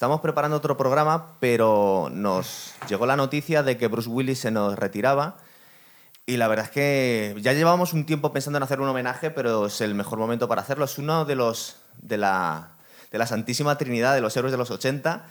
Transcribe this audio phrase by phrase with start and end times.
[0.00, 4.78] Estamos preparando otro programa, pero nos llegó la noticia de que Bruce Willis se nos
[4.78, 5.36] retiraba.
[6.24, 9.66] Y la verdad es que ya llevábamos un tiempo pensando en hacer un homenaje, pero
[9.66, 10.86] es el mejor momento para hacerlo.
[10.86, 12.70] Es uno de los de la,
[13.12, 15.26] de la Santísima Trinidad de los héroes de los 80,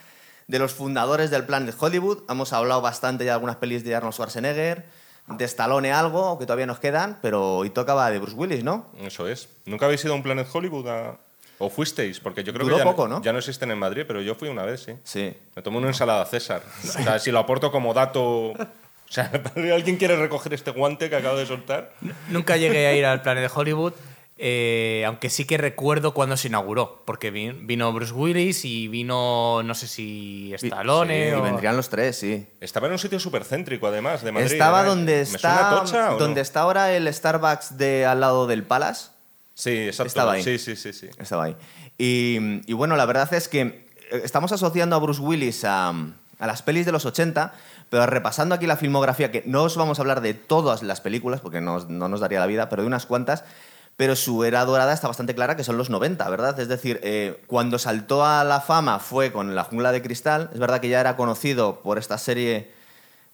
[0.48, 2.20] de los fundadores del plan de Hollywood.
[2.30, 4.86] Hemos hablado bastante ya de algunas pelis de Arnold Schwarzenegger,
[5.30, 8.86] de Stallone algo, que todavía nos quedan, pero hoy tocaba de Bruce Willis, ¿no?
[9.00, 9.50] Eso es.
[9.66, 11.18] ¿Nunca habéis ido a un Planet Hollywood a-
[11.60, 12.20] o fuisteis?
[12.20, 13.22] Porque yo creo Duró que ya, poco, ¿no?
[13.22, 14.94] ya no existen en Madrid, pero yo fui una vez, sí.
[15.04, 15.34] Sí.
[15.56, 16.64] Me tomé una ensalada César.
[16.84, 18.52] O sea, si lo aporto como dato...
[18.52, 19.32] O sea,
[19.74, 21.94] ¿alguien quiere recoger este guante que acabo de soltar?
[22.30, 23.94] Nunca llegué a ir al Planet de Hollywood,
[24.38, 29.64] eh, aunque sí que recuerdo cuando se inauguró, porque vi- vino Bruce Willis y vino,
[29.64, 31.42] no sé si Stallone Y o...
[31.42, 32.48] vendrían los tres, sí.
[32.62, 34.52] Estaba en un sitio súper céntrico, además, de Madrid.
[34.52, 34.90] Estaba ¿era?
[34.90, 36.42] donde ¿Me suena está, Tocha o donde no?
[36.42, 39.10] está ahora el Starbucks de al lado del Palace.
[39.60, 40.08] Sí, exacto.
[40.08, 40.44] Estaba ahí.
[40.44, 41.10] Sí, sí, sí, sí.
[41.18, 41.56] Estaba ahí.
[41.98, 46.48] Y, y bueno, la verdad es que eh, estamos asociando a Bruce Willis a, a
[46.48, 47.52] las pelis de los 80,
[47.90, 51.42] pero repasando aquí la filmografía, que no os vamos a hablar de todas las películas,
[51.42, 53.44] porque no, no nos daría la vida, pero de unas cuantas,
[53.98, 56.58] pero su era dorada está bastante clara, que son los 90, ¿verdad?
[56.58, 60.60] Es decir, eh, cuando saltó a la fama fue con La jungla de cristal, es
[60.60, 62.72] verdad que ya era conocido por esta serie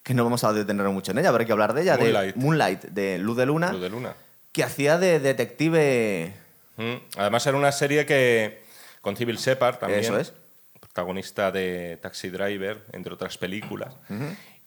[0.02, 2.34] que no vamos a detener mucho en ella, hay que hablar de ella, Moonlight.
[2.34, 4.14] de Moonlight, de Luz de Luna, Luz de Luna.
[4.56, 6.32] Que hacía de detective...
[6.78, 6.94] Mm.
[7.18, 8.62] Además era una serie que
[9.02, 10.32] con Civil Shepard también, Eso es.
[10.80, 13.94] protagonista de Taxi Driver, entre otras películas.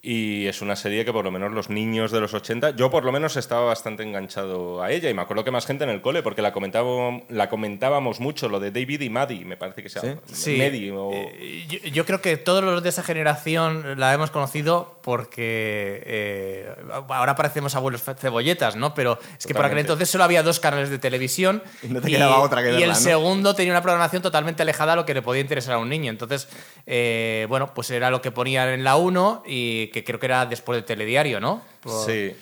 [0.02, 3.04] Y es una serie que por lo menos los niños de los 80, yo por
[3.04, 6.02] lo menos estaba bastante enganchado a ella y me acuerdo que más gente en el
[6.02, 9.90] cole porque la comentábamos, la comentábamos mucho, lo de David y Maddie, me parece que
[9.90, 10.22] se llama.
[10.32, 11.12] Sí, Maddie o...
[11.12, 16.74] eh, yo, yo creo que todos los de esa generación la hemos conocido porque eh,
[17.10, 18.94] ahora parecemos abuelos cebolletas, ¿no?
[18.94, 19.82] Pero es que por aquel Totalmente.
[19.82, 22.86] entonces solo había dos canales de televisión Y no te quedaba otra que y verla,
[22.86, 22.96] el ¿no?
[22.96, 26.10] segundo tenía una programación totalmente alejada a lo que le podía interesar a un niño.
[26.10, 26.48] Entonces,
[26.86, 30.46] eh, bueno, pues era lo que ponían en la 1 y que creo que era
[30.46, 31.62] después del telediario, ¿no?
[31.82, 32.34] Por- Sí.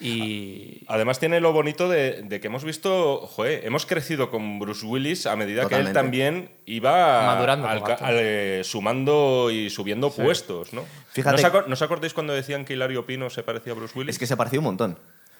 [0.00, 4.84] Y, Además tiene lo bonito de, de que hemos visto, joder, hemos crecido con Bruce
[4.84, 10.72] Willis a medida que él también iba Madurando al- al- eh, sumando y subiendo puestos,
[10.72, 10.84] ¿no?
[11.12, 13.76] Fíjate- ¿No os, acor- no os acordáis cuando decían que Hilario Pino se parecía a
[13.76, 14.14] Bruce Willis?
[14.16, 14.98] Es que se parecía un montón.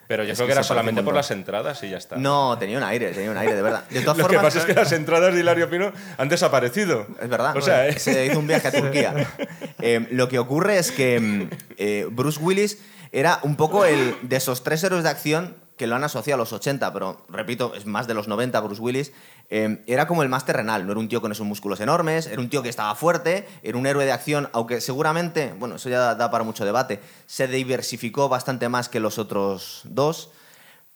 [0.09, 2.17] Pero yo es creo que que era solamente por las entradas y ya está.
[2.17, 3.85] No, tenía un aire, tenía un aire, de verdad.
[3.89, 7.07] De todas Lo que pasa es que las entradas de Hilario Pino han desaparecido.
[7.21, 7.57] Es verdad.
[7.57, 7.99] O sea, ¿eh?
[7.99, 9.15] se hizo un viaje a Turquía.
[9.85, 12.79] Eh, lo que ocurre es que mm, eh, Bruce Willis
[13.11, 16.45] era un poco el de esos tres héroes de acción que lo han asociado a
[16.45, 19.12] los 80, pero repito, es más de los 90 Bruce Willis.
[19.55, 22.41] Eh, era como el más terrenal, no era un tío con esos músculos enormes, era
[22.41, 26.15] un tío que estaba fuerte, era un héroe de acción, aunque seguramente, bueno, eso ya
[26.15, 30.31] da para mucho debate, se diversificó bastante más que los otros dos,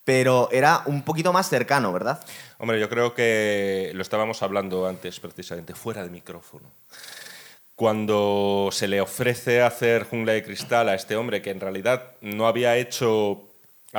[0.05, 2.25] pero era un poquito más cercano, ¿verdad?
[2.57, 6.73] Hombre, yo creo que lo estábamos hablando antes, precisamente, fuera de micrófono.
[7.75, 12.47] Cuando se le ofrece hacer Jungla de Cristal a este hombre que en realidad no
[12.47, 13.46] había hecho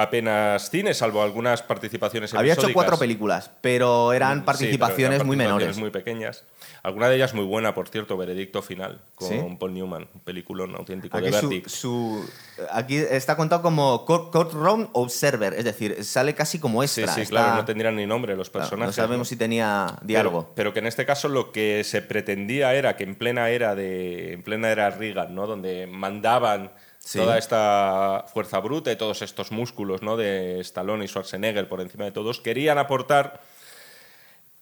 [0.02, 5.28] apenas cine, salvo algunas participaciones Había hecho cuatro películas, pero eran Sí, pero participaciones eran
[5.28, 5.78] muy participaciones menores.
[5.78, 6.44] muy pequeñas.
[6.84, 9.40] Alguna de ellas muy buena, por cierto, Veredicto Final, con ¿Sí?
[9.60, 11.68] Paul Newman, un peliculón auténtico Aquí, de su- Verdict.
[11.70, 12.30] su-
[12.72, 17.16] aquí está contado como court- Courtroom Observer, es decir, sale casi como Sí, extra.
[17.16, 18.96] sí, está- claro, no tendrían ni nombre los claro, personajes.
[18.98, 19.26] no sabemos ¿no?
[19.26, 20.52] si tenía Pero- diálogo.
[20.56, 24.34] Pero, que en este caso lo que se pretendía era que en plena era de
[24.34, 25.48] en plena era Reagan, ¿no?
[25.48, 26.72] Donde mandaban
[27.08, 27.20] Sí.
[27.20, 30.18] toda esta fuerza bruta y todos estos músculos, ¿no?
[30.18, 33.42] De Stallone y Schwarzenegger por encima de todos, querían aportar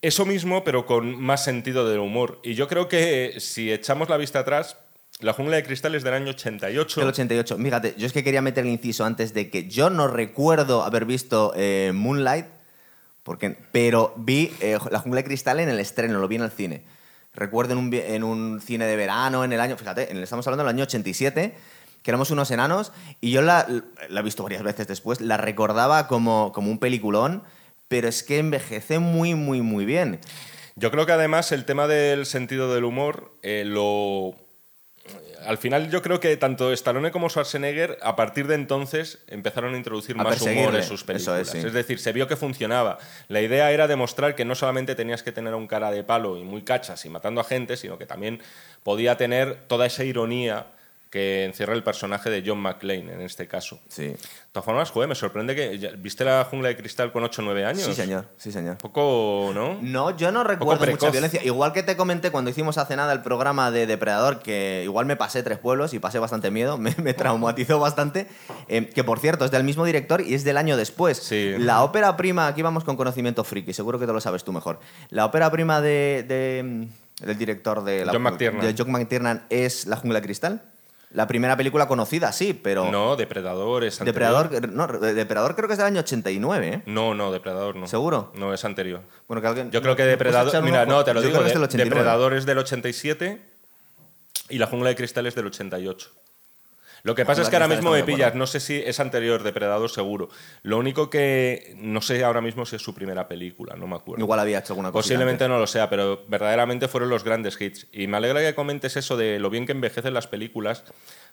[0.04, 2.40] eso mismo, pero con más sentido del humor.
[2.44, 4.78] Y yo creo que si echamos la vista atrás,
[5.22, 7.00] La jungla de cristal es del año 88.
[7.00, 7.58] Del 88.
[7.58, 11.06] Fíjate, yo es que quería meter el inciso antes de que yo no recuerdo haber
[11.06, 12.46] visto eh, Moonlight,
[13.24, 16.52] porque, pero vi eh, La Jungla de Cristal en el estreno, lo vi en el
[16.52, 16.84] cine.
[17.34, 20.76] Recuerdo en un, en un cine de verano, en el año, fíjate, estamos hablando del
[20.76, 21.56] año 87,
[22.06, 23.68] que éramos unos enanos, y yo la,
[24.10, 27.42] la he visto varias veces después, la recordaba como, como un peliculón,
[27.88, 30.20] pero es que envejece muy, muy, muy bien.
[30.76, 34.36] Yo creo que además el tema del sentido del humor eh, lo...
[35.48, 39.78] Al final yo creo que tanto Stallone como Schwarzenegger a partir de entonces empezaron a
[39.78, 41.56] introducir A más humor en sus películas.
[41.56, 41.70] es, sí.
[41.72, 43.00] decir, se vio que funcionaba.
[43.30, 46.44] La idea era demostrar que no solamente tenías que tener un cara de palo y
[46.44, 48.42] muy cachas y matando a gente, sino que también
[48.84, 50.68] podía tener toda esa ironía
[51.16, 53.80] que encierra el personaje de John McClane en este caso.
[53.88, 54.08] Sí.
[54.08, 54.18] De
[54.52, 55.96] todas formas, joder, me sorprende que...
[55.98, 57.84] ¿Viste la jungla de cristal con 8 o 9 años?
[57.84, 58.74] Sí, señor, sí, señor.
[58.74, 59.78] Un poco, ¿no?
[59.82, 61.42] No, yo no recuerdo mucha violencia.
[61.42, 65.16] Igual que te comenté cuando hicimos hace nada el programa de Depredador, que igual me
[65.16, 68.28] pasé tres pueblos y pasé bastante miedo, me, me traumatizó bastante.
[68.68, 71.18] eh, que por cierto, es del mismo director y es del año después.
[71.20, 71.56] Sí.
[71.58, 74.82] La ópera prima, aquí vamos con conocimiento friki, seguro que te lo sabes tú mejor.
[75.12, 76.90] La ópera prima de, de,
[77.26, 78.62] el director de, la, John McTiernan.
[78.66, 80.62] de John McTiernan, es La Jungla de Cristal?
[81.12, 82.92] La primera película conocida, sí, pero...
[82.92, 84.50] No, Depredador es anterior.
[84.50, 86.84] Depredador, no, Depredador creo que es del año 89, ¿eh?
[86.88, 87.88] No, no, Depredador no.
[87.88, 88.32] ¿Seguro?
[88.36, 89.02] No, es anterior.
[89.28, 90.64] Bueno, que alguien- Yo creo que ¿me puedes Depredador.
[90.64, 91.42] Mira, no, te lo digo.
[91.46, 91.90] es del 89.
[91.90, 93.42] Depredador es del 87
[94.50, 96.12] y La Jungla de Cristal es del 88.
[97.06, 99.92] Lo que pasa es que ahora mismo me pillas, no sé si es anterior, Depredador
[99.92, 100.30] seguro.
[100.64, 104.24] Lo único que no sé ahora mismo si es su primera película, no me acuerdo.
[104.24, 105.04] Igual había hecho alguna cosa.
[105.04, 107.86] Posiblemente no lo sea, pero verdaderamente fueron los grandes hits.
[107.92, 110.84] Y me alegra que comentes eso de lo bien que envejecen las películas,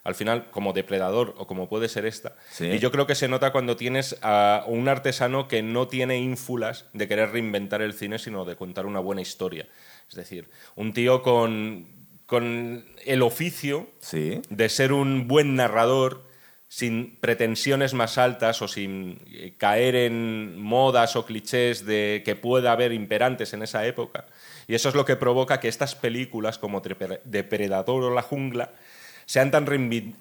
[0.05, 2.37] al final, como Depredador o como puede ser esta.
[2.51, 2.67] Sí.
[2.67, 6.85] Y yo creo que se nota cuando tienes a un artesano que no tiene ínfulas
[6.93, 9.67] de querer reinventar el cine, sino de contar una buena historia.
[10.07, 12.02] Es decir, un tío con,
[12.33, 14.41] con el oficio Sí.
[14.49, 16.25] de ser un buen narrador
[16.67, 22.73] sin pretensiones más altas o sin eh, caer en modas o clichés de que pueda
[22.73, 24.25] haber imperantes en esa época.
[24.67, 28.73] Y eso es lo que provoca que estas películas como Depredador o La Jungla
[29.27, 29.67] sean tan,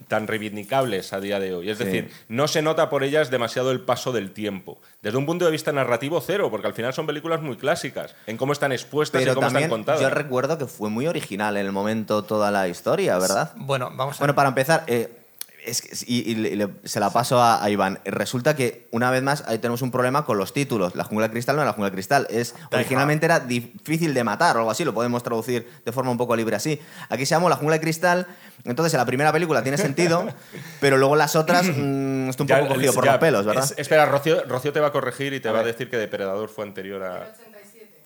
[0.07, 1.69] tan reivindicables a día de hoy.
[1.69, 1.83] Es Sí.
[1.85, 4.79] decir, no se nota por ellas demasiado el paso del tiempo.
[5.01, 8.37] Desde un punto de vista narrativo, cero, porque al final son películas muy clásicas, en
[8.37, 10.01] cómo están expuestas y cómo también están contadas.
[10.01, 13.53] yo recuerdo que fue muy original en el momento toda la historia, ¿verdad?
[13.55, 15.20] Bueno, vamos a Bueno, para empezar, eh,
[15.65, 17.99] es que- y, y le- le- se la paso a, a Iván.
[18.05, 20.95] Resulta que, una vez más, ahí tenemos un problema con los títulos.
[20.95, 22.27] La jungla de cristal no era la jungla de cristal.
[22.29, 24.83] Es, originalmente era difícil de matar o algo así.
[24.85, 26.79] Lo podemos traducir de forma un poco libre así.
[27.09, 28.27] Aquí se llamó la jungla de cristal.
[28.63, 30.25] Entonces, en la primera película tiene sentido,
[30.79, 33.63] pero luego las otras mm, está un Ya- poco cogido por ya, los pelos, ¿verdad?
[33.63, 35.97] es- espera, Rocío, Rocío te va a corregir y te A va a decir que
[35.97, 37.31] Depredador fue anterior a...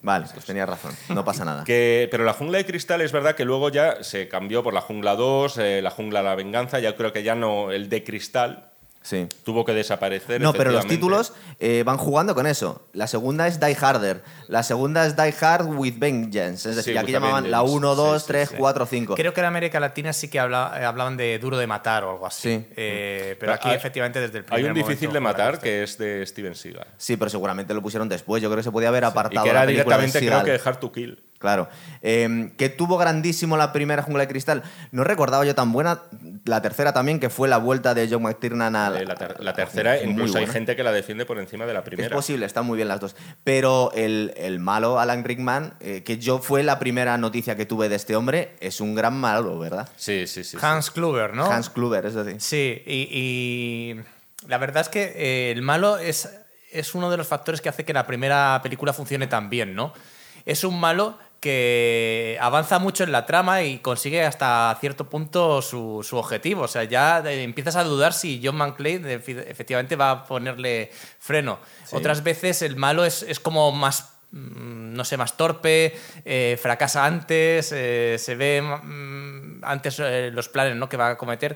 [0.05, 0.95] Vale, pues tenía razón.
[1.09, 1.63] No pasa nada.
[1.65, 5.15] Pero la jungla de cristal es verdad que luego ya se cambió por la jungla
[5.15, 8.69] 2, eh, la jungla la venganza, ya creo que ya no, el de cristal
[9.05, 9.27] Sí.
[9.43, 10.41] tuvo que desaparecer.
[10.41, 12.81] No, pero los títulos eh, van jugando con eso.
[12.93, 14.23] La segunda es Die Harder.
[14.47, 16.67] La segunda es Die Hard with Vengeance.
[16.71, 17.77] Es decir, Sí, aquí llamaban la Vengeance.
[17.85, 18.55] 1, 2, Sí, sí, 3, sí.
[18.57, 19.13] 4, 5.
[19.15, 22.11] Creo que en América Latina sí que habla- eh, hablaban de duro de matar o
[22.13, 22.49] algo así.
[22.55, 22.65] Sí.
[22.75, 25.83] Eh, pero Pero aquí, hay- efectivamente, desde el Hay primer un difícil de matar que
[25.83, 26.87] es de Steven Seagal.
[26.97, 28.41] Sí, pero seguramente lo pusieron después.
[28.41, 30.59] Yo creo que se podía haber Y apartado que la era de directamente creo que
[30.67, 31.21] Hard to Kill.
[31.37, 31.67] Claro.
[32.01, 34.63] Eh, que tuvo grandísimo la primera Jungla de Cristal.
[34.91, 36.01] No recordaba yo tan buena
[36.45, 39.53] la tercera también, que fue la vuelta de John McTiernan a Eh, La, ter- la
[39.53, 42.15] tercera, incluso hay gente que la defiende por encima de la Es primera.
[42.15, 43.15] posible, están muy bien las dos.
[43.43, 47.89] Pero el, el malo, Alan Rickman, eh, que yo fue la primera noticia que tuve
[47.89, 49.87] de este hombre, es un gran malo, ¿verdad?
[49.97, 50.57] Sí, sí, sí.
[50.57, 50.65] sí.
[50.65, 51.45] Hans Kluber, ¿no?
[51.45, 52.39] Hans Kluber, es decir.
[52.39, 53.95] Sí, y, y
[54.47, 56.29] la verdad es que eh, el malo es,
[56.71, 59.93] es uno de los factores que hace que la primera película funcione tan bien, ¿no?
[60.45, 66.03] Es un malo que avanza mucho en la trama y consigue hasta cierto punto su,
[66.03, 66.63] su objetivo.
[66.63, 70.89] O sea, ya eh, empiezas a dudar si John McClane efectivamente va a ponerle
[71.19, 71.59] freno.
[71.91, 75.95] Otras veces el malo es, es como más mm, no sé, más torpe,
[76.25, 80.89] eh, fracasa antes, eh, se ve mm, antes eh, los planes ¿no?
[80.89, 81.55] que va a cometer.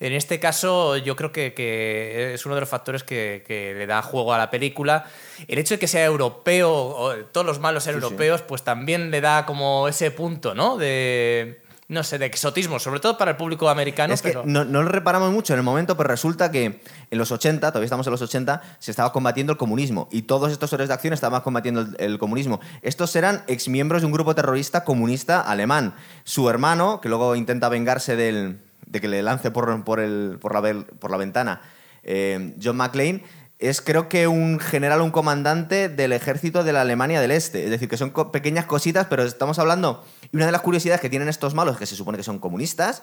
[0.00, 3.86] En este caso, yo creo que, que es uno de los factores que, que le
[3.86, 5.06] da juego a la película.
[5.48, 8.04] El hecho de que sea europeo, o todos los malos sean Sí, sí.
[8.04, 10.76] europeos, pues también le da como ese punto, ¿no?
[10.76, 14.14] De, no sé, de exotismo, sobre todo para el público americano.
[14.14, 14.44] es que pero...
[14.46, 16.80] no, no lo reparamos mucho en el momento, pero resulta que
[17.10, 20.08] en los 80, todavía estamos en los 80, se estaba combatiendo el comunismo.
[20.12, 22.60] Y todos estos héroes de acción estaban combatiendo el, el comunismo.
[22.82, 25.96] Estos eran exmiembros de un grupo terrorista comunista alemán.
[26.22, 30.52] Su hermano, que luego intenta vengarse del, de que le lance por, por, el, por,
[30.54, 31.60] la, por la ventana,
[32.02, 33.24] eh, John McClane,
[33.58, 37.64] es creo que un general, un comandante del ejército de la Alemania del Este.
[37.64, 40.04] Es decir, que son pequeñas cositas, pero estamos hablando...
[40.30, 43.02] Y una de las curiosidades que tienen estos malos, que se supone que son comunistas,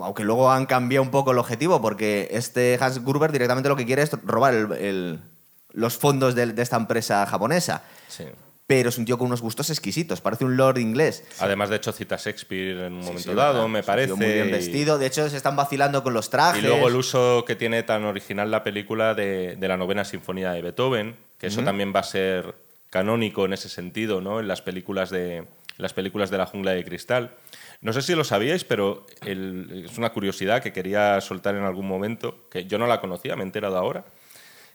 [0.00, 3.84] aunque luego han cambiado un poco el objetivo, porque este Hans Gruber directamente lo que
[3.84, 5.20] quiere es robar el- el-
[5.72, 7.82] los fondos de, de esta empresa japonesa.
[8.08, 8.24] Sí.
[8.66, 11.24] Pero es un tío con unos gustos exquisitos, parece un lord inglés.
[11.40, 13.68] Además, de hecho, cita a Shakespeare en un Sí, momento sí, dado, ¿verdad?
[13.68, 14.14] me parece.
[14.14, 14.98] Muy bien vestido.
[14.98, 16.62] De hecho, se están vacilando con los trajes.
[16.62, 20.52] Y luego el uso que tiene tan original la película de, de la novena sinfonía
[20.52, 22.54] de Beethoven, que eso también va a ser
[22.88, 24.38] canónico en ese sentido, ¿no?
[24.40, 25.44] En las películas de
[25.78, 27.32] las películas de la jungla de cristal.
[27.80, 31.88] No sé si lo sabíais, pero el- es una curiosidad que quería soltar en algún
[31.88, 34.04] momento, que yo no la conocía, me he enterado ahora,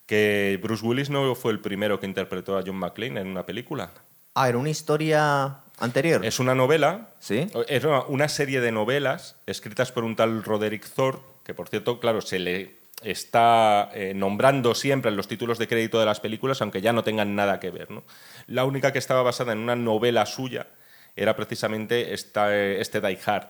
[0.07, 3.91] que Bruce Willis no fue el primero que interpretó a John McClane en una película.
[4.33, 6.25] Ah, era una historia anterior.
[6.25, 7.47] Es una novela, ¿Sí?
[7.67, 11.99] es una- una serie de novelas escritas por un tal Roderick Thorpe, que por cierto,
[11.99, 16.61] claro, se le está eh, nombrando siempre en los títulos de crédito de las películas,
[16.61, 17.91] aunque ya no tengan nada que ver.
[17.91, 18.03] ¿no?
[18.47, 20.67] La única que estaba basada en una novela suya
[21.15, 23.49] era precisamente esta, eh, este Die Hard.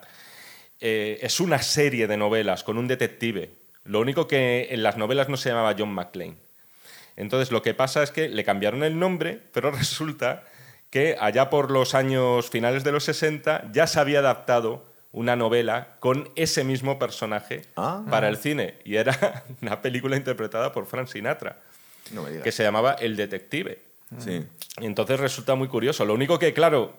[0.80, 3.50] Eh, es una serie de novelas con un detective.
[3.84, 6.36] Lo único que en las novelas no se llamaba John McClane.
[7.18, 10.44] Entonces lo que pasa es que le cambiaron el nombre, pero resulta
[10.90, 15.96] que allá por los años finales de los 60 ya se había adaptado una novela
[16.00, 18.04] con ese mismo personaje Ah.
[18.08, 18.76] para el cine.
[18.84, 21.58] Y era una película interpretada por Frank Sinatra,
[22.12, 22.44] No me digas.
[22.44, 23.80] que se llamaba El Detective.
[24.18, 24.44] Sí.
[24.80, 26.04] Y entonces resulta muy curioso.
[26.06, 26.94] Lo único que, claro,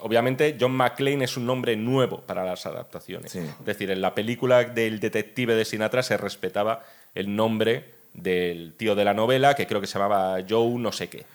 [0.00, 3.32] obviamente John McClane es un nombre nuevo para las adaptaciones.
[3.32, 3.40] Sí.
[3.40, 8.94] Es decir, en la película del detective de Sinatra se respetaba el nombre del tío
[8.94, 11.26] de la novela, que creo que se llamaba Joe no sé qué.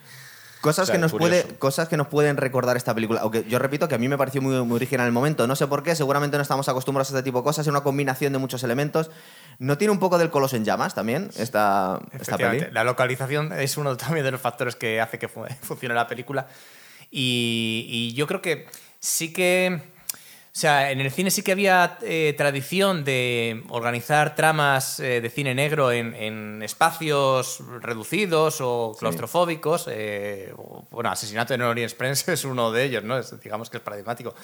[0.60, 1.42] Cosas, O sea, que nos curioso.
[1.44, 3.20] puede, cosas que nos pueden recordar esta película.
[3.22, 5.46] Aunque yo repito que a mí me pareció muy, muy original el momento.
[5.46, 7.66] No sé por qué, seguramente no estamos acostumbrados a este tipo de cosas.
[7.66, 9.10] Es una combinación de muchos elementos.
[9.58, 12.66] ¿No tiene un poco del Coloso en llamas también esta, esta peli?
[12.72, 16.46] La localización es uno también de los factores que hace que fu- funcione la película.
[17.10, 18.66] Y, y yo creo que
[18.98, 19.80] sí que.
[20.52, 25.30] O sea, en el cine sí que había eh, tradición de organizar tramas eh, de
[25.30, 29.86] cine negro en, en espacios reducidos o claustrofóbicos.
[29.88, 33.16] eh, o- bueno, Asesinato en Orient Express es uno de ellos, ¿no?
[33.18, 34.34] Es- digamos que es paradigmático.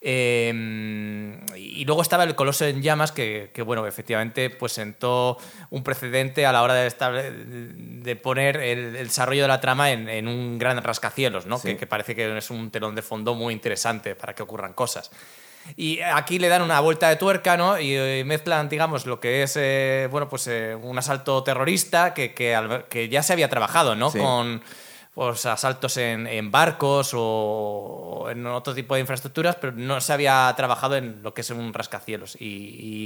[0.00, 5.38] Eh, y luego estaba el Coloso en Llamas, que, que, bueno, efectivamente, pues sentó
[5.70, 9.90] un precedente a la hora de, estable- de poner el, el desarrollo de la trama
[9.90, 11.58] en, en un gran rascacielos, ¿no?
[11.58, 11.68] Sí.
[11.68, 15.10] Que, que parece que es un telón de fondo muy interesante para que ocurran cosas.
[15.76, 17.78] Y aquí le dan una vuelta de tuerca, ¿no?
[17.78, 22.32] Y eh, mezclan, digamos, lo que es, eh, bueno, pues eh, un asalto terrorista que,
[22.32, 24.10] que, que ya se había trabajado, ¿no?
[24.10, 24.18] Sí.
[24.18, 24.62] Con
[25.18, 30.52] pues, asaltos en, en barcos o en otro tipo de infraestructuras, pero no se había
[30.56, 32.36] trabajado en lo que es un rascacielos.
[32.40, 32.46] Y,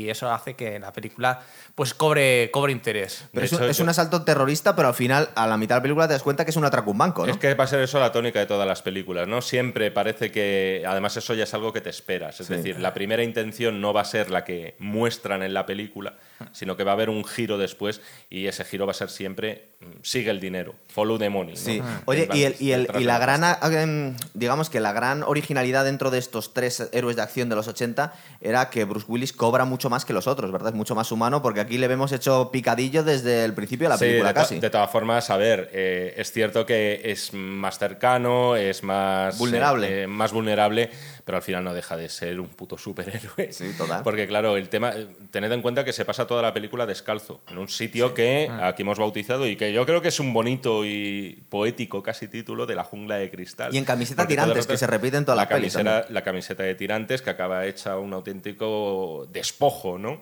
[0.05, 1.41] y eso hace que la película
[1.75, 3.25] pues cobre, cobre interés.
[3.33, 5.77] Pero es, un, hecho, es yo- un asalto terrorista, pero al final, a la mitad
[5.77, 7.33] de la película, te das cuenta que es un atraco un banco, ¿no?
[7.33, 9.41] Es que va a ser eso la tónica de todas las películas, ¿no?
[9.41, 12.41] Siempre parece que, además eso ya es algo que te esperas.
[12.41, 12.55] Es Sí.
[12.55, 16.19] decir, la primera intención no va a ser la que muestran en la película,
[16.53, 19.69] sino que va a haber un giro después y ese giro va a ser siempre
[19.81, 21.57] mm, sigue el dinero, follow the money.
[21.57, 21.81] Sí.
[21.81, 22.03] Mm.
[22.07, 26.11] Oye, y, el- y el- y la gran, em, digamos que la gran originalidad dentro
[26.11, 29.91] de estos tres héroes de acción de los 80 era que Bruce Willis cobra mucho
[29.91, 30.69] más que los otros, ¿verdad?
[30.71, 33.99] Es mucho más humano porque aquí le vemos hecho picadillo desde el principio de la
[33.99, 34.59] Sí, película de, casi.
[34.61, 40.03] de todas formas, a ver, eh, es cierto que es más cercano, es más Vulnerable.
[40.03, 40.91] eh, más vulnerable,
[41.25, 43.53] pero al final no deja de ser un puto superhéroe.
[43.53, 44.03] Sí, total.
[44.05, 44.93] Porque claro, el tema,
[45.31, 48.69] tened en cuenta que se pasa toda la película descalzo, en un sitio que Ah.
[48.69, 52.67] aquí hemos bautizado y que yo creo que es un bonito y poético casi título
[52.67, 53.75] de la jungla de cristal.
[53.75, 56.63] Y en camiseta Porque tirantes, que se repite en todas la pelis camiseta, la camiseta
[56.65, 60.21] de tirantes que acaba hecha un auténtico despojo, ¿no?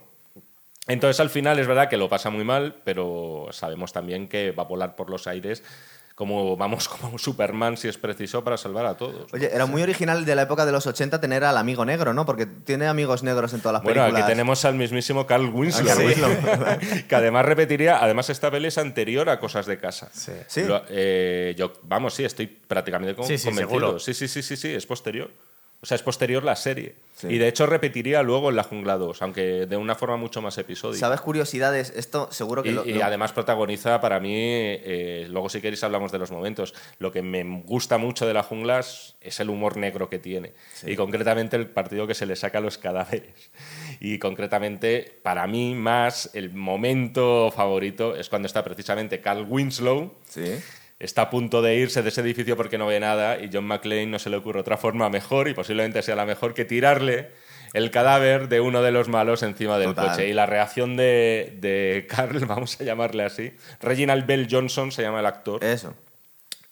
[0.87, 4.65] Entonces al final es verdad que lo pasa muy mal, pero sabemos también que va
[4.65, 5.63] a volar por los aires
[6.21, 9.33] como vamos como Superman si es preciso para salvar a todos.
[9.33, 12.27] Oye, era muy original de la época de los 80 tener al amigo negro, ¿no?
[12.27, 14.23] Porque tiene amigos negros en todas las Bueno, películas.
[14.25, 16.07] aquí tenemos al mismísimo Carl Winslow, Carl ¿eh?
[16.09, 16.31] Winslow.
[17.09, 20.11] que además repetiría, además esta peli es anterior a Cosas de Casa.
[20.13, 20.33] Sí.
[20.47, 20.65] Sí.
[20.65, 23.79] Lo- eh, yo, vamos, sí, estoy prácticamente con- Sí, sí, convencido.
[23.81, 23.99] seguro.
[23.99, 25.31] Sí, sí, sí, sí, sí, es posterior.
[25.83, 26.95] O sea, es posterior la serie.
[27.17, 27.29] Sí.
[27.29, 30.57] Y de hecho repetiría luego en La Jungla 2, aunque de una forma mucho más
[30.59, 31.01] episódica.
[31.01, 31.91] ¿Sabes curiosidades?
[31.97, 35.83] Esto seguro que Y, lo- y lo- además protagoniza para mí, eh, luego si queréis
[35.85, 39.51] hablamos de los momentos, lo que me gusta mucho de la jungla es es el
[39.51, 40.55] humor negro que tiene
[40.87, 43.51] y concretamente el partido que se le saca a los cadáveres.
[44.03, 50.59] Y concretamente, para mí más, el momento favorito es cuando está precisamente Carl Winslow, Sí.
[51.01, 54.07] Está a punto de irse de ese edificio porque no ve nada y John McClane
[54.07, 57.31] no se le ocurre otra forma mejor y posiblemente sea la mejor que tirarle
[57.73, 60.11] el cadáver de uno de los malos encima del Total.
[60.11, 60.29] coche.
[60.29, 65.21] Y la reacción de, de Carl, vamos a llamarle así, Reginald Bell Johnson se llama
[65.21, 65.95] el actor, Eso.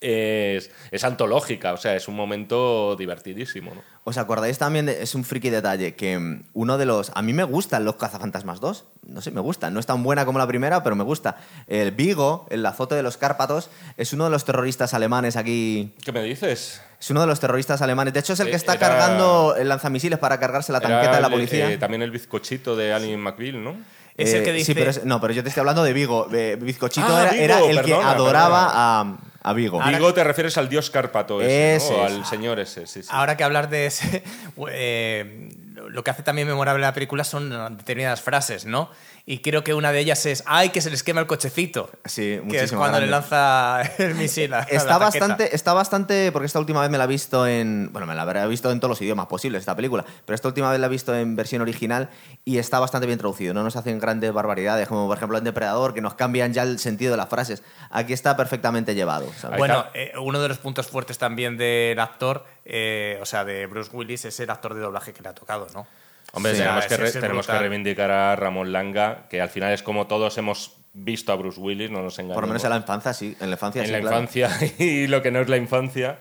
[0.01, 3.75] Es, es antológica, o sea, es un momento divertidísimo.
[3.75, 3.83] ¿no?
[4.05, 4.87] ¿Os acordáis también?
[4.87, 7.11] de- es un friki detalle que mm, uno de los.
[7.15, 8.85] A mí me gustan los Cazafantasmas 2.
[9.09, 9.75] No sé, me gustan.
[9.75, 11.37] No es tan buena como la primera, pero me gusta.
[11.67, 15.93] El Vigo, el azote de los Cárpatos, es uno de los terroristas alemanes aquí.
[16.05, 16.81] ¿Qué me dices?
[17.01, 18.13] Es uno de los terroristas alemanes.
[18.15, 21.17] De hecho, es el que Eh, está era- cargando el lanzamisiles para cargarse la tanqueta
[21.17, 21.71] de la el- policía.
[21.73, 23.77] eh, también el bizcochito de Annie McBeal, ¿no?
[24.17, 25.93] Es el que Eh, dice- Sí, pero es- no, pero yo te estoy hablando de
[25.93, 26.29] Vigo.
[26.33, 29.01] Eh, Bizcochito Ah, era, Vigo, era el que adoraba perdona.
[29.01, 29.81] a, a Vigo.
[29.81, 32.07] Ahora- Digo, te refieres al dios Cárpato ese, Ese ¿no?
[32.07, 32.13] es.
[32.13, 33.09] Al señor ese, sí, sí.
[33.13, 34.23] Ahora que hablar de ese,
[34.71, 35.51] eh,
[35.89, 38.91] lo que hace también memorable la película son determinadas frases, ¿no?
[39.31, 41.91] Y creo que una de ellas es, ¡ay, que se les quema el cochecito!
[42.07, 45.75] Sí, Que es muchísimo cuando le lanza el misil a a la Está bastante, está
[45.75, 48.73] bastante, porque esta última vez me la he visto en, bueno, me la habré visto
[48.73, 51.37] en todos los idiomas posibles esta película, pero esta última vez la he visto en
[51.37, 52.09] versión original
[52.47, 55.93] y está bastante bien traducido, no nos hacen grandes barbaridades, como por ejemplo en Depredador,
[55.93, 57.63] que nos cambian ya el sentido de las frases.
[57.91, 59.31] Aquí está perfectamente llevado.
[59.59, 63.91] Bueno, eh, uno de los puntos fuertes también del actor, eh, o sea, de Bruce
[63.93, 65.87] Willis, es el actor de doblaje que le ha tocado, ¿no?
[66.33, 70.07] Hombre, Sí, tenemos, que, re- tenemos reivindicar a Ramón Langa, que al final es como
[70.07, 72.35] todos hemos visto a Bruce Willis, no nos engañemos.
[72.35, 74.17] por lo menos en la infancia, sí, en la infancia en sí, la claro.
[74.21, 76.19] infancia y lo que no es la infancia.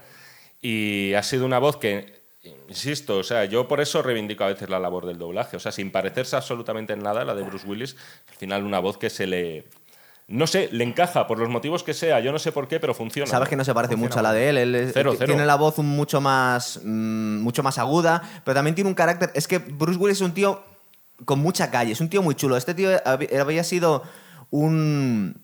[0.62, 2.22] Y ha sido una voz que,
[2.70, 5.58] insisto, o sea, yo por eso reivindico a veces la labor del doblaje.
[5.58, 7.96] O sea, sin parecerse absolutamente en nada, la de Bruce Willis,
[8.30, 9.66] al final una voz que se le.
[10.29, 12.93] No sé, le encaja por los motivos que sea, yo no sé por qué, pero
[12.93, 13.29] funciona.
[13.31, 14.57] Sabes que no se parece mucho a la de él.
[14.57, 15.27] él es- Cero, t- cero.
[15.34, 19.31] tiene la voz mucho más, mm, mucho más aguda, pero también tiene un carácter.
[19.36, 20.62] Es que Bruce Willis es un tío
[21.24, 22.57] con mucha calle, es un tío muy chulo.
[22.57, 24.03] Este tío hab- había sido
[24.51, 25.38] un,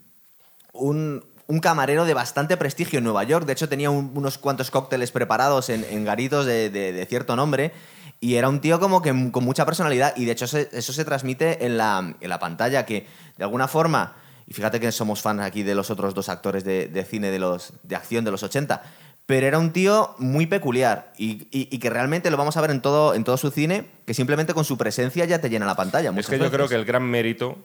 [0.73, 3.45] un, un camarero de bastante prestigio en Nueva York.
[3.45, 7.37] De hecho, tenía un- unos cuantos cócteles preparados en, en garitos de, de- de cierto
[7.37, 7.71] nombre.
[8.19, 10.13] Y era un tío como que con mucha personalidad.
[10.17, 13.69] Y de hecho, se- eso se transmite en la, en la pantalla, que de alguna
[13.69, 14.15] forma.
[14.47, 17.39] Y fíjate que somos fans aquí de los otros dos actores de, de cine de,
[17.39, 18.81] los, de acción de los 80.
[19.25, 22.71] Pero era un tío muy peculiar y, y- y que realmente lo vamos a ver
[22.71, 25.75] en todo, en todo su cine, que simplemente con su presencia ya te llena la
[25.75, 26.11] pantalla.
[26.17, 27.57] Es que yo creo que el gran mérito,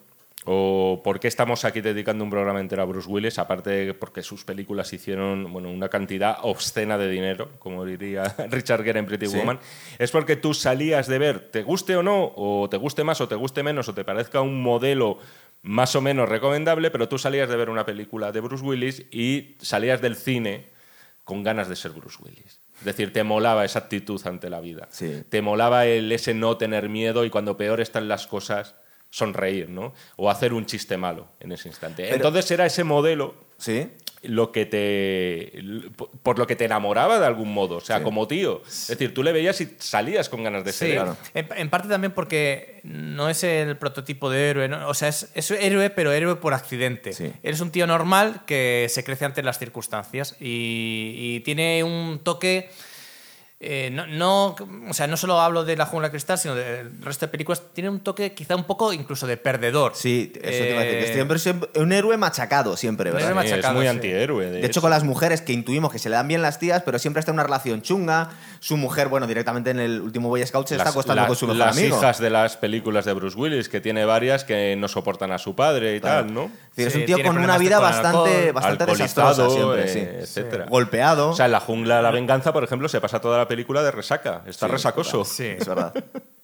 [0.44, 4.22] o por qué estamos aquí dedicando un programa entero a Bruce Willis, aparte de porque
[4.22, 9.26] sus películas hicieron bueno, una cantidad obscena de dinero, como diría Richard Gere en Pretty
[9.26, 9.36] Sí.
[9.36, 9.58] Woman,
[9.98, 13.26] es porque tú salías de ver, te guste o no, o te guste más o
[13.28, 15.18] te guste menos, o te parezca un modelo
[15.62, 19.56] más o menos recomendable, pero tú salías de ver una película de Bruce Willis y
[19.60, 20.68] salías del cine
[21.24, 22.60] con ganas de ser Bruce Willis.
[22.78, 24.86] Es decir, te molaba esa actitud ante la vida.
[24.90, 25.24] Sí.
[25.28, 28.76] Te molaba el ese no tener miedo y cuando peor están las cosas,
[29.10, 29.94] sonreír, ¿no?
[30.16, 32.04] O hacer un chiste malo en ese instante.
[32.04, 33.90] Pero- Entonces era ese modelo Sí.
[34.22, 35.62] Lo que te
[36.22, 38.02] por lo que te enamoraba de algún modo, o sea, Sí.
[38.04, 38.62] como tío.
[38.66, 40.92] Es decir, tú le veías y salías con ganas de ser.
[40.94, 41.16] claro.
[41.34, 44.88] en, en parte también porque no es el prototipo de héroe, ¿no?
[44.88, 47.12] o sea, es, es héroe, pero héroe por accidente.
[47.12, 47.32] Sí.
[47.42, 52.70] Eres un tío normal que se crece ante las circunstancias y, y tiene un toque...
[53.60, 54.54] eh, no, no,
[54.88, 57.60] o sea, no solo hablo de la jungla cristal, sino del resto de películas.
[57.72, 59.92] Tiene un toque quizá un poco incluso de perdedor.
[59.96, 60.98] Sí, eso te iba a decir.
[61.00, 63.30] que Eh, siempre, siempre- un héroe machacado, siempre, Un ¿verdad?
[63.32, 63.88] héroe Sí, es machacado, muy sí.
[63.88, 64.46] antihéroe.
[64.46, 66.82] De, De hecho, con las mujeres que intuimos que se le dan bien las tías,
[66.84, 68.30] pero siempre está en una relación chunga.
[68.60, 71.46] Su mujer, bueno, directamente en el último Boy Scout se está acostando las- con su
[71.48, 71.96] mejor las amigo.
[71.98, 75.56] hijas de las películas de Bruce Willis, que tiene varias que no soportan a su
[75.56, 76.26] padre y Claro.
[76.26, 76.44] tal, ¿no?
[76.44, 78.84] Es decir, es Sí, un tío tiene con una problemas vida con bastante, alcohol, bastante
[78.84, 79.98] alcoholizado, desastrosa siempre, eh, sí.
[80.22, 80.66] etcétera.
[80.68, 81.30] Golpeado.
[81.30, 83.82] O sea, en la jungla de la venganza, por ejemplo, se pasa toda la película
[83.82, 84.42] de resaca.
[84.46, 85.24] Está Sí, resacoso.
[85.24, 85.46] Sí.
[85.58, 85.92] es verdad.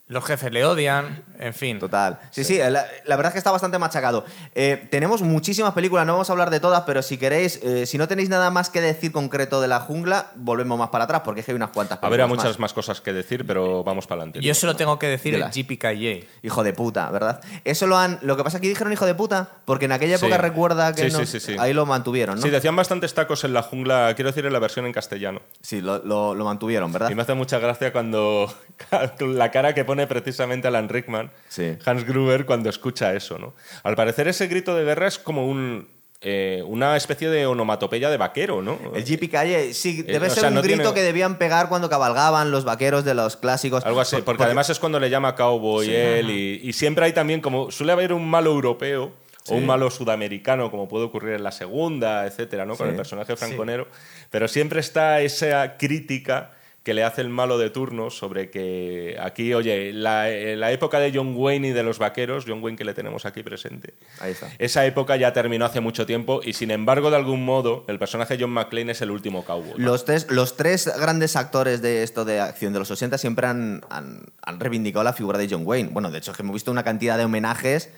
[0.06, 1.78] Los jefes le odian, en fin.
[1.78, 2.20] Total.
[2.30, 2.68] Sí, sí, la,
[3.06, 4.26] la verdad es que está bastante machacado.
[4.54, 7.96] Eh, tenemos muchísimas películas, no vamos a hablar de todas, pero si queréis, eh, si
[7.96, 11.40] no tenéis nada más que decir concreto de la jungla, volvemos más para atrás, porque
[11.40, 13.82] es que hay unas cuantas A ver, hay películas muchas más cosas que decir, pero
[13.82, 14.40] vamos para adelante.
[14.46, 15.54] Yo solo tengo que decir el Dilas.
[15.56, 16.28] JPKJ.
[16.42, 17.40] Hijo de puta, ¿verdad?
[17.64, 18.18] Eso lo han.
[18.20, 20.26] Lo que pasa es que dijeron hijo de puta, porque en aquella Sí.
[20.26, 21.56] época recuerda que Sí, no- sí, sí, sí.
[21.58, 22.42] ahí lo mantuvieron, ¿no?
[22.42, 25.40] Sí, decían bastantes tacos en la jungla, quiero decir en la versión en castellano.
[25.62, 27.08] Sí, lo, lo- lo mantuvieron, ¿verdad?
[27.08, 28.52] Y me hace mucha gracia cuando
[29.20, 31.76] la cara que pone precisamente Alan Rickman, Sí.
[31.85, 33.54] Hans Gruber, cuando escucha eso, ¿no?
[33.83, 35.88] Al parecer ese grito de guerra es como un,
[36.26, 38.78] eh, una especie de onomatopeya de vaquero, ¿no?
[38.94, 41.88] El JPK, sí, debe o ser sea, un no grito tiene- que debían pegar cuando
[41.90, 43.85] cabalgaban los vaqueros de los clásicos.
[43.85, 47.12] Algo así, Por- porque además es cuando le llama cowboy él y, y siempre hay
[47.12, 49.12] también como suele haber un malo europeo
[49.50, 52.76] o un malo sudamericano como puede ocurrir en la segunda, etcétera, ¿no?
[52.76, 52.90] Con Sí.
[52.92, 53.87] el personaje franconero,
[54.30, 56.52] pero siempre está esa crítica
[56.85, 61.01] que le hace el malo de turno sobre que aquí, oye, la, eh, la época
[61.01, 64.33] de John Wayne y de los vaqueros, John Wayne que le tenemos aquí presente, Ahí
[64.33, 64.51] está.
[64.59, 68.37] esa época ya terminó hace mucho tiempo y sin embargo, de algún modo, el personaje
[68.38, 69.73] John McClane es el último cowboy.
[69.79, 73.81] Los tres, los tres grandes actores de esto de acción de los 80 siempre han,
[73.88, 75.88] han- han reivindicado la figura de John Wayne.
[75.90, 77.88] Bueno, de hecho, es que hemos visto una cantidad de homenajes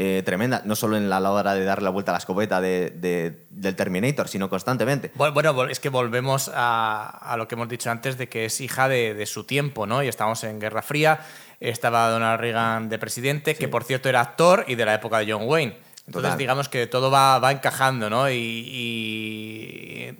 [0.00, 2.90] eh, tremenda, no solo en la, hora de darle la vuelta a la escopeta de-
[2.90, 5.10] de- del Terminator, sino constantemente.
[5.16, 8.88] Bueno, es que volvemos a, a lo que hemos dicho antes de que es hija
[8.88, 10.04] de, de su tiempo, ¿no?
[10.04, 11.18] Y estamos en Guerra Fría,
[11.58, 15.32] estaba Donald Reagan de presidente, que por cierto era actor y de la época de
[15.32, 15.76] John Wayne.
[16.06, 16.38] Entonces, Total.
[16.38, 18.30] digamos que todo va, va encajando, ¿no?
[18.30, 20.14] Y, y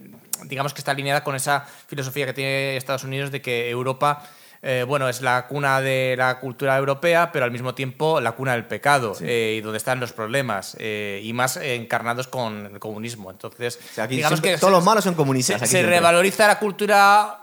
[0.44, 4.22] digamos que está alineada con esa filosofía que tiene Estados Unidos de que Europa,
[4.62, 8.52] eh, bueno, es la cuna de la cultura europea, pero al mismo tiempo la cuna
[8.52, 9.24] del pecado Sí.
[9.26, 13.30] eh, y donde están los problemas, eh, y más encarnados con el comunismo.
[13.30, 15.58] Entonces, O sea, aquí digamos siempre- que todos se- los malos son comunistas.
[15.58, 15.96] se, aquí se siempre.
[15.96, 17.40] revaloriza la cultura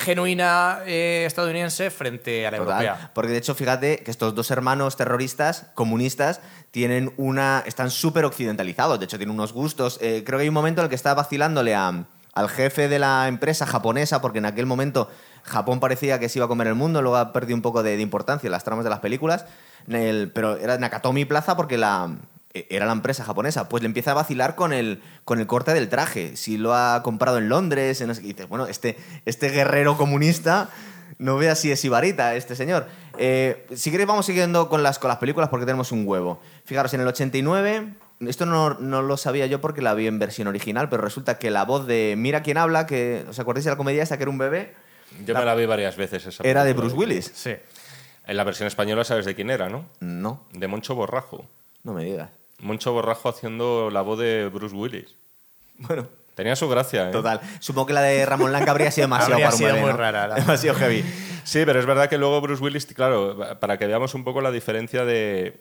[0.00, 3.10] genuina eh, estadounidense frente a la Total, europea.
[3.14, 6.40] Porque de hecho, fíjate que estos dos hermanos terroristas comunistas
[6.72, 7.62] tienen una.
[7.66, 8.98] están súper occidentalizados.
[8.98, 9.98] De hecho, tienen unos gustos.
[10.02, 12.04] eh, creo que hay un momento en el que está vacilándole a-
[12.36, 15.10] al jefe de la empresa japonesa, porque en aquel momento
[15.42, 17.96] Japón parecía que se iba a comer el mundo, luego ha perdido un poco de,
[17.96, 19.46] de importancia en las tramas de las películas.
[19.88, 22.10] El- pero era Nakatomi Plaza porque la.
[22.54, 25.72] e- Era la empresa japonesa, pues le empieza a vacilar con el, con el corte
[25.74, 26.36] del traje.
[26.36, 28.10] Si lo ha comprado en Londres, en.
[28.10, 30.68] Y dices, bueno, este, este guerrero comunista
[31.18, 32.86] no vea si es Ibarita este señor.
[33.16, 36.40] Eh, si queréis vamos siguiendo con las, con las películas porque tenemos un huevo.
[36.64, 40.48] Fijaros, en el 89 esto no, no lo sabía yo porque la vi en versión
[40.48, 43.76] original, pero resulta que la voz de Mira quién habla, que os acordáis de la
[43.76, 44.74] comedia esta que era un bebé,
[45.24, 46.72] Yo me la vi varias veces esa era de.
[46.72, 47.30] Bruce Willis.
[47.34, 47.54] Sí.
[48.26, 49.84] En la versión española sabes de quién era, ¿no?
[50.00, 51.44] No, De Moncho Borrajo.
[51.84, 52.30] no me digas.
[52.58, 55.14] Moncho Borrajo haciendo la voz de Bruce Willis.
[55.78, 57.12] Bueno, Tenía su gracia, ¿eh?
[57.12, 57.40] total.
[57.60, 59.90] Supongo que la de Ramón Lanca habría sido demasiado Habría para un sido bebé, muy
[59.90, 59.96] ¿no?
[59.96, 61.02] rara, la- Demasiado heavy.
[61.44, 64.50] Sí, pero es verdad que luego Bruce Willis, claro, para que veamos un poco la
[64.50, 65.60] diferencia de,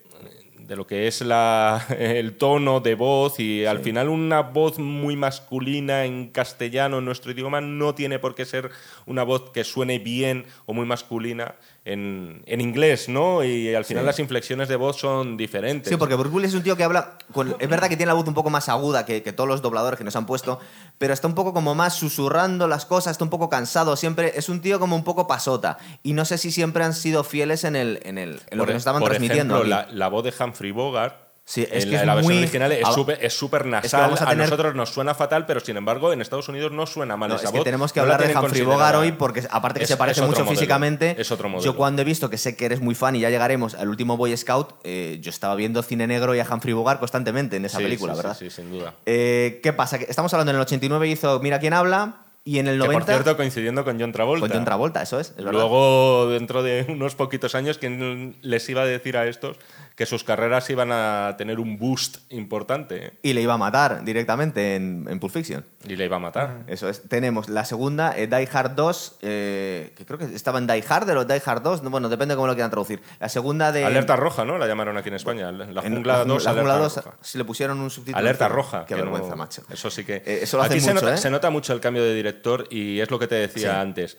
[0.68, 5.16] de lo que es la, el tono de voz y al final una voz muy
[5.16, 8.72] masculina en castellano, en nuestro idioma, no tiene por qué ser
[9.06, 13.44] una voz que suene bien o muy masculina en, en inglés, ¿no?
[13.44, 14.08] Y al final Sí.
[14.08, 15.90] las inflexiones de voz son diferentes.
[15.90, 17.18] Sí, porque Bruce Willis es un tío que habla.
[17.32, 19.62] con- es verdad que tiene la voz un poco más aguda que, que todos los
[19.62, 20.60] dobladores que nos han puesto,
[20.98, 23.96] pero está un poco como más susurrando las cosas, está un poco cansado.
[23.96, 25.78] Siempre es un tío como un poco pasota.
[26.04, 28.68] Y no sé si siempre han sido fieles en, el, en, el, en lo por,
[28.68, 29.56] que nos estaban por transmitiendo.
[29.56, 31.25] ejemplo, la, la voz de Humphrey Bogart.
[31.48, 33.70] Sí, es en que la, es la versión muy- original es Ah, súper es que
[33.70, 34.02] nasal.
[34.02, 37.30] vamos a nosotros nos suena fatal, pero sin embargo en Estados Unidos no suena mal
[37.30, 37.64] No, esa es que voz.
[37.66, 38.62] tenemos que No la hablar de Humphrey.
[38.64, 41.16] Bogart hoy porque aparte que se parece mucho modelo, físicamente.
[41.20, 41.64] es otro modelo.
[41.64, 44.18] Yo cuando he visto que sé que eres muy fan y ya llegaremos al último
[44.18, 47.78] Boy Scout, eh, yo estaba viendo cine negro y a Humphrey Bogart constantemente en esa
[47.78, 48.38] Sí, película, sí, sí, ¿verdad?
[48.40, 48.96] Sí, sin duda.
[49.06, 50.00] Eh, ¿Qué pasa?
[50.00, 53.06] Que estamos hablando en el 89 hizo Mira quién habla y en el Que, 90
[53.06, 54.48] por cierto, coincidiendo con John Travolta.
[54.48, 55.44] con John Travolta, eso es, es.
[55.44, 59.58] Luego, dentro de unos poquitos años, ¿quién les iba a decir a estos
[59.96, 63.14] que sus carreras iban a tener un boost importante?
[63.22, 65.64] Y le iba a matar directamente en, en Pulp Fiction.
[65.88, 66.64] Y le iba a matar.
[66.68, 67.04] Eso es.
[67.08, 71.10] Tenemos la segunda, eh, Die Hard 2, eh, que creo que estaba en Die Hard
[71.12, 73.02] o Die Hard 2, no, bueno, depende de cómo lo quieran traducir.
[73.22, 73.86] La segunda de...
[73.86, 74.58] Alerta roja, ¿no?
[74.58, 75.50] La llamaron aquí en España.
[75.52, 77.18] La en- jungla 2, la alerta Jungla 2, roja.
[77.22, 78.18] si le pusieron un subtítulo.
[78.18, 78.86] Alerta roja.
[78.86, 79.64] Qué que vergüenza, no- macho.
[79.72, 80.16] Eso sí que.
[80.18, 81.18] Eh, eso lo Aquí se, mucho, nota, ¿eh?
[81.18, 83.78] se nota mucho el cambio de director y es lo que te decía Sí.
[83.78, 84.18] antes.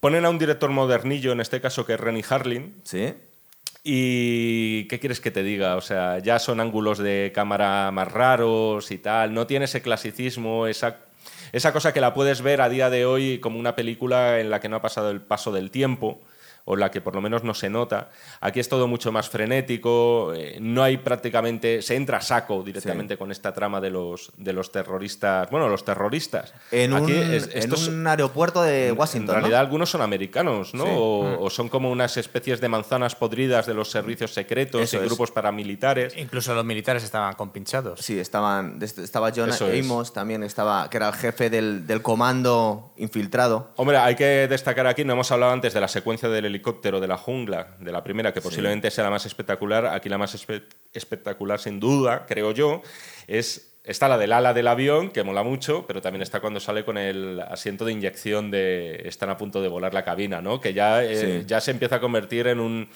[0.00, 3.14] Ponen a un director modernillo, en este caso que es Rennie Harlin, Sí.
[3.84, 5.76] Y ¿qué quieres que te diga?
[5.76, 9.34] O sea, ya son ángulos de cámara más raros y tal.
[9.34, 10.98] No tiene ese clasicismo, esa,
[11.52, 14.60] esa cosa que la puedes ver a día de hoy como una película en la
[14.60, 16.20] que no ha pasado el paso del tiempo
[16.64, 18.10] o la que por lo menos no se nota.
[18.40, 23.16] Aquí es todo mucho más frenético, eh, no hay prácticamente, se entra a saco directamente
[23.16, 26.52] con esta trama de los, de los terroristas, bueno, los terroristas.
[26.70, 29.64] En, Aquí un, es- en un aeropuerto de Washington, en realidad ¿no?
[29.66, 30.84] algunos son americanos, ¿no?
[30.84, 30.90] Sí.
[30.94, 35.00] O, o son como unas especies de manzanas podridas de los servicios secretos Eso y
[35.00, 35.06] es.
[35.06, 36.16] grupos paramilitares.
[36.16, 38.00] Incluso los militares estaban compinchados.
[38.00, 39.84] Sí, estaban, estaba John Eso es.
[39.84, 43.70] Amos también, estaba, que era el jefe del, del comando infiltrado.
[43.76, 47.08] Hombre, hay que destacar aquí, no hemos hablado antes de la secuencia del helicóptero de
[47.08, 49.86] la jungla, de la primera, que posiblemente sea la más espectacular.
[49.86, 50.62] Aquí la más espe-
[50.92, 52.82] espectacular, sin duda, creo yo,
[53.26, 56.84] es está la del ala del avión, que mola mucho, pero también está cuando sale
[56.84, 60.60] con el asiento de inyección de están a punto de volar la cabina, ¿no?
[60.60, 61.44] Que ya, eh, Sí.
[61.48, 62.88] ya se empieza a convertir en un,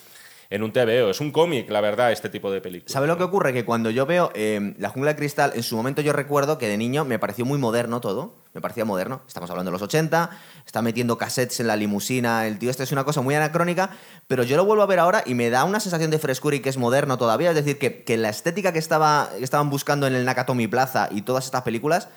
[0.50, 1.10] en un TVO.
[1.10, 2.92] Es un cómic, la verdad, este tipo de películas.
[2.92, 3.52] ¿Sabe lo que ocurre?
[3.52, 6.68] Que cuando yo veo eh, La Jungla de Cristal, en su momento yo recuerdo que
[6.68, 8.34] de niño me pareció muy moderno todo.
[8.54, 9.20] Me parecía moderno.
[9.26, 10.30] Estamos hablando de los 80,
[10.64, 13.90] está metiendo cassettes en la limusina, el tío este es una cosa muy anacrónica,
[14.28, 16.60] pero yo lo vuelvo a ver ahora y me da una sensación de frescura y
[16.60, 17.50] que es moderno todavía.
[17.50, 21.08] Es decir, que, que la estética que, estaba, que estaban buscando en el Nakatomi Plaza
[21.10, 22.08] y todas estas películas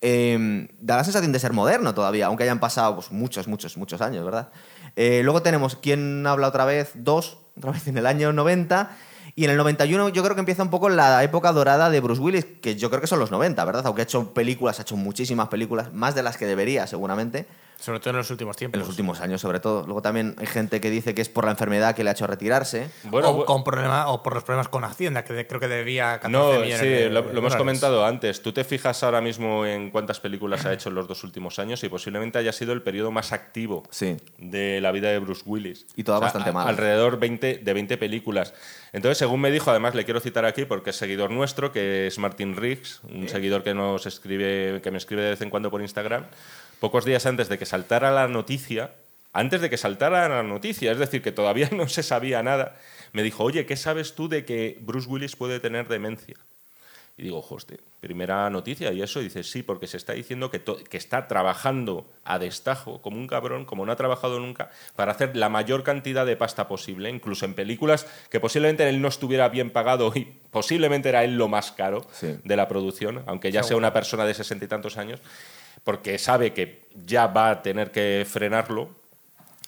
[0.00, 4.00] eh, da la sensación de ser moderno todavía, aunque hayan pasado pues, muchos, muchos, muchos
[4.00, 4.50] años, ¿verdad?
[4.94, 6.92] Eh, luego tenemos ¿Quién habla otra vez?
[6.94, 8.90] Dos, otra vez en el año 90.
[9.34, 12.20] Y en el 91 yo creo que empieza un poco la época dorada de Bruce
[12.20, 13.86] Willis, que yo creo que son los 90, ¿verdad?
[13.86, 17.46] Aunque ha hecho películas, ha hecho muchísimas películas, más de las que debería seguramente,
[17.80, 18.76] Sobre todo en los últimos tiempos.
[18.76, 19.84] en los últimos años sobre todo.
[19.86, 22.26] Luego también hay gente que dice que es por la enfermedad que le ha hecho
[22.26, 22.90] retirarse.
[23.04, 26.18] Bueno, o, con problema, o por los problemas con Hacienda, que de- creo que debía
[26.18, 28.42] 14 No, millones sí, de lo, lo hemos comentado antes.
[28.42, 31.82] Tú te fijas ahora mismo en cuántas películas ha hecho en los dos últimos años
[31.84, 34.16] y posiblemente haya sido el periodo más activo Sí.
[34.38, 35.86] de la vida de Bruce Willis.
[35.94, 36.70] Y todas bastante a- malas.
[36.70, 38.54] Alrededor 20, de 20 películas.
[38.92, 42.18] Entonces, según me dijo, además le quiero citar aquí porque es seguidor nuestro, que es
[42.18, 45.80] Martin Riggs, un seguidor que nos escribe, que me escribe de vez en cuando por
[45.80, 46.24] Instagram,
[46.80, 48.92] pocos días antes de que saltara la noticia,
[49.32, 52.76] antes de que saltara la noticia, es decir, que todavía no se sabía nada,
[53.12, 56.36] me dijo, oye, ¿qué sabes tú de que Bruce Willis puede tener demencia?
[57.16, 60.96] Y digo, hostia, primera noticia y eso, dice, sí, porque se está diciendo que, que
[60.96, 65.48] está trabajando a destajo, como un cabrón, como no ha trabajado nunca, para hacer la
[65.48, 70.12] mayor cantidad de pasta posible, incluso en películas que posiblemente él no estuviera bien pagado
[70.14, 72.38] y posiblemente era él lo más caro Sí.
[72.44, 75.20] de la producción, aunque ya sea una persona de sesenta y tantos años,
[75.88, 78.90] porque sabe que ya va a tener que frenarlo.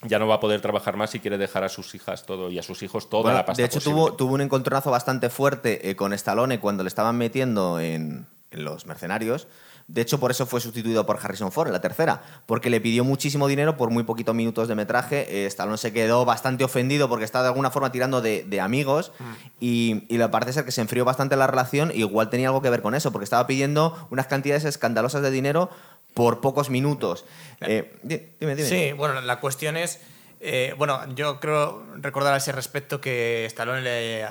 [0.03, 2.59] Ya no va a poder trabajar más y quiere dejar a sus hijas todo y
[2.59, 3.95] a sus hijos toda Bueno, la pasta de hecho, posible.
[3.95, 8.63] tuvo, tuvo un encontronazo bastante fuerte eh, con Stallone cuando le estaban metiendo en, en
[8.63, 9.47] Los Mercenarios,
[9.87, 13.03] De hecho, por eso fue sustituido por Harrison Ford en la tercera, porque le pidió
[13.03, 15.25] muchísimo dinero por muy poquitos minutos de metraje.
[15.43, 19.11] Eh, Stallone se quedó bastante ofendido porque estaba de alguna forma tirando de, de amigos
[19.59, 21.91] y, y le parece ser que se enfrió bastante la relación.
[21.93, 25.69] Igual tenía algo que ver con eso, porque estaba pidiendo unas cantidades escandalosas de dinero
[26.13, 27.25] por pocos minutos.
[27.61, 28.67] Eh, di- dime, dime.
[28.67, 29.99] Sí, bueno, la cuestión es.
[30.39, 34.25] eh, bueno, yo creo recordar a ese respecto que Stallone le,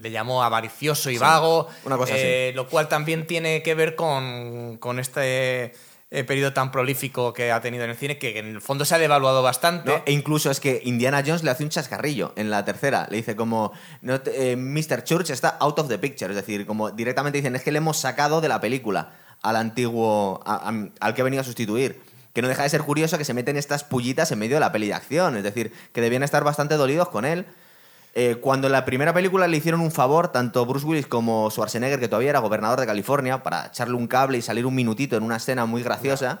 [0.00, 1.68] le llamó avaricioso y vago.
[1.84, 5.72] una cosa eh, Lo cual también tiene que ver con, con este
[6.10, 8.94] eh, periodo tan prolífico que ha tenido en el cine, que en el fondo se
[8.94, 9.90] ha devaluado bastante.
[9.90, 10.02] ¿no?
[10.06, 13.06] E incluso es que Indiana Jones le hace un chascarrillo en la tercera.
[13.10, 15.04] Le dice como, no te- eh, Mr.
[15.04, 16.30] Church está out of the picture.
[16.32, 19.12] Es decir, como directamente dicen, es que le hemos sacado de la película
[19.42, 22.00] al antiguo, a- a- al que venía a sustituir.
[22.34, 24.70] Que no deja de ser curioso que se meten estas pullitas en medio de la
[24.72, 25.36] peli de acción.
[25.36, 27.46] Es decir, que debían estar bastante dolidos con él.
[28.14, 32.00] Eh, cuando en la primera película le hicieron un favor, tanto Bruce Willis como Schwarzenegger,
[32.00, 35.22] que todavía era gobernador de California, para echarle un cable y salir un minutito en
[35.22, 36.40] una escena muy graciosa,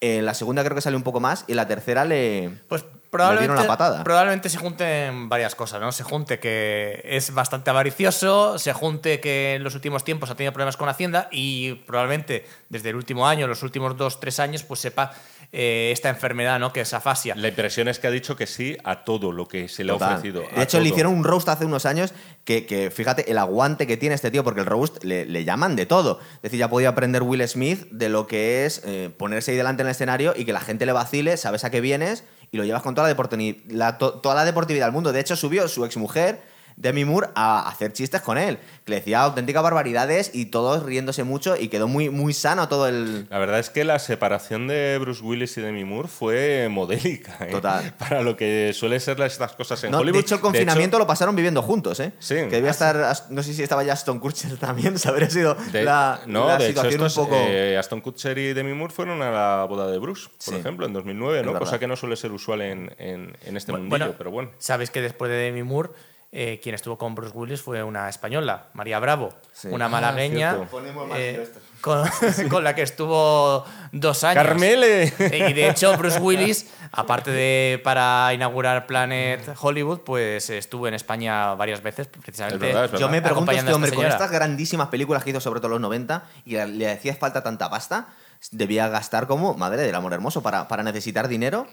[0.00, 2.84] en la segunda creo que sale un poco más y en la tercera le, Pues
[2.84, 4.04] le probablemente, dieron la patada.
[4.04, 5.92] probablemente se junten varias cosas, ¿no?
[5.92, 10.52] Se junte que es bastante avaricioso, se junte que en los últimos tiempos ha tenido
[10.52, 14.80] problemas con Hacienda y probablemente desde el último año, los últimos dos, tres años, pues
[14.80, 15.12] sepa
[15.52, 16.72] eh, esta enfermedad, ¿no?
[16.72, 17.34] Que es afasia.
[17.36, 19.94] La impresión es que ha dicho que sí a todo lo que se le ha
[19.94, 20.14] Total.
[20.14, 20.40] ofrecido.
[20.40, 20.92] De hecho, le todo.
[20.94, 22.12] hicieron un roast hace unos años
[22.44, 25.76] que, que, fíjate, el aguante que tiene este tío, porque el roast le, le llaman
[25.76, 26.18] de todo.
[26.36, 29.82] Es decir, ya podía aprender Will Smith de lo que es eh, ponerse ahí delante
[29.82, 32.24] en el escenario y que la gente le vacile, sabes a qué vienes
[32.54, 35.10] y lo llevas con toda la, toda la deportividad del mundo.
[35.10, 36.40] De hecho, subió su exmujer,
[36.76, 41.22] Demi Moore, a hacer chistes con él, que le decía auténticas barbaridades y todos riéndose
[41.24, 43.26] mucho y quedó muy, muy sano todo el...
[43.30, 47.36] La verdad es que la separación de Bruce Willis y Demi Moore fue modélica.
[47.40, 47.50] ¿eh?
[47.52, 47.94] Total.
[47.98, 50.14] Para lo que suele ser estas cosas en No, Hollywood.
[50.14, 52.12] de hecho, el confinamiento lo pasaron viviendo juntos, ¿eh?
[52.18, 52.34] Sí.
[52.34, 55.54] Que debía estar, Ast- no sé si estaba ya Aston Kutcher también, se habría sido
[55.72, 57.36] de- la, no, la de hecho, situación estos, un poco...
[57.48, 60.60] eh, Aston Kutcher y Demi Moore fueron a la boda de Bruce, por Sí.
[60.60, 61.58] ejemplo, en 2009, Es ¿no?
[61.58, 64.50] Cosa que no suele ser usual en, en- en este Bu- mundillo, pero bueno.
[64.58, 65.90] Sabéis que después de Demi Moore,
[66.36, 69.68] eh, quien estuvo con Bruce Willis fue una española, María Bravo, Sí.
[69.68, 70.68] una Ah, malagueña más
[71.16, 71.48] eh,
[71.80, 72.02] con,
[72.50, 74.42] con la que estuvo dos años.
[74.42, 75.04] ¡Carmele!
[75.18, 80.94] Eh, Y de hecho, Bruce Willis, aparte de para inaugurar Planet Hollywood, pues estuvo en
[80.94, 82.56] España varias veces, precisamente.
[82.56, 83.06] Es verdad, es verdad.
[83.06, 85.72] Yo me pregunto este hombre, esta con estas grandísimas películas que hizo sobre todo en
[85.72, 88.08] los 90 y le- le hacía falta tanta pasta,
[88.50, 91.68] debía gastar como, madre del amor hermoso, para, para necesitar dinero.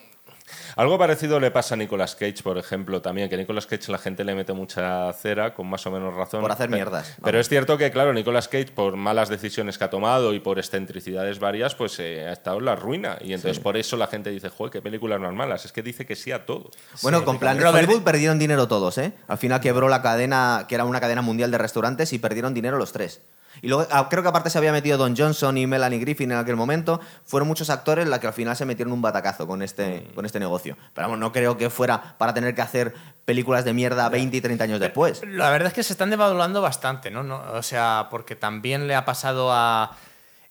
[0.76, 4.24] Algo parecido le pasa a Nicolas Cage, por ejemplo, también, que Nicolas Cage la gente
[4.24, 6.42] le mete mucha cera, con más o menos razón.
[6.42, 9.90] Por hacer mierdas, Pero es cierto que, claro, Nicolas Cage, por malas decisiones que ha
[9.90, 13.18] tomado y por excentricidades varias, pues eh, ha estado en la ruina.
[13.22, 15.66] Y entonces por eso la gente dice, joder, qué películas más malas.
[15.66, 16.72] Es que dice que sí a todo.
[17.02, 19.14] Bueno, con Robert- Hollywood perdieron dinero todos, ¿eh?
[19.28, 22.78] Al final quebró la cadena, que era una cadena mundial de restaurantes, y perdieron dinero
[22.78, 23.22] los tres.
[23.62, 26.38] Y luego, ah, creo que aparte se había metido Don Johnson y Melanie Griffin en
[26.38, 27.00] aquel momento.
[27.26, 30.16] Fueron muchos actores los que al final se metieron un batacazo con este, Mm.
[30.16, 30.78] con este negocio.
[30.94, 32.94] Pero vamos, no creo que fuera para tener que hacer
[33.26, 35.22] películas de mierda 20 y 30 años después.
[35.28, 37.24] La verdad es que se están devaluando bastante, ¿no?
[37.24, 39.96] No, O sea, porque también le ha pasado a,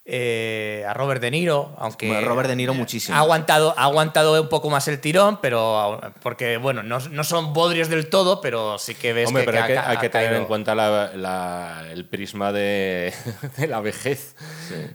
[0.05, 2.07] eh, a Robert De Niro, aunque...
[2.07, 3.15] Bueno, Robert De Niro muchísimo.
[3.15, 6.01] Ha aguantado, ha aguantado un poco más el tirón, pero...
[6.21, 9.57] Porque, bueno, no, no son bodrios del todo, pero sí que ves Hombre, que, pero
[9.63, 13.13] hay que que, ha- hay ha que tener en cuenta la- la- el prisma de,
[13.57, 14.35] de la vejez.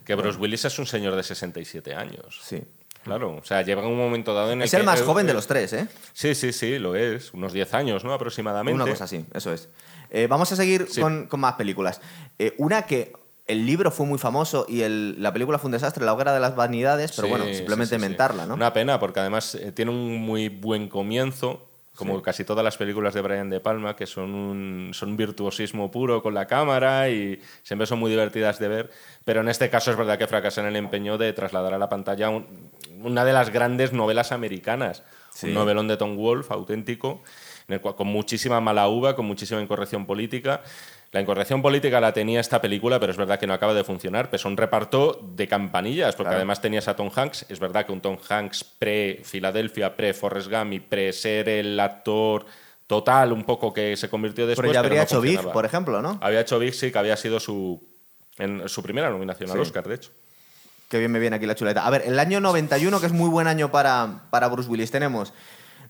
[0.04, 2.40] Que Bruce Willis es un señor de 67 años.
[2.42, 2.62] Sí.
[3.04, 5.28] Claro, o sea, llega un momento dado en el Es el que- más eh, joven
[5.28, 5.86] de los tres, ¿eh?
[6.12, 7.32] Sí, sí, sí, lo es.
[7.32, 8.12] Unos 10 años, ¿no?
[8.12, 8.74] Aproximadamente.
[8.82, 9.68] Una cosa así, eso es.
[10.10, 11.00] Eh, vamos a seguir Sí.
[11.00, 12.00] con, con más películas.
[12.36, 13.12] Eh, una que
[13.46, 16.40] el libro fue muy famoso y el- la película fue un desastre, La hoguera de
[16.40, 18.08] las vanidades, pero Sí, bueno, simplemente sí, sí.
[18.08, 18.54] mentarla, ¿no?
[18.54, 21.62] Una pena, porque además eh, tiene un muy buen comienzo,
[21.94, 26.22] como casi todas las películas de Brian De Palma, que son un son virtuosismo puro
[26.22, 28.90] con la cámara y siempre son muy divertidas de ver.
[29.24, 31.88] Pero en este caso es verdad que fracasa en el empeño de trasladar a la
[31.88, 32.70] pantalla un-
[33.02, 35.04] una de las grandes novelas americanas.
[35.42, 37.22] Un novelón de Tom Wolfe, auténtico,
[37.68, 40.62] en el cual- con muchísima mala uva, con muchísima incorrección política.
[41.12, 44.28] La incorrección política la tenía esta película, pero es verdad que no acaba de funcionar.
[44.28, 46.38] Pues un reparto de campanillas, porque Claro.
[46.38, 47.46] además tenías a Tom Hanks.
[47.48, 52.44] Es verdad que un Tom Hanks pre-Filadelfia, pre-Forrest Gump y pre-ser el actor
[52.86, 54.64] total, un poco que se convirtió después.
[54.64, 56.18] pero ya habría no hecho Big, por ejemplo, ¿no?
[56.20, 57.82] Había hecho Big, sí, que había sido su,
[58.38, 59.60] en su primera nominación al.
[59.60, 60.10] Oscar, de hecho.
[60.88, 61.84] Qué bien me viene aquí la chuleta.
[61.84, 65.32] A ver, el año 91, que es muy buen año para, para Bruce Willis, tenemos.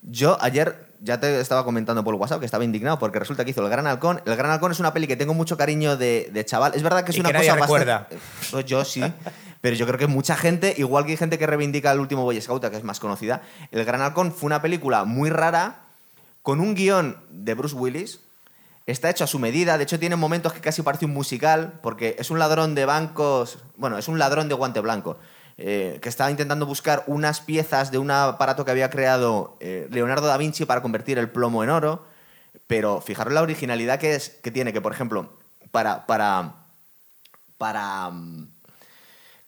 [0.01, 3.63] Yo ayer ya te estaba comentando por WhatsApp que estaba indignado porque resulta que hizo
[3.63, 4.21] El Gran Halcón.
[4.25, 6.73] El Gran Halcón es una peli que tengo mucho cariño de, de chaval.
[6.75, 8.17] Es verdad que es Y una que cosa bastante.
[8.51, 9.03] Pues yo sí.
[9.61, 12.39] Pero yo creo que mucha gente, igual que hay gente que reivindica el último Boy
[12.39, 15.83] Scout, que es más conocida, El Gran Halcón fue una película muy rara,
[16.43, 18.19] con un guion de Bruce Willis,
[18.87, 22.15] Está hecho a su medida, de hecho tiene momentos que casi parece un musical, porque
[22.19, 25.17] es un ladrón de bancos, bueno, es un ladrón de guante blanco,
[25.57, 30.27] eh, que estaba intentando buscar unas piezas de un aparato que había creado eh, Leonardo
[30.27, 32.05] da Vinci para convertir el plomo en oro,
[32.67, 35.33] pero fijaros la originalidad que, es, que tiene, que por ejemplo,
[35.71, 36.65] para, para,
[37.57, 38.49] para mm,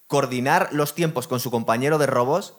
[0.08, 2.54] coordinar los tiempos con su compañero de robos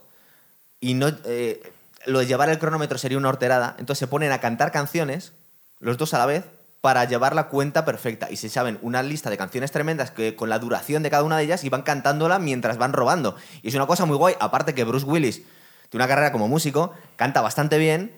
[0.79, 1.09] y no...
[1.25, 1.73] eh,
[2.05, 5.33] lo de llevar el cronómetro sería una horterada, entonces se ponen a cantar canciones,
[5.79, 6.45] los dos a la vez,
[6.81, 8.29] para llevar la cuenta perfecta.
[8.31, 11.37] Y se saben una lista de canciones tremendas que con la duración de cada una
[11.37, 13.35] de ellas y van cantándola mientras van robando.
[13.61, 15.43] Y es una cosa muy guay, aparte que Bruce Willis
[15.89, 18.11] tiene una carrera como músico, canta bastante bien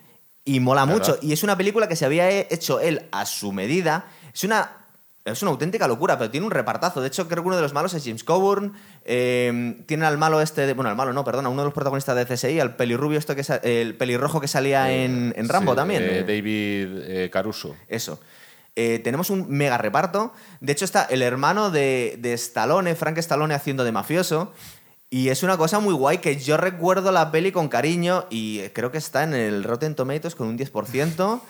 [0.44, 0.98] y mola ¿Verdad?
[0.98, 1.18] mucho.
[1.20, 4.06] Y es una película que se había hecho él a su medida.
[4.32, 4.70] Es una
[5.26, 7.00] es una auténtica locura, pero tiene un repartazo.
[7.00, 8.74] De hecho, creo que uno de los malos es James Coburn.
[9.06, 12.14] eh, tiene al malo este, de- bueno, al malo no, perdona, uno de los protagonistas
[12.14, 16.02] de CSI, al pelirrubio esto que el pelirrojo que salía en, en Rambo Sí, también.
[16.02, 16.24] eh, eh.
[16.24, 17.74] David eh, Caruso.
[17.88, 18.20] Eso.
[18.76, 20.32] Eh, tenemos un mega reparto.
[20.60, 24.52] De hecho, está el hermano de, de Stallone, Frank Stallone, haciendo de mafioso.
[25.14, 28.90] Y es una cosa muy guay que yo recuerdo la peli con cariño y creo
[28.90, 31.40] que está en el Rotten Tomatoes con un 10%.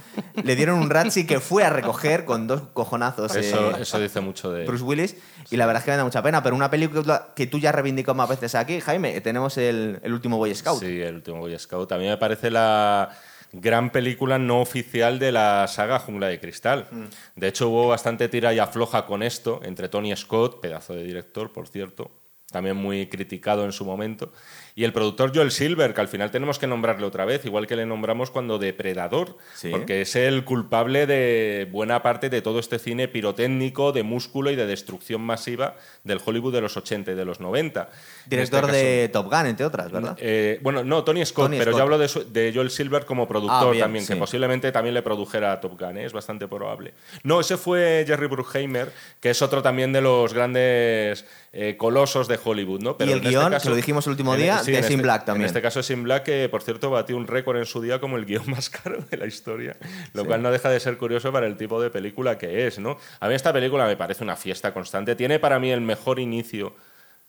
[0.44, 3.34] Le dieron un Ratchi que fue a recoger con dos cojonazos.
[3.34, 4.66] Eso, eh, eso dice mucho de.
[4.66, 5.16] Bruce Willis.
[5.50, 6.42] Y la verdad es que me da mucha pena.
[6.42, 10.12] Pero una película que tú ya has reivindicado más veces aquí, Jaime, tenemos el, el
[10.12, 10.80] último Boy Scout.
[10.80, 11.90] Sí, el último Boy Scout.
[11.92, 13.16] A mí me parece la
[13.60, 16.88] gran película no oficial de la saga Jungla de Cristal.
[16.90, 17.04] Mm.
[17.36, 21.52] De hecho, hubo bastante tira y afloja con esto entre Tony Scott, pedazo de director,
[21.52, 22.10] por cierto,
[22.50, 24.32] también muy criticado en su momento,
[24.76, 27.76] y el productor Joel Silver, que al final tenemos que nombrarle otra vez, igual que
[27.76, 29.68] le nombramos cuando Depredador, Sí.
[29.70, 34.56] porque es el culpable de buena parte de todo este cine pirotécnico, de músculo y
[34.56, 37.88] de destrucción masiva del Hollywood de los 80 y de los 90.
[38.26, 40.16] Director este de Top Gun, entre otras, ¿verdad?
[40.20, 41.78] eh, bueno, no, Tony Scott, Tony pero Scott.
[41.78, 44.94] yo hablo de, su- de Joel Silver como productor Ah, bien, también, que posiblemente también
[44.94, 46.04] le produjera a Top Gun, ¿eh?
[46.04, 46.94] es bastante probable.
[47.22, 51.24] No, ese fue Jerry Bruckheimer, que es otro también de los grandes
[51.56, 52.96] eh, colosos de Hollywood, ¿no?
[52.98, 55.02] Y el este guion, que lo dijimos el último en- día, sí, de Sin este-
[55.02, 55.42] Black también.
[55.42, 58.16] En este caso Sin Black, que por cierto batió un récord en su día como
[58.16, 59.76] el guion más caro de la historia,
[60.12, 60.26] lo Sí.
[60.26, 62.98] cual no deja de ser curioso para el tipo de película que es, ¿no?
[63.20, 66.74] A mí esta película me parece una fiesta constante, tiene para mí el mejor inicio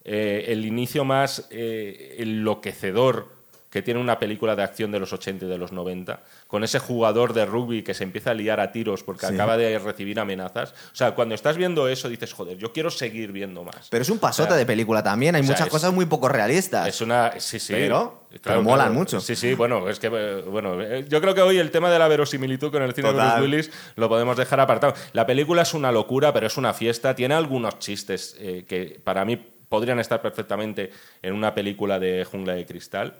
[0.07, 3.34] eh, el inicio más eh, enloquecedor
[3.75, 6.79] que tiene una película de acción de los 80 y de los 90, con ese
[6.79, 9.33] jugador de rugby que se empieza a liar a tiros porque Sí.
[9.33, 10.71] acaba de recibir amenazas.
[10.93, 13.87] O sea, cuando estás viendo eso dices, joder, yo quiero seguir viendo más.
[13.89, 15.35] Pero es un pasote O sea, de película también.
[15.35, 16.87] Hay o sea, muchas es- cosas muy poco realistas.
[16.87, 17.33] Es una.
[17.37, 17.73] Sí, sí.
[17.73, 19.19] Pero- pero molan mucho.
[19.19, 20.07] Sí, sí, bueno, es que.
[20.07, 23.13] Bueno, eh, yo creo que hoy el tema de la verosimilitud con el cine de.
[23.15, 24.93] Bruce Willis lo podemos dejar apartado.
[25.11, 27.13] La película es una locura, pero es una fiesta.
[27.13, 29.35] Tiene algunos chistes eh, que para mí
[29.67, 33.15] podrían estar perfectamente en una película de Jungla de Cristal.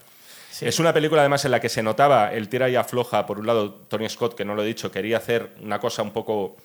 [0.55, 0.65] Sí.
[0.65, 3.25] Es una película además en la que se notaba el tira y afloja.
[3.25, 6.11] Por un lado, Tony Scott, que no lo he dicho, quería hacer una cosa un
[6.11, 6.55] poco,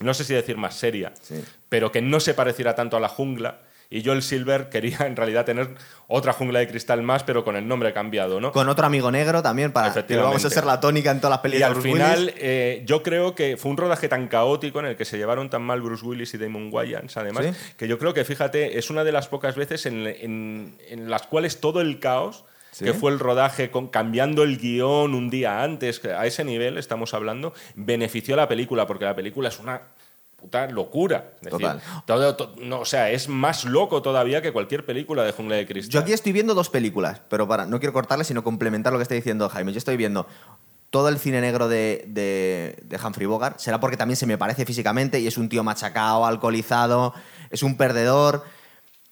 [0.00, 1.44] no sé si decir más seria, Sí.
[1.68, 3.58] pero que no se pareciera tanto a la jungla.
[3.90, 5.68] Y Joel Silver quería en realidad tener
[6.08, 8.50] otra jungla de cristal más, pero con el nombre cambiado, ¿no?
[8.50, 11.40] Con otro amigo negro también, para que vamos a ser la tónica en todas las
[11.40, 11.68] Y películas.
[11.68, 14.96] al de Bruce final, eh, yo creo que fue un rodaje tan caótico en el
[14.96, 17.52] que se llevaron tan mal Bruce Willis y Damon Wayans, además, ¿Sí?
[17.76, 21.26] que yo creo que, fíjate, es una de las pocas veces en, en- en las
[21.26, 22.84] cuales todo el caos ¿Sí?
[22.86, 27.12] que fue el rodaje con, cambiando el guion un día antes, a ese nivel estamos
[27.14, 29.82] hablando, benefició a la película, porque la película es una
[30.36, 31.34] puta locura.
[31.42, 31.68] Es decir,
[32.06, 32.36] Total.
[32.36, 35.92] todo- no, o sea, es más loco todavía que cualquier película de Jungla de Cristal.
[35.92, 39.02] Yo aquí estoy viendo dos películas, pero para, no quiero cortarle, sino complementar lo que
[39.04, 39.70] está diciendo Jaime.
[39.72, 40.26] Yo estoy viendo
[40.90, 43.58] todo el cine negro de, de, de Humphrey Bogart.
[43.58, 47.14] Será porque también se me parece físicamente y es un tío machacado, alcoholizado,
[47.50, 48.44] es un perdedor.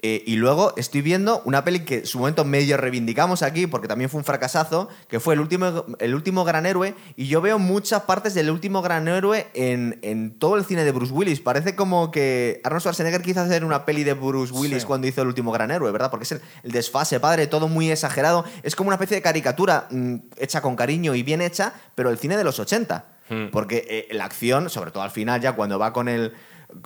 [0.02, 3.86] Eh, y luego estoy viendo una peli que en su momento medio reivindicamos aquí, porque
[3.86, 6.94] también fue un fracasazo, que fue El último, el último gran héroe.
[7.16, 10.92] Y yo veo muchas partes del último gran héroe en, en todo el cine de
[10.92, 11.40] Bruce Willis.
[11.40, 14.86] Parece como que Arnold Schwarzenegger quiso hacer una peli de Bruce Willis Sí.
[14.86, 16.10] cuando hizo El último gran héroe, ¿verdad?
[16.10, 18.44] Porque es el, el desfase, padre, todo muy exagerado.
[18.62, 22.18] Es como una especie de caricatura mm, hecha con cariño y bien hecha, pero el
[22.18, 23.04] cine de los 80.
[23.28, 23.50] Hmm.
[23.52, 26.32] Porque eh, la acción, sobre todo al final, ya cuando va con el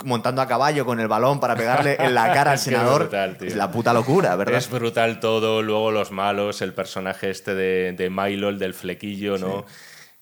[0.03, 3.47] montando a caballo con el balón para pegarle en la cara al senador, brutal, tío.
[3.47, 4.57] es la puta locura, ¿verdad?
[4.57, 9.37] Es brutal todo, luego los malos, el personaje este de, de Milo, el del flequillo,
[9.37, 9.65] ¿no?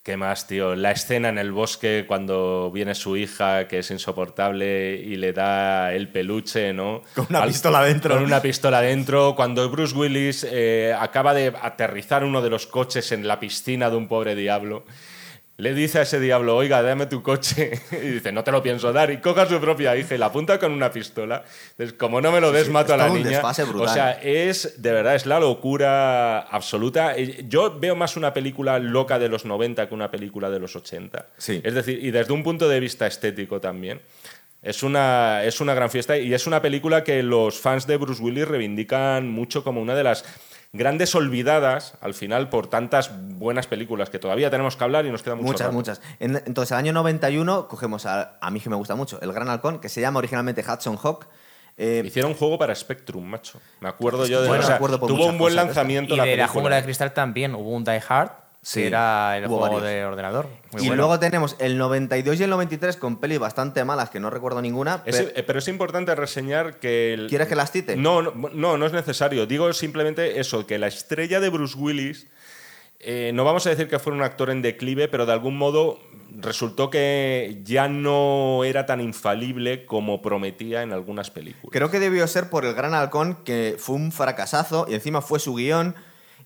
[0.04, 0.76] ¿Qué más, tío?
[0.76, 5.94] La escena en el bosque cuando viene su hija, que es insoportable, y le da
[5.94, 7.04] el peluche, ¿no?
[7.16, 8.16] Con una pistola dentro.
[8.16, 9.34] Con una pistola dentro.
[9.34, 13.96] Cuando Bruce Willis eh, acaba de aterrizar uno de los coches en la piscina de
[13.96, 14.84] un pobre diablo.
[15.64, 17.80] Le dice a ese diablo, oiga, dame tu coche.
[17.94, 19.10] Y dice, no te lo pienso dar.
[19.12, 21.46] Y coja a su propia hija y la apunta con una pistola.
[21.72, 23.42] Entonces, como no me lo des, sí, mato a la niña.
[23.42, 27.16] O sea, es, de verdad, es la locura absoluta.
[27.48, 31.28] Yo veo más una película loca de los 90 que una película de los 80.
[31.38, 31.62] Sí.
[31.64, 34.02] Es decir, y desde un punto de vista estético también.
[34.62, 38.22] Es una, es una gran fiesta y es una película que los fans de Bruce
[38.22, 40.24] Willis reivindican mucho como una de las
[40.76, 45.22] grandes olvidadas al final por tantas buenas películas que todavía tenemos que hablar y nos
[45.22, 45.74] queda mucho Muchas, rato.
[45.74, 46.02] muchas.
[46.20, 49.48] En- entonces, al año 91 cogemos a, a mí que me gusta mucho, El Gran
[49.50, 51.28] Halcón, que se llama originalmente Hudson Hawk.
[51.78, 53.60] Eh, Hicieron un juego para Spectrum, macho.
[53.82, 55.66] Me acuerdo yo de yo no o sea, me acuerdo por Tuvo un buen cosas.
[55.68, 56.62] lanzamiento Y la de la película.
[56.62, 58.32] jungla de cristal también hubo un Die Hard,
[58.66, 59.84] Sí, que era el hubo juego varios.
[59.84, 60.48] de ordenador.
[60.72, 60.96] Muy y bueno.
[60.96, 65.04] luego tenemos el 92 y el 93 con pelis bastante malas que no recuerdo ninguna.
[65.06, 67.14] Es- pero- eh, pero es importante reseñar que...
[67.14, 67.98] el- ¿Quieres que las cite?
[67.98, 69.46] No, no, no, no es necesario.
[69.46, 72.28] Digo simplemente eso, que la estrella de Bruce Willis,
[73.02, 76.00] eh, no vamos a decir que fuera un actor en declive, pero de algún modo
[76.40, 81.70] resultó que ya no era tan infalible como prometía en algunas películas.
[81.72, 85.40] Creo que debió ser por El Gran Halcón, que fue un fracasazo y encima fue
[85.40, 85.96] su guion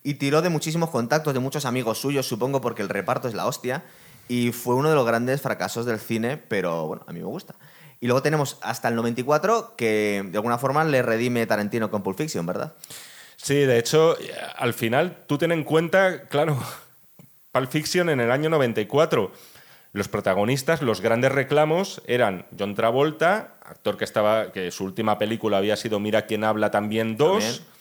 [0.08, 3.46] y tiró de muchísimos contactos de muchos amigos suyos, supongo porque el reparto es la
[3.46, 3.84] hostia.
[4.30, 7.56] Y fue uno de los grandes fracasos del cine, pero bueno, a mí me gusta.
[8.00, 12.18] Y luego tenemos hasta el 94, que de alguna forma le redime Tarantino con Pulp
[12.18, 12.74] Fiction, ¿verdad?
[13.36, 14.16] Sí, de hecho,
[14.56, 16.58] al final tú ten en cuenta, claro,
[17.52, 19.34] Pulp Fiction en el año 94.
[19.92, 25.58] Los protagonistas, los grandes reclamos eran John Travolta, actor que estaba que su última película
[25.58, 27.77] había sido Mira quién habla también 2 También.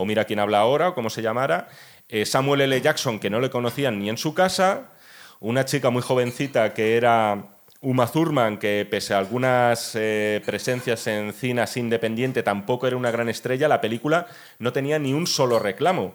[0.00, 1.68] O Mira quién habla ahora o como se llamara,
[2.08, 2.80] eh, Samuel L.
[2.80, 4.92] Jackson que no le conocían ni en su casa,
[5.40, 11.34] una chica muy jovencita que era Uma Thurman que pese a algunas eh, presencias en
[11.34, 14.26] cine así independiente tampoco era una gran estrella, la película
[14.58, 16.14] no tenía ni un solo reclamo.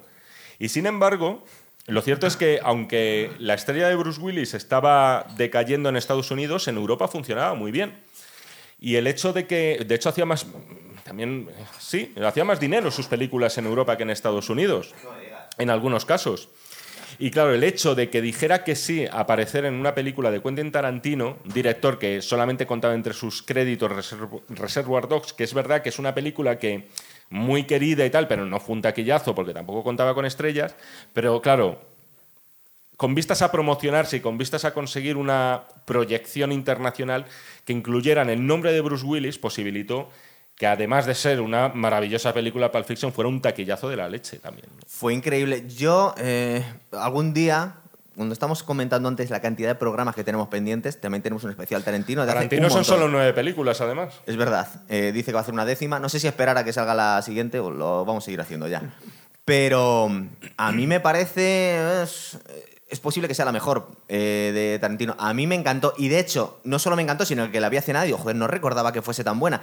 [0.58, 1.44] Y sin embargo,
[1.86, 6.68] lo cierto es que aunque la estrella de Bruce Willis estaba decayendo en Estados Unidos,
[6.68, 7.94] en Europa funcionaba muy bien.
[8.80, 10.46] Y el hecho de que, de hecho, hacía más,
[11.06, 14.95] también, eh, sí, hacía más dinero sus películas en Europa que en Estados Unidos,
[15.60, 16.49] en algunos casos.
[17.20, 20.72] Y claro, el hecho de que dijera que sí aparecer en una película de Quentin
[20.72, 25.89] Tarantino, director que solamente contaba entre sus créditos Reserv- Reservoir Dogs, que es verdad que
[25.89, 26.89] es una película que
[27.30, 30.76] muy querida y tal, pero no fue un taquillazo porque tampoco contaba con estrellas,
[31.14, 31.80] pero claro,
[32.97, 37.26] con vistas a promocionarse y con vistas a conseguir una proyección internacional
[37.64, 40.10] que incluyeran el nombre de Bruce Willis, posibilitó
[40.56, 44.39] que además de ser una maravillosa película Pulp Fiction, fuera un taquillazo de la leche
[44.39, 44.68] también.
[44.74, 44.82] ¿no?
[44.88, 45.66] Fue increíble.
[45.68, 47.76] Yo, eh, algún día,
[48.16, 51.84] cuando estamos comentando antes la cantidad de programas que tenemos pendientes, también tenemos un especial
[51.84, 52.26] Tarantino.
[52.26, 52.95] de hace Tarantino son montón.
[52.95, 54.22] solo nueve películas, además.
[54.26, 54.68] Es verdad.
[54.88, 55.99] Eh, dice que va a hacer una décima.
[55.99, 58.70] No sé si esperar a que salga la siguiente o lo vamos a seguir haciendo
[58.70, 58.82] ya.
[59.43, 62.01] Pero mm, a mí me parece.
[62.03, 62.38] Es,
[62.88, 65.18] es posible que sea la mejor eh, de Tarantino.
[65.20, 65.93] A mí me encantó.
[65.97, 68.38] Y de hecho, no solo me encantó, sino que la había cenado y digo, joder,
[68.38, 69.62] no recordaba que fuese tan buena.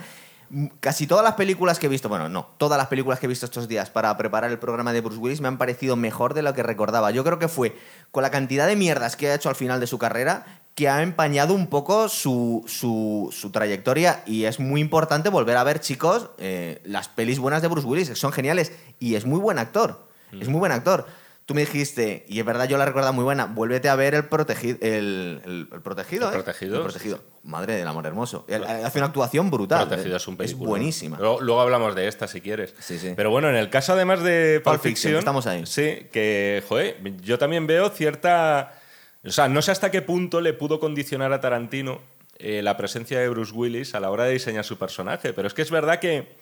[0.54, 3.28] Mm, Casi todas las películas que he visto, bueno, no, todas las películas que he
[3.28, 6.42] visto estos días para preparar el programa de Bruce Willis me han parecido mejor de
[6.42, 7.10] lo que recordaba.
[7.10, 7.76] Yo creo que fue
[8.10, 10.44] con la cantidad de mierdas que ha hecho al final de su carrera
[10.74, 15.64] que ha empañado un poco su, su- su trayectoria y es muy importante volver a
[15.64, 19.38] ver, chicos, eh, las pelis buenas de Bruce Willis, que son geniales y es muy
[19.38, 21.06] buen actor, es muy buen actor.
[21.52, 24.28] Tú me dijiste, y es verdad, yo la recuerdo muy buena, vuélvete a ver el,
[24.30, 26.28] protegi- el, el- el protegido.
[26.28, 26.42] El ¿eh?
[26.42, 27.20] Protegido, El protegido.
[27.42, 28.46] Madre del amor hermoso.
[28.84, 29.86] Hace una actuación brutal.
[29.86, 30.16] Protegido ¿eh?
[30.16, 30.68] es un película.
[30.68, 31.18] buenísima.
[31.18, 32.74] Luego, luego hablamos de esta si quieres.
[32.78, 33.12] Sí, sí.
[33.14, 35.66] Pero bueno, en el caso además de Pulp, Pulp Fiction, Fiction, estamos ahí.
[35.66, 38.72] Sí, que, joder, yo también veo cierta.
[39.24, 42.00] O sea, no sé hasta qué punto le pudo condicionar a Tarantino
[42.38, 45.32] eh, la presencia de Bruce Willis a la hora de diseñar su personaje.
[45.34, 46.34] Pero es que es verdad que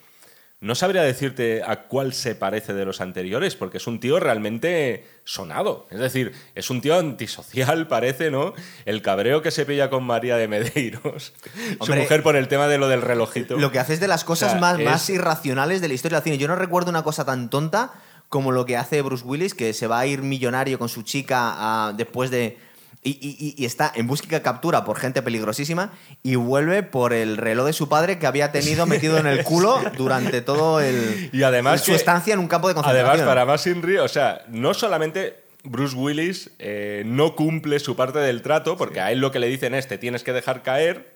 [0.60, 5.06] no sabría decirte a cuál se parece de los anteriores, porque es un tío realmente
[5.24, 5.86] sonado.
[5.90, 8.52] Es decir, es un tío antisocial, parece, ¿no?
[8.84, 11.32] El cabreo que se pilla con María de Medeiros,
[11.80, 13.56] su mujer por el tema de lo del relojito.
[13.56, 15.94] Lo que hace es de las cosas O sea, más, es- más irracionales de la
[15.94, 16.38] historia del cine.
[16.38, 17.92] Yo no recuerdo una cosa tan tonta
[18.28, 21.36] como lo que hace Bruce Willis, que se va a ir millonario con su chica
[21.56, 22.58] ah, después de...
[23.02, 25.92] Y, y- y está en búsqueda de captura por gente peligrosísima
[26.22, 29.80] y vuelve por el reloj de su padre que había tenido metido en el culo
[29.96, 33.08] durante todo el Y además su que- estancia en un campo de concentración.
[33.10, 33.66] Además, para más
[34.02, 39.10] o sea, no solamente Bruce Willis eh, no cumple su parte del trato, porque a
[39.12, 41.10] él lo que le dicen es te tienes que dejar caer.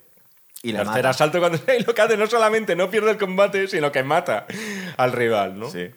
[0.63, 3.69] y le Tercer asalto cuando y lo que hace no solamente no pierde el combate,
[3.69, 4.47] sino que mata
[4.97, 5.71] al rival, ¿no?
[5.71, 5.91] Sí.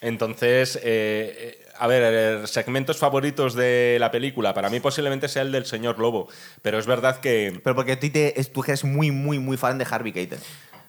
[0.00, 5.52] Entonces, eh, eh, a ver, segmentos favoritos de la película, para mí posiblemente sea el
[5.52, 6.28] del señor Lobo,
[6.62, 7.96] pero es verdad que Pero porque
[8.40, 10.38] es- tú eres muy, muy, muy fan de Harvey Keitel.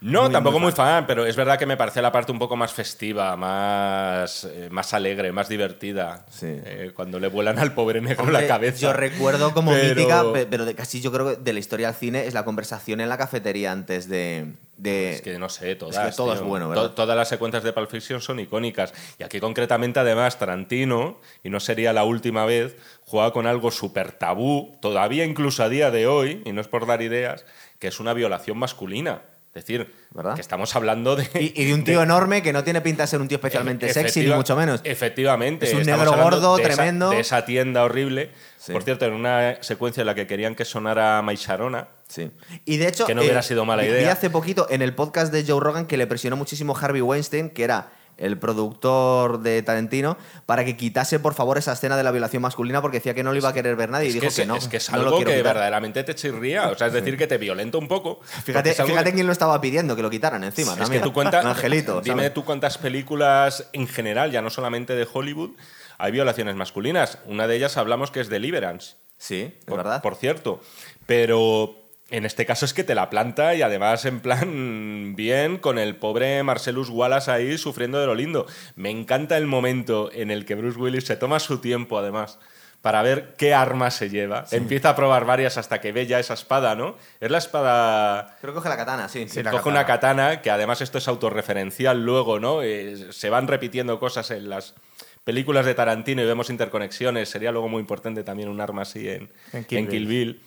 [0.02, 2.38] No, Muy, tampoco muy muy fan, pero es verdad que me parece la parte un
[2.38, 6.26] poco más festiva, más, eh, más alegre, más divertida.
[6.30, 6.48] Sí.
[6.48, 8.78] Eh, cuando le vuelan al pobre negro Hombre, la cabeza.
[8.78, 11.88] Yo recuerdo como Pero- mítica, pe- pero de casi yo creo que de la historia
[11.88, 14.54] del cine es la conversación en la cafetería antes de.
[14.78, 15.96] de- Es que no sé, todas.
[15.98, 16.36] Es que todo tío.
[16.36, 16.84] es bueno, ¿verdad?
[16.84, 18.94] To- todas las secuencias de Pulp Fiction son icónicas.
[19.18, 22.76] Y aquí concretamente, además, Tarantino, y no sería la última vez,
[23.06, 26.86] juega con algo súper tabú, todavía incluso a día de hoy, y no es por
[26.86, 27.46] dar ideas,
[27.80, 29.22] que es una violación masculina.
[29.56, 30.36] Es decir, ¿Verdad?
[30.36, 31.24] que estamos hablando de...
[31.40, 33.92] y, y de un tío enorme que no tiene pinta de ser un tío especialmente
[33.92, 34.82] sexy, ni mucho menos.
[34.84, 35.66] Efectivamente.
[35.66, 37.10] Es un negro gordo, de esa- tremendo.
[37.12, 38.32] de esa tienda horrible.
[38.60, 38.74] Sí.
[38.74, 42.30] Por cierto, en una secuencia en la que querían que sonara My Sharona, Sí.
[42.66, 43.06] Y de hecho.
[43.08, 44.00] Que no hubiera sido mala idea.
[44.02, 47.50] Vi hace poquito en el podcast de Joe Rogan que le presionó muchísimo Harvey Weinstein,
[47.50, 52.12] que era el productor de Tarantino, para que quitase por favor esa escena de la
[52.12, 54.34] violación masculina porque decía que no lo iba a querer ver nadie y es, dijo
[54.36, 54.56] que no.
[54.56, 55.44] es que es no lo algo que quitar.
[55.44, 56.70] verdaderamente te chirría.
[56.70, 58.20] O sea, es decir, que te violenta un poco.
[58.44, 60.74] Fíjate, fíjate que- quién lo estaba pidiendo, que lo quitaran encima.
[60.74, 61.02] Es también.
[61.02, 61.46] que tú cuentas.
[61.46, 62.02] Angelito.
[62.02, 62.34] Dime ¿sabes?
[62.34, 65.52] tú cuántas películas en general, ya no solamente de Hollywood,
[65.98, 67.20] hay violaciones masculinas.
[67.26, 68.96] Una de ellas hablamos que es Deliverance.
[69.18, 70.02] Sí, es por, verdad.
[70.02, 70.60] por cierto.
[71.06, 75.80] Pero en este caso es que te la planta y además en plan bien con
[75.80, 78.46] el pobre Marcellus Wallace ahí sufriendo de lo lindo.
[78.76, 82.40] Me encanta el momento en el que Bruce Willis se toma su tiempo además
[82.86, 84.46] para ver qué arma se lleva.
[84.52, 86.96] Empieza a probar varias hasta que ve ya esa espada, ¿no?
[87.20, 89.28] Es la espada Creo que coge la katana, sí.
[89.28, 89.80] Sí, la coge katana.
[89.80, 92.62] una katana, que además esto es autorreferencial luego, ¿no?
[92.62, 94.76] Eh, se van repitiendo cosas en las
[95.24, 97.28] películas de Tarantino y vemos interconexiones.
[97.28, 100.34] Sería luego muy importante también un arma así en, En Kill en Kill Bill.
[100.34, 100.42] Bill.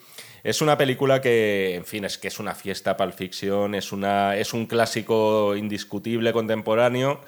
[0.44, 4.36] Es una película que, en fin, es que es una fiesta Pulp Fiction, es, una,
[4.36, 7.20] es un clásico indiscutible contemporáneo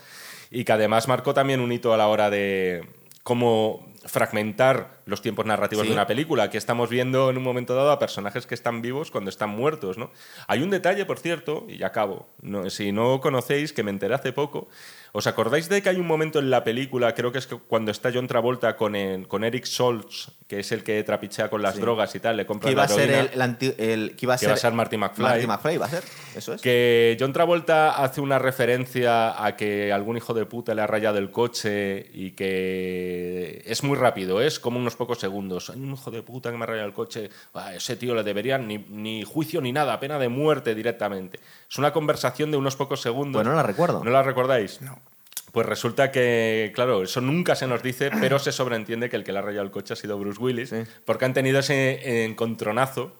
[0.51, 2.85] y que además marcó también un hito a la hora de
[3.23, 5.89] cómo fragmentar los tiempos narrativos Sí.
[5.89, 6.45] de una película.
[6.45, 9.99] Aquí estamos viendo en un momento dado a personajes que están vivos cuando están muertos.
[9.99, 10.11] ¿no?
[10.47, 12.29] Hay un detalle, por cierto, y ya acabo.
[12.43, 14.69] No, si no conocéis, que me enteré hace poco,
[15.13, 17.91] ¿os acordáis de que hay un momento en la película, creo que es que cuando
[17.91, 21.75] está John Travolta con, el- con Eric Solz, que es el que trapichea con las
[21.75, 21.81] Sí.
[21.81, 24.27] drogas y tal, le compra Que iba la a ser el, el anti- el- que
[24.27, 25.23] iba a Que ser, va a ser Marty McFly.
[25.25, 26.05] Marty McFly va a ser,
[26.37, 26.63] eso es.
[26.63, 31.19] Que John Travolta hace una referencia a que algún hijo de puta le ha rayado
[31.19, 35.71] el coche y que es muy rápido, es como unos pocos segundos.
[35.71, 38.23] Hay un hijo de puta que me ha rayado el coche, a ese tío le
[38.23, 41.41] deberían ni, ni juicio ni nada, pena de muerte directamente.
[41.71, 43.41] Es una conversación de unos pocos segundos.
[43.41, 44.03] Pues no la recuerdo.
[44.05, 44.81] ¿No la recordáis?
[44.83, 44.99] No.
[45.53, 49.33] Pues resulta que, claro, eso nunca se nos dice, pero se sobreentiende que el que
[49.33, 50.85] le ha rayado el coche ha sido Bruce Willis, Sí.
[51.05, 53.13] porque han tenido ese encontronazo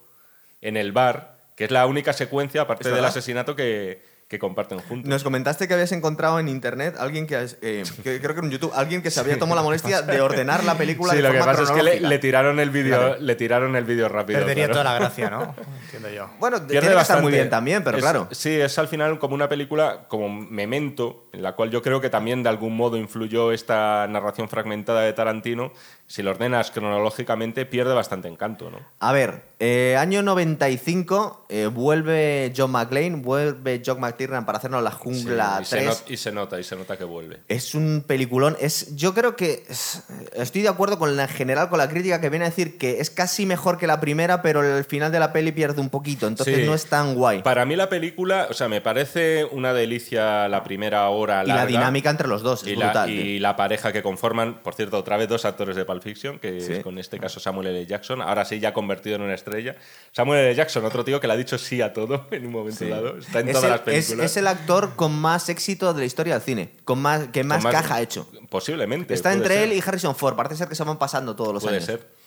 [0.61, 4.79] en el bar, que es la única secuencia, aparte ¿Es del asesinato, que, que comparten
[4.79, 5.09] juntos.
[5.11, 8.71] Nos comentaste que habías encontrado en internet alguien que, eh, que creo que en YouTube,
[8.77, 11.39] alguien que se había tomado la molestia de ordenar la película Sí, de lo que
[11.39, 12.09] forma pasa es que le, cronológica.
[12.09, 13.17] le tiraron el vídeo, Claro.
[13.19, 14.39] le tiraron el vídeo rápido.
[14.39, 14.81] Perdería claro.
[14.83, 15.53] toda la gracia, ¿no?
[15.85, 16.31] Entiendo yo.
[16.39, 17.23] Bueno, Pierde tiene que estar bastante.
[17.25, 18.29] muy bien también, pero Es- claro.
[18.31, 22.09] Sí, es al final como una película como Memento, en la cual yo creo que
[22.09, 25.73] también de algún modo influyó esta narración fragmentada de Tarantino.
[26.11, 28.79] Si lo ordenas cronológicamente, pierde bastante encanto, ¿no?
[28.99, 34.91] A ver, eh, año 95, eh, vuelve John McClane, vuelve John McTiernan para hacernos La
[34.91, 35.87] Jungla Sí, y, se 3.
[35.87, 37.39] not- y se nota, y se nota que vuelve.
[37.47, 38.57] Es un peliculón.
[38.59, 40.03] Es, yo creo que es-
[40.35, 42.99] estoy de acuerdo con la en general con la crítica que viene a decir que
[43.01, 46.27] es casi mejor que la primera, pero el final de la peli pierde un poquito,
[46.27, 46.65] entonces Sí.
[46.67, 47.43] no es tan guay.
[47.43, 51.67] Para mí la película, o sea, me parece una delicia la primera hora y la
[51.67, 53.11] dinámica entre los dos es y la, brutal.
[53.11, 53.41] y tío.
[53.43, 56.73] la pareja que conforman, por cierto, otra vez dos actores de Pulp Fiction, que Sí.
[56.75, 57.87] es con este caso Samuel L.
[57.87, 59.77] Jackson, ahora sí ya convertido en una estrella.
[60.13, 60.55] Samuel L.
[60.55, 62.89] Jackson, otro tío que le ha dicho sí a todo en un momento Sí.
[62.89, 63.19] dado.
[63.19, 64.27] Está en es, todas el, las películas.
[64.27, 67.65] es el actor con más éxito de la historia del cine, con más, que más,
[67.65, 68.29] caja ha hecho.
[68.49, 69.15] Posiblemente.
[69.15, 69.65] Está puede entre ser.
[69.65, 71.87] él y Harrison Ford, parece ser que se van pasando todos los Puede años.
[71.87, 72.21] ser.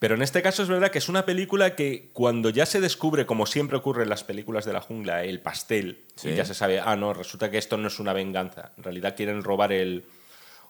[0.00, 3.26] Pero en este caso es verdad que es una película que cuando ya se descubre,
[3.26, 6.30] como siempre ocurre en las películas de la jungla, el pastel, Sí.
[6.30, 8.72] y ya se sabe, ah, no, resulta que esto no es una venganza.
[8.76, 10.04] En realidad quieren robar el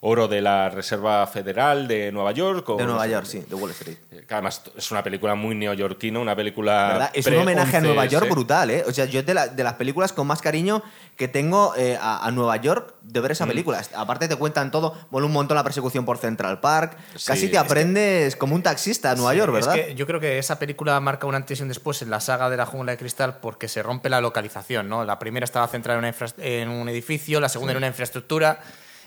[0.07, 2.69] oro de la Reserva Federal de Nueva York.
[2.69, 3.97] o De Nueva York, sí, de Wall Street.
[4.29, 6.89] que Además, es una película muy neoyorquina, una película.
[6.93, 7.11] ¿Verdad?
[7.15, 8.11] Es un homenaje a Nueva 11S.
[8.11, 8.85] York brutal, ¿eh?
[8.87, 10.83] O sea, yo es de, la- de las películas con más cariño
[11.17, 13.33] que tengo eh, a, a Nueva York de ver Mm.
[13.33, 13.83] esa película.
[13.97, 16.99] Aparte te cuentan todo, mola un montón la persecución por Central Park.
[17.17, 19.77] Sí, Casi te aprendes como un taxista a Nueva Sí, York, ¿verdad?
[19.79, 22.21] Es que yo creo que esa película marca un antes y un después en la
[22.21, 25.03] saga de la jungla de cristal porque se rompe la localización, ¿no?
[25.05, 28.61] La primera estaba centrada en, una en un edificio, la segunda en una infraestructura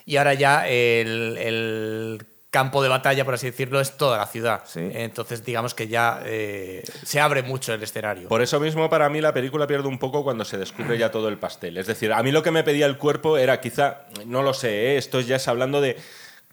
[0.07, 4.63] y ahora ya el, el campo de batalla, por así decirlo, es toda la ciudad.
[4.65, 4.79] Sí.
[4.93, 8.29] Entonces, digamos que ya eh, se abre mucho el escenario.
[8.29, 11.27] Por eso mismo, para mí, la película pierde un poco cuando se descubre ya todo
[11.27, 11.77] el pastel.
[11.77, 14.93] Es decir, a mí lo que me pedía el cuerpo era quizá, no lo sé,
[14.93, 14.97] ¿eh?
[14.97, 15.97] esto ya es hablando de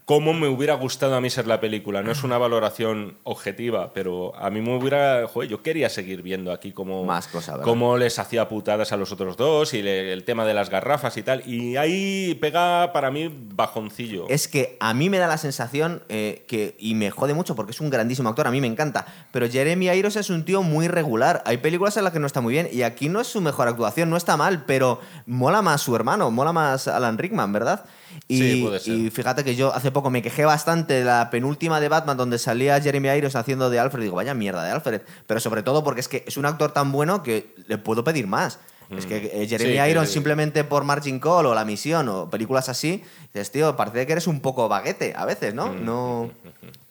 [0.05, 2.03] cómo me hubiera gustado a mí ser la película.
[2.03, 5.27] No es una valoración objetiva, pero a mí me hubiera.
[5.27, 7.63] Joder, yo quería seguir viendo aquí cómo, Más ¿verdad?
[7.63, 11.17] cómo les hacía putadas a los otros dos y le- el tema de las garrafas
[11.17, 11.43] y tal.
[11.49, 14.27] Y ahí pega para mí bajoncillo.
[14.29, 17.73] Es que a mí me da la sensación eh, que, y me jode mucho porque
[17.73, 20.89] es un grandísimo actor, a mí me encanta, pero Jeremy Irons es un tío muy
[20.89, 21.43] regular.
[21.47, 23.69] Hay películas en las que no está muy bien y aquí no es su mejor
[23.69, 27.85] actuación, no está mal, pero mola más su hermano, mola más Alan Rickman, ¿verdad?
[28.29, 28.95] Y, Sí, puede ser.
[28.95, 32.39] y fíjate que yo hace poco me quejé bastante de la penúltima de Batman donde
[32.39, 34.03] salía Jeremy Irons haciendo de Alfred.
[34.03, 35.03] Digo, vaya mierda de Alfred.
[35.27, 38.27] Pero sobre todo porque es que es un actor tan bueno que le puedo pedir
[38.27, 38.59] más.
[38.91, 39.85] Es que eh, Jeremy Mm.
[39.85, 43.03] Sí, Irons simplemente por Margin Call o La Misión o películas así,
[43.33, 45.73] dices, tío, parece que eres un poco baguete a veces, ¿no?
[45.73, 45.85] Mm.
[45.85, 46.31] No,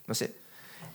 [0.07, 0.33] no sé.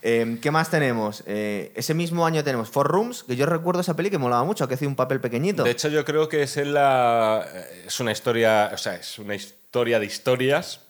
[0.03, 1.25] Eh, ¿Qué más tenemos?
[1.27, 4.69] Eh, ese mismo año tenemos Four Rooms, que yo recuerdo esa peli que molaba mucho,
[4.69, 5.65] que hacía un papel pequeñito.
[5.65, 7.45] De hecho, yo creo que es la.
[7.87, 8.71] Es una historia.
[8.73, 10.81] O sea, es una historia de historias.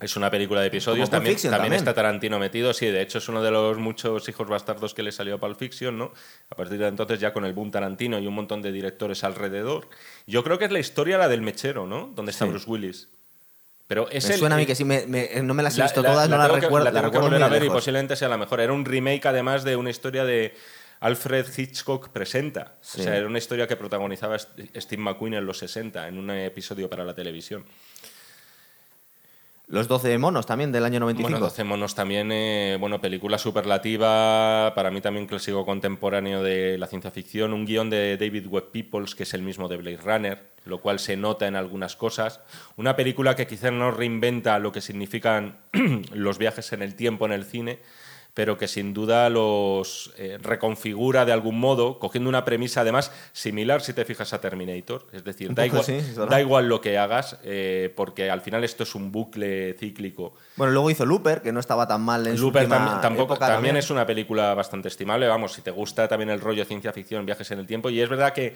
[0.00, 1.10] Es una película de episodios.
[1.10, 1.72] También, también también.
[1.74, 2.72] está Tarantino metido.
[2.72, 5.58] Sí, de hecho, es uno de los muchos hijos bastardos que le salió a Pulp
[5.58, 6.12] Fiction, ¿no?
[6.48, 9.88] A partir de entonces, ya con el boom Tarantino y un montón de directores alrededor.
[10.26, 12.10] Yo creo que es la historia la del mechero, ¿no?
[12.16, 12.50] Donde está Sí.
[12.50, 13.08] Bruce Willis.
[13.86, 15.80] Pero es me el- suena a mí que sí, me- me- no me las he
[15.80, 17.48] la- visto la- todas, no las que- recuerdo, la tengo que recuerdo muy volver a
[17.52, 18.60] ver y posiblemente sea la mejor.
[18.60, 20.54] Era un remake, además, de una historia de
[21.00, 22.74] Alfred Hitchcock Presenta.
[22.80, 23.00] Sí.
[23.00, 26.30] O sea, era una historia que protagonizaba St- Steve McQueen en los 60, en un
[26.30, 27.64] episodio para la televisión.
[29.66, 31.30] Los 12 monos también del año 95.
[31.30, 36.88] Bueno, 12 monos también, eh, bueno, película superlativa, para mí también clásico contemporáneo de la
[36.88, 40.42] ciencia ficción, un guion de David Webb Peoples, que es el mismo de Blade Runner,
[40.64, 42.40] lo cual se nota en algunas cosas.
[42.76, 45.58] Una película que quizás no reinventa lo que significan
[46.12, 47.78] los viajes en el tiempo en el cine,
[48.34, 53.80] pero que sin duda los eh, reconfigura de algún modo, cogiendo una premisa además similar,
[53.82, 55.06] si te fijas, a Terminator.
[55.12, 58.84] Es decir, da igual, sí, da igual lo que hagas, eh, porque al final esto
[58.84, 60.34] es un bucle cíclico.
[60.56, 63.46] Bueno, luego hizo Looper, que no estaba tan mal en Looper su tam- tampoco, época
[63.48, 67.26] también es una película bastante estimable, vamos, si te gusta también el rollo ciencia ficción,
[67.26, 68.54] viajes en el tiempo, y es verdad que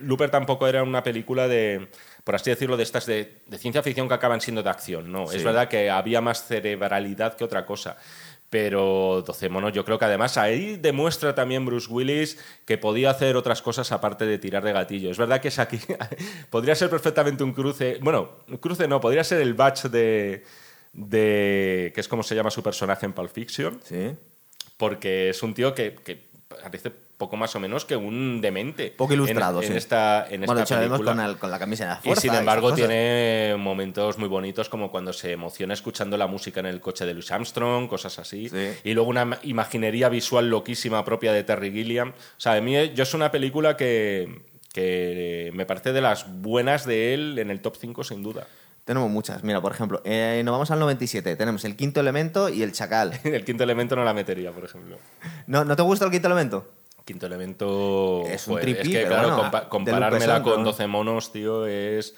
[0.00, 1.88] Looper tampoco era una película de,
[2.24, 5.26] por así decirlo, de estas de, de ciencia ficción que acaban siendo de acción, no,
[5.28, 5.36] Sí.
[5.38, 7.96] es verdad que había más cerebralidad que otra cosa.
[8.50, 13.36] Pero 12 monos, yo creo que además ahí demuestra también Bruce Willis que podía hacer
[13.36, 15.10] otras cosas aparte de tirar de gatillo.
[15.10, 15.80] Es verdad que es aquí.
[16.50, 17.98] podría ser perfectamente un cruce.
[18.00, 20.44] Bueno, un cruce no, podría ser el batch de.
[20.92, 24.14] de que es como se llama su personaje en Pulp Fiction Sí.
[24.76, 26.28] porque es un tío que, que
[26.62, 28.90] parece poco más o menos que un demente.
[28.96, 29.74] Poco ilustrado, en, sí.
[29.76, 31.12] esta, en bueno, esta película.
[31.12, 34.90] con, el- con la camisa de la y sin embargo tiene momentos muy bonitos como
[34.90, 38.48] cuando se emociona escuchando la música en el coche de Louis Armstrong, cosas así.
[38.48, 38.72] Sí.
[38.84, 42.08] Y luego una ma- imaginería visual loquísima propia de Terry Gilliam.
[42.10, 44.42] O sea, a mí yo es una película que,
[44.72, 48.46] que me parece de las buenas de él en el top 5 sin duda.
[48.84, 49.42] Tenemos muchas.
[49.44, 51.36] Mira, por ejemplo, eh, nos vamos al 97.
[51.36, 53.18] Tenemos el quinto elemento y el chacal.
[53.24, 54.98] el quinto elemento no la metería, por ejemplo.
[55.46, 56.68] ¿No, ¿no te gusta el quinto elemento?
[57.04, 58.22] Quinto elemento.
[58.26, 61.32] Es un joder, tripi, que, pero claro, bueno, compa- de comparármela con Besson, 12 monos,
[61.32, 62.14] tío, es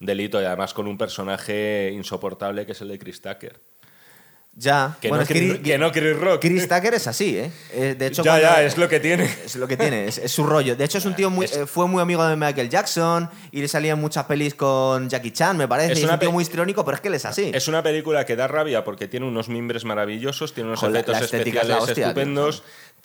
[0.00, 0.40] un delito.
[0.42, 3.58] Y además con un personaje insoportable que es el de Chris Tucker.
[4.58, 4.96] Ya.
[5.02, 6.40] Que, bueno, no, es que Chris, que no Chris Rock.
[6.40, 7.50] Chris Tucker es así, ¿eh?
[7.74, 9.24] Eh, De hecho, ya, ya, es lo que tiene.
[9.44, 10.74] Es lo que tiene, es, es su rollo.
[10.76, 13.60] De hecho, es un tío muy, Es- eh, fue muy amigo de Michael Jackson y
[13.60, 15.92] le salían muchas pelis con Jackie Chan, me parece.
[15.92, 17.50] Es es un tío muy histriónico, pero es que él es así.
[17.52, 21.16] Es una película que da rabia porque tiene unos mimbres maravillosos, tiene unos Joder, efectos
[21.16, 22.14] es especiales hostia, tío.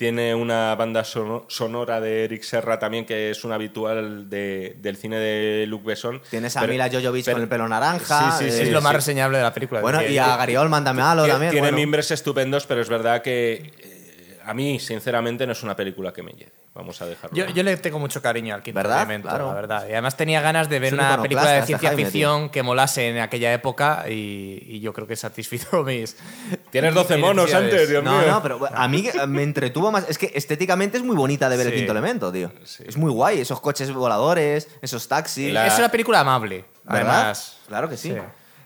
[0.01, 4.97] Tiene una banda sono- sonora de Eric Serra también, que es un habitual de- del
[4.97, 6.19] cine de Luc Besson.
[6.27, 8.31] Tienes a Pero- Mila Jovovich pero- con el pelo naranja.
[8.39, 8.95] Sí, sí, eh, es lo más sí.
[8.95, 9.79] reseñable de la película.
[9.81, 11.51] Bueno, y a Gary Oldman también algo Tie- también.
[11.51, 11.77] Tiene bueno.
[11.77, 13.90] mimbres estupendos, pero es verdad que
[14.51, 16.51] a mí, sinceramente, no es una película que me lleve.
[16.73, 17.35] Vamos a dejarlo.
[17.35, 18.99] Yo, le tengo mucho cariño al quinto ¿Verdad?
[18.99, 19.47] elemento, Claro.
[19.47, 19.85] la verdad.
[19.89, 23.19] Y además tenía ganas de ver una película de ciencia Jaime, ficción que molase en
[23.19, 26.15] aquella época y, y yo creo que satisfizo mis.
[26.69, 28.27] Tienes 12 mis monos antes, Dios No, mío.
[28.31, 30.07] no, pero a mí me entretuvo más.
[30.07, 32.51] Es que estéticamente es muy bonita de ver el quinto elemento, tío.
[32.63, 32.83] Sí.
[32.87, 35.51] Es muy guay, esos coches voladores, esos taxis.
[35.51, 37.15] La- Es una película amable, ¿Verdad?
[37.15, 37.57] además.
[37.67, 38.13] Claro que sí.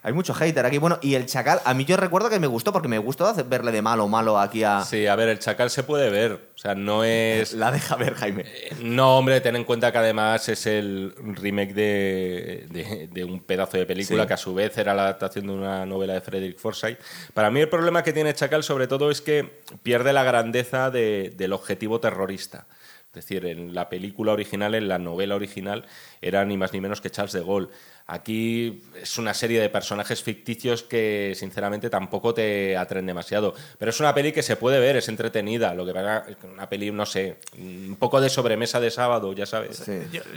[0.06, 0.78] Hay mucho hater aquí.
[0.78, 3.72] Bueno, y el chacal, a mí yo recuerdo que me gustó porque me gustó verle
[3.72, 4.84] de malo malo aquí a.
[4.84, 6.34] Sí, a ver, el chacal se puede ver.
[6.54, 7.54] O sea, no es.
[7.56, 8.46] La deja ver, Jaime.
[8.84, 13.78] No, hombre, ten en cuenta que además es el remake de, de- de un pedazo
[13.78, 14.28] de película Sí.
[14.28, 17.00] que a su vez era la adaptación de una novela de Frederick Forsyth.
[17.34, 21.34] Para mí el problema que tiene Chacal sobre todo es que pierde la grandeza de-
[21.36, 22.68] del objetivo terrorista.
[23.16, 25.86] Es decir, en la película original, en la novela original,
[26.22, 27.70] era ni más ni menos que Charles de Gaulle.
[28.08, 33.56] Aquí es una serie de personajes ficticios que, sinceramente, tampoco te atraen demasiado.
[33.80, 35.74] Pero es una peli que se puede ver, es entretenida.
[35.74, 39.46] Lo que pasa es una peli, no sé, un poco de sobremesa de sábado, ya
[39.46, 39.84] sabes.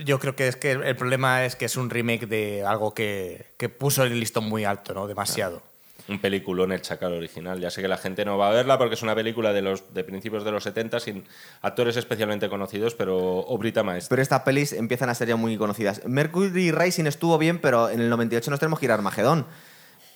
[0.04, 3.46] Yo creo que es que el problema es que es un remake de algo que,
[3.56, 5.06] que puso el listón muy alto, ¿no?
[5.06, 5.62] Demasiado.
[6.08, 7.60] Un peliculón el Chacal original.
[7.60, 9.94] Ya sé que la gente no va a verla porque es una película de los
[9.94, 11.24] de principios de los 70 sin
[11.62, 14.10] actores especialmente conocidos, pero obrita maestra.
[14.10, 16.02] Pero estas pelis empiezan a ser ya muy conocidas.
[16.06, 19.46] Mercury Rising estuvo bien, pero en el 98 nos tenemos que ir a Armagedón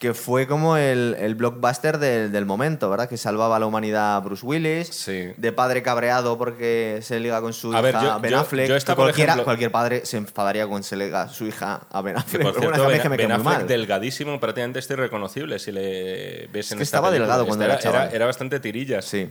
[0.03, 3.09] que fue como el, el blockbuster del, del momento, ¿verdad?
[3.09, 5.29] Que salvaba a la humanidad Bruce Willis, Sí.
[5.37, 8.69] de padre cabreado porque se liga con su A ver, hija yo- Ben yo- Affleck.
[8.69, 11.83] yo esta, que por cualquiera, ejemplo- cualquier padre se enfadaría con se liga su hija
[11.89, 12.43] a Ben Que Affleck.
[12.43, 13.67] por Pero bueno, cierto, Ben, que me Ben Affleck mal.
[13.69, 17.27] delgadísimo, prácticamente este irreconocible si le ves en que esta estaba película.
[17.29, 18.07] delgado cuando Este era chaval.
[18.09, 19.05] era, era bastante tirillas.
[19.05, 19.31] Sí.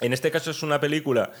[0.00, 1.32] En este caso es una película.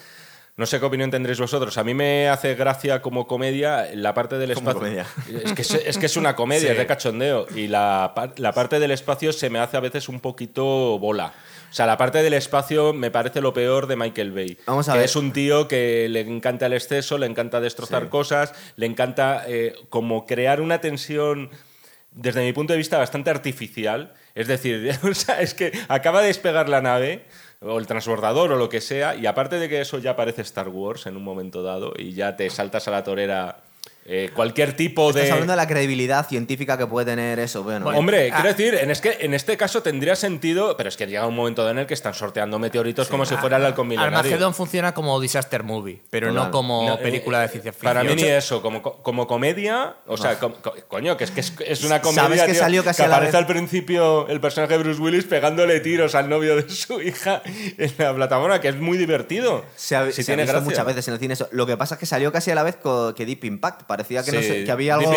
[0.56, 1.76] No sé qué opinión tendréis vosotros.
[1.78, 4.78] A mí me hace gracia como comedia la parte del Como espacio.
[4.80, 5.06] comedia.
[5.44, 6.72] Es, que es, es que es una comedia, Sí.
[6.72, 7.46] es de cachondeo.
[7.56, 10.64] Y la, la parte del espacio se me hace a veces un poquito
[11.00, 11.32] bola.
[11.70, 14.56] O sea, la parte del espacio me parece lo peor de Michael Bay.
[14.66, 15.04] Vamos a que ver.
[15.06, 18.08] Es un tío que le encanta el exceso, le encanta destrozar Sí.
[18.10, 21.50] cosas, le encanta eh, como crear una tensión
[22.12, 24.14] desde mi punto de vista, bastante artificial.
[24.36, 27.24] Es decir, o sea, es que acaba de despegar la nave,
[27.64, 30.68] o el transbordador, o lo que sea, y aparte de que eso ya parece Star
[30.68, 33.58] Wars en un momento dado, y ya te saltas a la torera
[34.06, 35.30] eh, cualquier tipo Estás de...
[35.32, 37.62] hablando de la credibilidad científica que puede tener eso.
[37.62, 38.36] Bueno, Bueno, Hombre, Ah.
[38.42, 41.34] quiero decir, en, es que, en este caso tendría sentido, pero es que llega un
[41.34, 44.52] momento en el que están sorteando meteoritos como si fuera el halcón milenario.
[44.52, 46.44] Funciona como disaster movie, pero Total.
[46.44, 47.90] no como No, eh, película de ciencia ficción.
[47.94, 50.54] Para mí ni eso, como, co- como comedia, o sea, co-
[50.88, 53.08] coño, que es que es, es una comedia ¿Sabes que tío, salió casi que a
[53.08, 53.40] la aparece vez?
[53.40, 57.92] al principio el personaje de Bruce Willis pegándole tiros al novio de su hija en
[57.98, 59.64] la plataforma, que es muy divertido.
[59.76, 60.68] Se ha, Si se ha visto gracia.
[60.70, 61.48] muchas veces en el cine eso.
[61.52, 62.76] Lo que pasa es que salió casi a la vez
[63.16, 63.82] que Deep Impact.
[63.94, 64.42] Parecía que, Sí.
[64.42, 65.12] sé- que había algo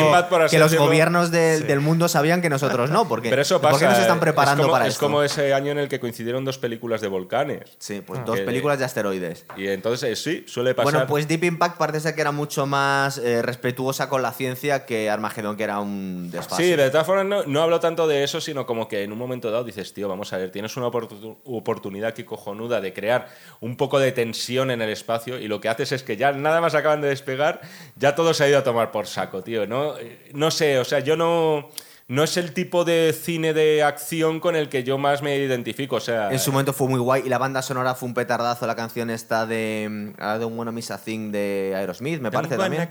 [0.52, 1.64] que los gobiernos del, sí.
[1.68, 3.08] del mundo sabían que nosotros no.
[3.08, 3.72] Porque, Pero eso pasa.
[3.72, 5.06] ¿Por qué nos están preparando es como, para Es esto?
[5.08, 7.62] como ese año en el que coincidieron dos películas de volcanes.
[7.80, 9.46] Sí, pues dos Que- películas de asteroides.
[9.58, 10.92] Y entonces, sí, suele pasar.
[10.94, 14.86] Bueno, pues Deep Impact parece ser que era mucho más eh, respetuosa con la ciencia
[14.86, 16.64] que Armagedón, que era un desfase.
[16.64, 19.18] Sí, de todas formas no, no hablo tanto de eso, sino como que en un
[19.18, 23.28] momento dado dices, tío, vamos a ver, tienes una oportu- oportunidad aquí cojonuda de crear
[23.60, 26.62] un poco de tensión en el espacio y lo que haces es que ya nada
[26.62, 27.62] más acaban de despegar,
[27.96, 29.66] ya todo se ha ido a tomar por saco, tío.
[29.66, 31.70] No, Eh, no sé, o sea, yo no...
[32.10, 35.98] No es el tipo de cine de acción con el que yo más me identifico,
[35.98, 36.32] o sea...
[36.32, 38.66] En su momento fue muy guay y la banda sonora fue un petardazo.
[38.66, 42.56] La canción esta de mm, I Don't Wanna Miss a Thing de Aerosmith, me parece
[42.56, 42.84] también.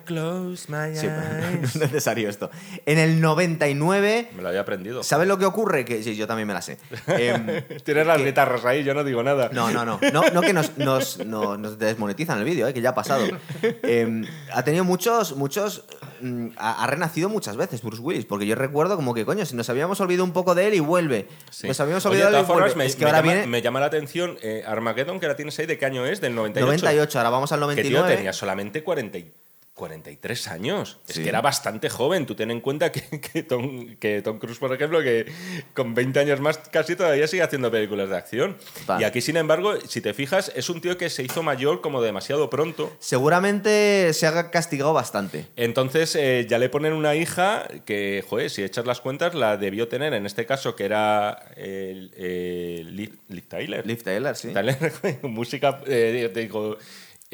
[1.01, 2.51] Sí, pero no es necesario esto.
[2.85, 5.03] En el 99, Me lo había aprendido.
[5.03, 5.87] ¿sabes lo que ocurre?
[5.87, 6.77] Que sí, yo también me la sé.
[7.07, 9.49] Em, Tienes las guitarras ahí, yo no digo nada.
[9.51, 9.99] No, no, no.
[10.13, 13.27] No, no que nos, nos, no- nos desmonetizan el vídeo, eh, que ya ha pasado.
[13.63, 15.85] Eh, ha tenido muchos, muchos.
[16.21, 19.55] mm, Ha, ha renacido muchas veces Bruce Willis, porque yo recuerdo como que, coño, si
[19.57, 21.29] nos habíamos olvidado un poco de él y vuelve.
[21.51, 21.67] Sí.
[21.69, 22.75] Nos habíamos Oye, olvidado de de él y vuelve.
[22.77, 23.47] me, es que me ahora llama, viene.
[23.49, 26.21] me llama la atención eh, Armageddon, que la tienes ahí, ¿de qué año es?
[26.21, 26.67] Del 98.
[26.67, 28.17] 98, ahora vamos al Que tío 99.
[28.17, 29.33] tenía solamente 40 y-
[29.77, 30.99] 43 años.
[31.07, 32.25] Es que era bastante joven.
[32.25, 35.31] Tú ten en cuenta que, que Tom, que Tom Cruise, por ejemplo, que
[35.75, 38.57] con 20 años más casi todavía sigue haciendo películas de acción.
[38.87, 39.03] Vale.
[39.03, 42.01] Y aquí, sin embargo, si te fijas, es un tío que se hizo mayor como
[42.01, 42.97] demasiado pronto.
[43.01, 45.45] Seguramente se ha castigado bastante.
[45.57, 49.89] Entonces eh, ya le ponen una hija que, joder, si echas las cuentas, la debió
[49.89, 53.87] tener en este caso, que era el, el Liv, Liv Tyler.
[53.87, 54.55] Liv Tyler, sí.
[54.55, 54.79] Tyler,
[55.23, 56.79] música, eh, digo,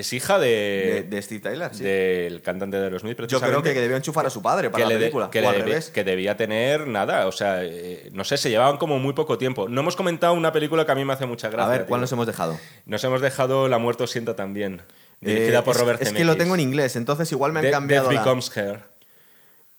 [0.02, 1.82] es hija De, de, de Steve Tyler, sí.
[1.82, 3.74] del cantante de Aerosmith, Yo creo precisamente.
[3.74, 5.30] que debió enchufar a su padre para que la de- película.
[5.30, 5.90] que o al revés.
[5.90, 9.68] que debía tener nada, o sea, eh, no sé, se llevaban como muy poco tiempo.
[9.68, 11.66] No hemos comentado una película que a mí me hace mucha gracia.
[11.66, 11.86] a ver, tío.
[11.88, 12.58] ¿cuál nos hemos dejado?
[12.86, 14.82] Nos hemos dejado La muerto sienta también,
[15.20, 16.26] dirigida Eh, por es- Robert Es, que Zemeckis.
[16.26, 18.08] lo tengo en inglés, entonces igual me han De- cambiado.
[18.08, 18.91] Death la- Becomes Her.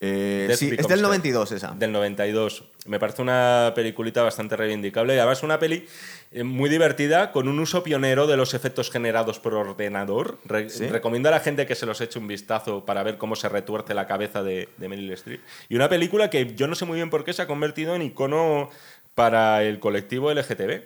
[0.06, 1.04] Eh, sí, es del Her.
[1.04, 1.70] 92 esa.
[1.72, 2.64] Del 92.
[2.86, 5.86] Me parece una peliculita bastante reivindicable y además una peli
[6.32, 10.38] eh, muy divertida con un uso pionero de los efectos generados por ordenador.
[10.44, 10.86] Re- ¿Sí?
[10.88, 13.94] Recomiendo a la gente que se los eche un vistazo para ver cómo se retuerce
[13.94, 15.40] la cabeza de, de Meryl Streep.
[15.68, 18.02] Y una película que yo no sé muy bien por qué se ha convertido en
[18.02, 18.68] icono
[19.14, 20.82] para el colectivo LGTB.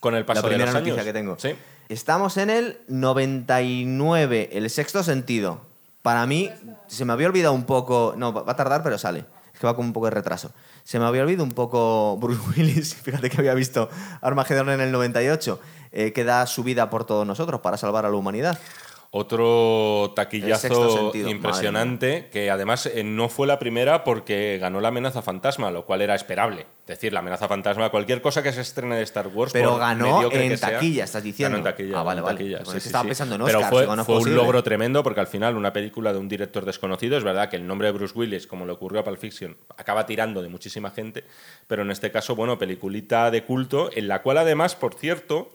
[0.00, 1.06] Con el paso la primera de los noticia años.
[1.06, 1.36] que tengo.
[1.38, 1.54] Sí.
[1.88, 5.60] Estamos en el 99, el sexto sentido.
[6.04, 6.50] Para mí,
[6.86, 8.12] se me había olvidado un poco.
[8.18, 9.24] No, va a tardar, pero sale.
[9.54, 10.50] Es que va con un poco de retraso.
[10.82, 12.94] Se me había olvidado un poco Bruce Willis.
[12.94, 13.88] Fíjate que había visto
[14.20, 15.58] Armageddon en el 98,
[15.92, 18.58] eh, que da su vida por todos nosotros para salvar a la humanidad.
[19.16, 25.70] Otro taquillazo impresionante, que además eh, no fue la primera porque ganó la amenaza fantasma,
[25.70, 26.62] lo cual era esperable.
[26.80, 29.52] Es decir, la amenaza fantasma, cualquier cosa que se estrene de Star Wars.
[29.52, 31.58] Pero ganó en sea, taquilla, estás diciendo.
[31.58, 32.00] Ganó en taquilla.
[32.00, 32.38] Ah, vale, vale.
[32.38, 33.08] taquilla, Pues sí, sí, estaba sí.
[33.10, 36.28] pensando en Pero fue, fue un logro tremendo porque al final una película de un
[36.28, 39.20] director desconocido, es verdad que el nombre de Bruce Willis, como le ocurrió a Pulp
[39.20, 41.22] Fiction, acaba tirando de muchísima gente,
[41.68, 45.52] pero en este caso, bueno, peliculita de culto, en la cual además, por cierto,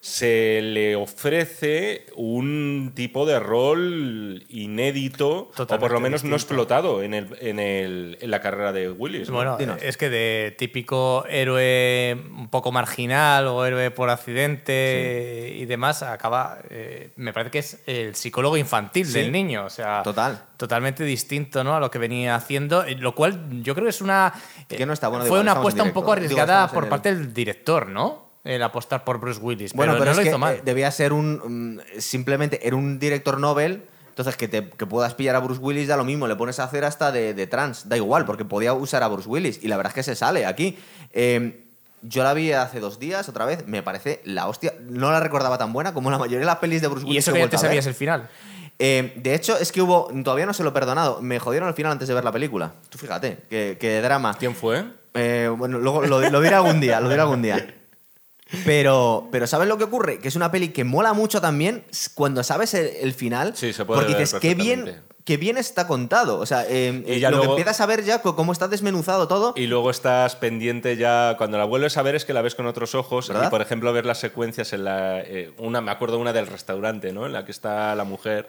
[0.00, 7.14] se le ofrece un tipo de rol inédito, o por lo menos no explotado en,
[7.14, 9.28] el, en, el- en la carrera de Willis.
[9.28, 9.34] ¿no?
[9.34, 16.02] Bueno, es que de típico héroe un poco marginal o héroe por accidente y demás,
[16.02, 16.58] acaba.
[16.70, 19.14] eh, me parece que es el psicólogo infantil Sí.
[19.20, 19.64] del niño.
[19.64, 20.44] O sea, Total.
[20.56, 21.74] Totalmente distinto ¿no?
[21.74, 24.32] a lo que venía haciendo, eh, lo cual yo creo que es una.
[24.68, 27.34] Que no está bueno, Fue digo, una apuesta un poco arriesgada por el- parte del
[27.34, 28.27] director, ¿no?
[28.48, 29.72] El apostar por Bruce Willis.
[29.74, 30.54] Bueno, pero, no es lo que hizo mal.
[30.56, 31.76] eh, debía ser un.
[31.76, 33.84] mm, simplemente era un director Nobel.
[34.08, 36.64] Entonces, que, te, que puedas pillar a Bruce Willis da lo mismo, le pones a
[36.64, 39.60] hacer hasta de, de trans, da igual, porque podía usar a Bruce Willis.
[39.62, 40.76] Y la verdad es que se sale aquí.
[41.12, 41.64] Eh,
[42.02, 44.74] yo la vi hace dos días, otra vez, me parece la hostia.
[44.80, 47.14] No la recordaba tan buena como la mayoría de las pelis de Bruce Willis.
[47.14, 48.28] y eso que ya te sabías el final.
[48.80, 50.08] Eh, de hecho, es que hubo.
[50.24, 51.20] Todavía no se lo he perdonado.
[51.20, 52.72] Me jodieron al final antes de ver la película.
[52.88, 54.34] Tú fíjate, qué, qué drama.
[54.38, 54.84] ¿Quién fue?
[55.14, 57.74] Eh, bueno, luego lo, lo diré algún día, lo diré algún día.
[58.64, 60.18] Pero, pero ¿sabes lo que ocurre?
[60.18, 61.84] Que es una peli que mola mucho también
[62.14, 63.52] cuando sabes el, el final.
[63.56, 66.38] Sí, se puede Porque ver dices, qué bien, qué bien está contado.
[66.38, 68.66] O sea, eh, Y eh, ya lo luego- que empiezas a ver ya, cómo está
[68.68, 69.52] desmenuzado todo.
[69.56, 72.66] Y luego estás pendiente ya, cuando la vuelves a ver es que la ves con
[72.66, 73.28] otros ojos.
[73.28, 73.48] ¿Verdad?
[73.48, 75.20] Y por ejemplo, ver las secuencias en la.
[75.20, 77.26] eh, una, me acuerdo una del restaurante, ¿no?
[77.26, 78.48] En la que está la mujer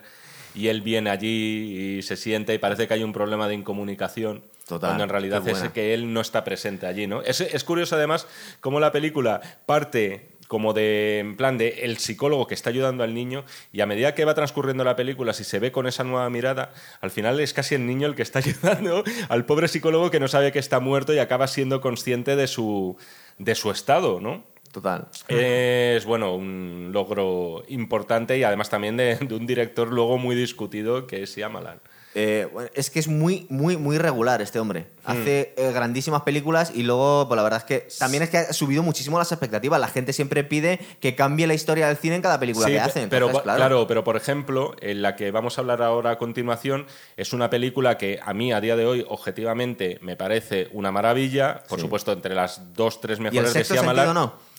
[0.54, 4.42] y él viene allí y se siente y parece que hay un problema de incomunicación.
[4.66, 7.22] Total, Cuando en realidad es que él no está presente allí, ¿no?
[7.22, 8.28] Es, es curioso además
[8.60, 13.14] cómo la película parte como de, en plan de el psicólogo que está ayudando al
[13.14, 16.28] niño y a medida que va transcurriendo la película, si se ve con esa nueva
[16.28, 20.18] mirada, al final es casi el niño el que está ayudando al pobre psicólogo que
[20.18, 22.96] no sabe que está muerto y acaba siendo consciente de su,
[23.38, 24.42] de su estado, ¿no?
[24.72, 25.08] Total.
[25.28, 31.06] Es, bueno, un logro importante y además también de, de un director luego muy discutido
[31.06, 31.80] que es Shyamalan.
[32.12, 34.86] Eh, bueno, es que es muy, muy, muy regular este hombre.
[35.04, 35.10] Hmm.
[35.12, 38.52] Hace eh, grandísimas películas y luego, pues la verdad es que también es que ha
[38.52, 39.78] subido muchísimo las expectativas.
[39.78, 42.78] La gente siempre pide que cambie la historia del cine en cada película Sí, que
[42.78, 43.06] pe- hace.
[43.06, 43.58] pero Entonces, claro.
[43.58, 43.86] claro.
[43.86, 47.96] pero por ejemplo, en la que vamos a hablar ahora a continuación, es una película
[47.96, 51.62] que a mí a día de hoy, objetivamente, me parece una maravilla.
[51.68, 51.82] Por Sí.
[51.84, 54.06] supuesto, entre las dos, tres ¿Y el mejores de sexto Shyamalan.
[54.06, 54.49] sentido no?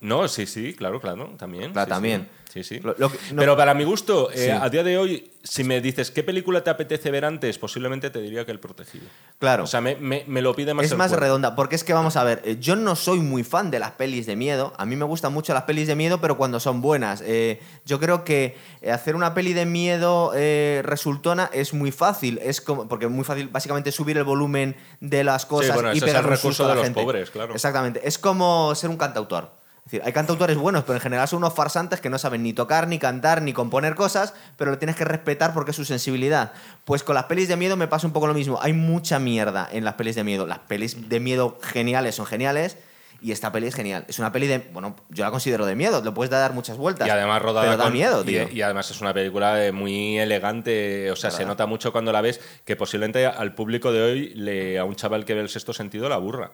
[0.00, 1.72] No, sí, sí, claro, claro, también.
[1.72, 2.28] Claro, sí, también.
[2.52, 2.80] Sí, sí.
[2.80, 4.50] Lo- lo que- no- Pero para mi gusto, eh, Sí.
[4.50, 8.20] a día de hoy, si me dices qué película te apetece ver antes, posiblemente te
[8.20, 9.04] diría que El Protegido.
[9.38, 9.64] Claro.
[9.64, 11.24] O sea, me, me- me lo pide más es el más cuerpo.
[11.24, 13.92] redonda, porque es que vamos a ver, eh, yo no soy muy fan de las
[13.92, 16.80] pelis de miedo, a mí me gustan mucho las pelis de miedo, pero cuando son
[16.82, 17.22] buenas.
[17.26, 18.56] Eh, yo creo que
[18.90, 23.24] hacer una peli de miedo eh, resultona es muy fácil, es como, porque es muy
[23.24, 26.48] fácil básicamente subir el volumen de las cosas bueno, y ese es pegar el recurso
[26.48, 27.02] susto a de la los gente.
[27.02, 27.54] pobres, claro.
[27.54, 29.50] Exactamente, es como ser un cantautor.
[29.86, 32.52] Es decir, hay cantautores buenos, pero en general son unos farsantes que no saben ni
[32.52, 36.50] tocar, ni cantar, ni componer cosas, pero lo tienes que respetar porque es su sensibilidad.
[36.84, 38.58] Pues con las pelis de miedo me pasa un poco lo mismo.
[38.60, 40.44] Hay mucha mierda en las pelis de miedo.
[40.44, 42.76] Las pelis de miedo geniales son geniales
[43.22, 44.04] y esta peli es genial.
[44.08, 44.58] Es una peli de.
[44.58, 47.06] Bueno, yo la considero de miedo, le puedes dar muchas vueltas.
[47.06, 48.48] Y además rodada Pero da con- miedo, y- tío.
[48.52, 52.22] Y, además es una película eh, muy elegante, o sea, se nota mucho cuando la
[52.22, 55.72] ves que posiblemente al público de hoy, le, a un chaval que ve el sexto
[55.72, 56.50] sentido, la burra.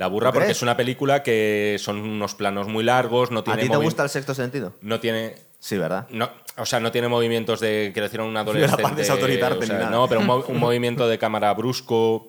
[0.00, 3.44] La burra ¿Tú porque es una película que son unos planos muy largos, no ¿A
[3.44, 4.72] tiene ti te gusta el sexto sentido?
[4.80, 6.06] no tiene Sí, ¿verdad?
[6.08, 8.82] no, o sea, no tiene movimientos de que decir a un adolescente.
[8.82, 9.90] la parte autoritarte o ni sea, nada.
[9.90, 12.28] No, pero un, mo- un movimiento de cámara brusco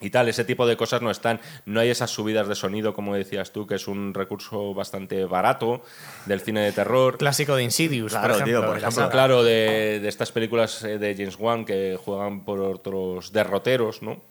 [0.00, 1.40] y tal, ese tipo de cosas no están.
[1.66, 5.82] No hay esas subidas de sonido, como decías tú, que es un recurso bastante barato
[6.24, 7.18] del cine de terror.
[7.18, 9.02] Clásico de Insidious, Claro, por tío, ejemplo.
[9.02, 9.10] por.
[9.10, 14.22] Claro, de, de estas películas eh, de James Wan que juegan por otros derroteros, ¿no?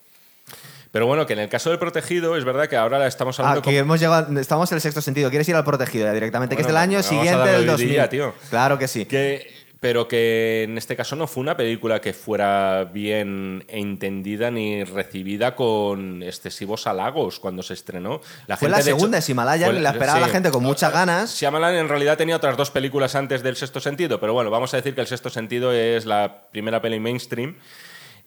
[0.91, 3.63] Pero bueno, que en el caso del protegido, es verdad que ahora estamos hablando Ah,
[3.63, 5.29] que hemos llegado, estamos en el sexto sentido.
[5.29, 6.55] ¿Quieres ir al protegido ya directamente?
[6.55, 7.89] que es del Bueno, año siguiente del hoy 2000.
[7.89, 8.33] día, tío.
[8.49, 9.05] Claro que sí.
[9.05, 14.83] Que, pero que en este caso no fue una película que fuera bien entendida ni
[14.83, 18.21] recibida con excesivos halagos cuando se estrenó.
[18.47, 20.91] La Fue la gente, de hecho, segunda, es Himalayan, la esperaba la gente con muchas
[20.91, 21.35] ganas.
[21.35, 24.77] Shyamalan en realidad tenía otras dos películas antes del Sexto Sentido, pero bueno, vamos a
[24.77, 27.55] decir que el Sexto Sentido es la primera peli mainstream.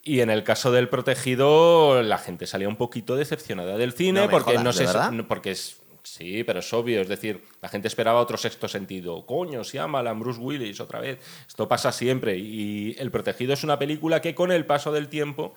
[0.03, 4.31] Y en el caso del protegido, la gente salía un poquito decepcionada del cine No
[4.31, 7.87] porque jodas, no ¿de sé, porque es sí, pero es obvio, es decir, la gente
[7.87, 9.27] esperaba otro sexto sentido.
[9.27, 11.19] Coño, Shyamalan, Bruce Willis otra vez.
[11.47, 15.55] Esto pasa siempre y El protegido es una película que con el paso del tiempo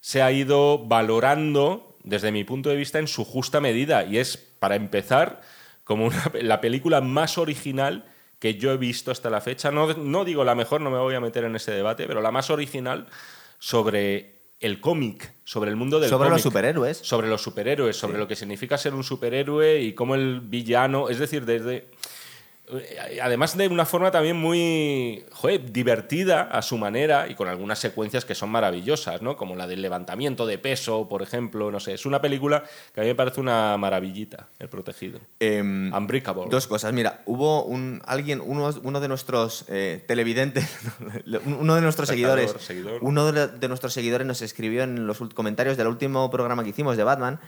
[0.00, 4.36] se ha ido valorando desde mi punto de vista en su justa medida y es
[4.36, 5.40] para empezar
[5.84, 8.04] como una- la película más original
[8.38, 9.70] que yo he visto hasta la fecha.
[9.70, 12.30] No, no digo la mejor, no me voy a meter en ese debate, pero la
[12.32, 13.06] más original
[13.62, 16.98] sobre el cómic, sobre el mundo del Sobre los superhéroes.
[16.98, 21.20] Sobre los superhéroes, sobre lo que significa ser un superhéroe y cómo el villano, es
[21.20, 21.91] decir, desde
[23.20, 28.24] además de una forma también muy joder, divertida a su manera y con algunas secuencias
[28.24, 29.36] que son maravillosas, ¿no?
[29.36, 33.02] Como la del levantamiento de peso, por ejemplo, no sé, es una película que a
[33.02, 35.20] mí me parece una maravillita, El Protegido.
[35.40, 36.44] Em, Unbreakable.
[36.48, 36.92] Dos cosas.
[36.92, 40.64] Mira, hubo un alguien, uno, uno de nuestros eh, televidentes,
[41.44, 42.98] uno de nuestros Espectador, seguidores, seguidor.
[43.02, 46.96] uno de, de nuestros seguidores nos escribió en los comentarios del último programa que hicimos
[46.96, 47.40] de Batman.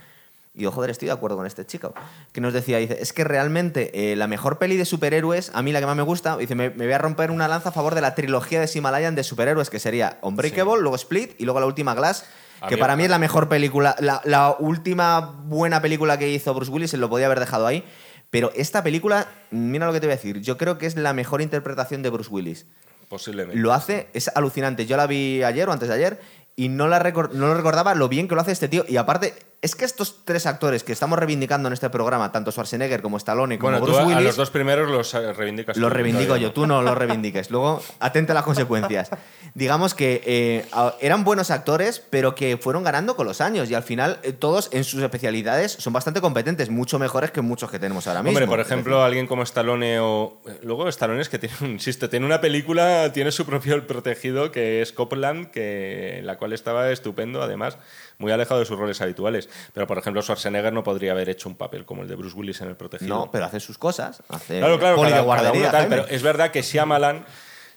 [0.56, 1.94] Y yo, joder, estoy de acuerdo con este chico.
[2.32, 5.72] Que nos decía, dice, es que realmente eh, la mejor peli de superhéroes, a mí
[5.72, 7.94] la que más me gusta, dice, me, me voy a romper una lanza a favor
[7.96, 11.66] de la trilogía de Himalayan de superhéroes, que sería Unbreakable, luego Split y luego la
[11.66, 12.24] última Glass,
[12.60, 16.30] A que mí- para mí es la mejor película, la, la última buena película que
[16.30, 17.84] hizo Bruce Willis, se lo podía haber dejado ahí.
[18.30, 21.12] Pero esta película, mira lo que te voy a decir, yo creo que es la
[21.12, 22.66] mejor interpretación de Bruce Willis.
[23.08, 23.60] Posiblemente.
[23.60, 24.86] Lo hace, es alucinante.
[24.86, 26.20] Yo la vi ayer o antes de ayer
[26.56, 28.84] y no, la no lo recordaba lo bien que lo hace este tío.
[28.88, 33.00] Y aparte, es que estos tres actores que estamos reivindicando en este programa, tanto Schwarzenegger
[33.02, 35.76] como Stallone como bueno, tú Bruce a, a Willis, los dos primeros los eh, reivindicas.
[35.76, 37.50] los tú, reivindico yo, tú no los reivindiques.
[37.50, 39.10] Luego, atente a las consecuencias.
[39.54, 43.70] Digamos que eh, a- eran buenos actores, pero que fueron ganando con los años.
[43.70, 47.70] Y al final, eh, todos en sus especialidades son bastante competentes, mucho mejores que muchos
[47.70, 48.36] que tenemos ahora mismo.
[48.38, 50.40] Hombre, por ejemplo, alguien como Stallone o...
[50.46, 54.52] eh, Luego Stallone es que tiene, insisto, tiene una película, tiene su propio El Protegido,
[54.52, 57.78] que es Copland, que, la cual estaba estupendo, además,
[58.18, 59.48] muy alejado de sus roles habituales.
[59.72, 62.60] Pero, por ejemplo, Schwarzenegger no podría haber hecho un papel como el de Bruce Willis
[62.60, 63.14] en El Protegido.
[63.16, 64.22] No, pero hace sus cosas.
[64.28, 65.60] Hace Claro, claro, cada- de cada guardería.
[65.62, 67.24] uno tal, pero es verdad que Shyamalan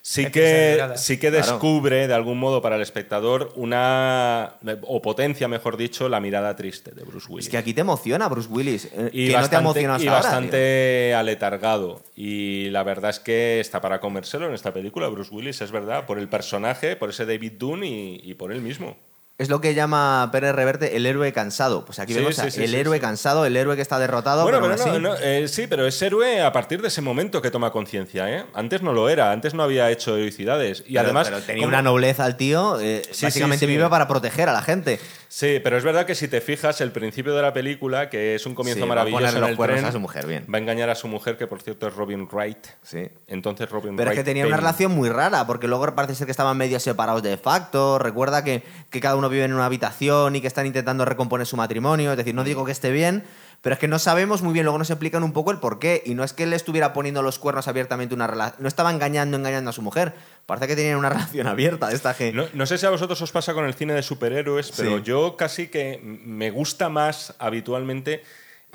[0.09, 1.35] sí que sí que Claro.
[1.45, 4.53] descubre de algún modo para el espectador una,
[4.83, 7.47] o potencia, mejor dicho, la mirada triste de Bruce Willis.
[7.47, 8.85] Es que aquí te emociona Bruce Willis.
[8.85, 12.01] eh, y que no te bastante, emociona hasta y ahora, bastante aletargado.
[12.15, 16.05] Y la verdad es que está para comérselo en esta película, Bruce Willis, es verdad,
[16.05, 18.95] por el personaje, por ese David Dunn y, y por él mismo.
[19.39, 21.85] Es lo que llama Pérez Reverte el héroe cansado.
[21.85, 24.41] Pues aquí Sí, vemos sí, a sí, el héroe cansado, el héroe que está derrotado.
[24.41, 27.51] Bueno, pero, pero no, eh, sí, pero es héroe a partir de ese momento que
[27.51, 28.27] toma conciencia.
[28.35, 28.45] ¿eh?
[28.55, 30.79] Antes no lo era, antes no había hecho heroicidades.
[30.87, 31.27] Y pero- además.
[31.29, 32.79] pero tenía como- una nobleza al tío.
[32.81, 34.99] eh, básicamente vive para proteger a la gente.
[35.29, 38.45] Sí, pero es verdad que si te fijas, el principio de la película, que es
[38.45, 40.25] un comienzo Sí, va a maravilloso ponerle en los el cuernos tren, a su mujer,
[40.25, 40.45] bien.
[40.51, 42.65] va a engañar a su mujer, que por cierto es Robin Wright.
[42.81, 43.09] Sí.
[43.27, 46.31] Entonces Robin Pero es que tenía una relación muy rara, porque luego parece ser que
[46.31, 47.99] estaban medio separados de facto.
[47.99, 51.57] Recuerda que, que cada uno vive en una habitación y que están intentando recomponer su
[51.57, 52.11] matrimonio.
[52.11, 53.23] Es decir, no digo que esté bien,
[53.61, 56.01] pero es que no sabemos muy bien, luego nos explican un poco el por qué.
[56.05, 58.61] Y no es que él estuviera poniendo los cuernos abiertamente una relación.
[58.61, 60.13] No estaba engañando, engañando a su mujer.
[60.45, 62.31] Parece que tenían una relación abierta de esta que.
[62.31, 65.03] No, no sé si a vosotros os pasa con el cine de superhéroes, pero Sí.
[65.03, 68.23] yo casi que me gusta más habitualmente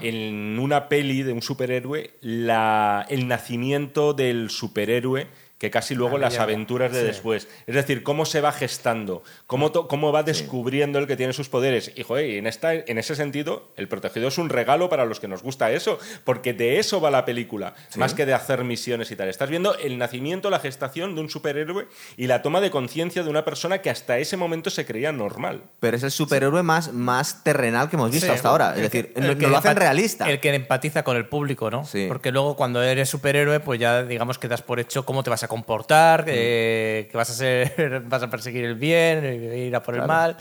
[0.00, 5.26] en una peli de un superhéroe la, el nacimiento del superhéroe
[5.62, 7.06] que casi luego La las aventuras de Sí.
[7.06, 7.46] después.
[7.68, 11.92] Es decir, cómo se va gestando, cómo, cómo va descubriendo el que tiene sus poderes.
[11.94, 15.20] Y, joder, y en, esta, en ese sentido, El Protegido es un regalo para los
[15.20, 19.12] que nos gusta eso, porque de eso va la película, más que de hacer misiones
[19.12, 19.28] y tal.
[19.28, 21.86] Estás viendo el nacimiento, la gestación de un superhéroe
[22.16, 25.62] y la toma de conciencia de una persona que hasta ese momento se creía normal.
[25.78, 28.70] Pero es el superhéroe más, más terrenal que hemos visto Sí, hasta ahora.
[28.72, 30.28] Es el decir, el que no lo hacen realista.
[30.28, 31.84] El que empatiza con el público, ¿no?
[31.84, 32.06] Sí.
[32.08, 35.44] Porque luego cuando eres superhéroe, pues ya digamos que das por hecho cómo te vas
[35.44, 36.28] a comportar, Mm.
[36.30, 40.02] eh, que vas a ser, vas a perseguir el bien, eh, ir a por el
[40.02, 40.36] mal.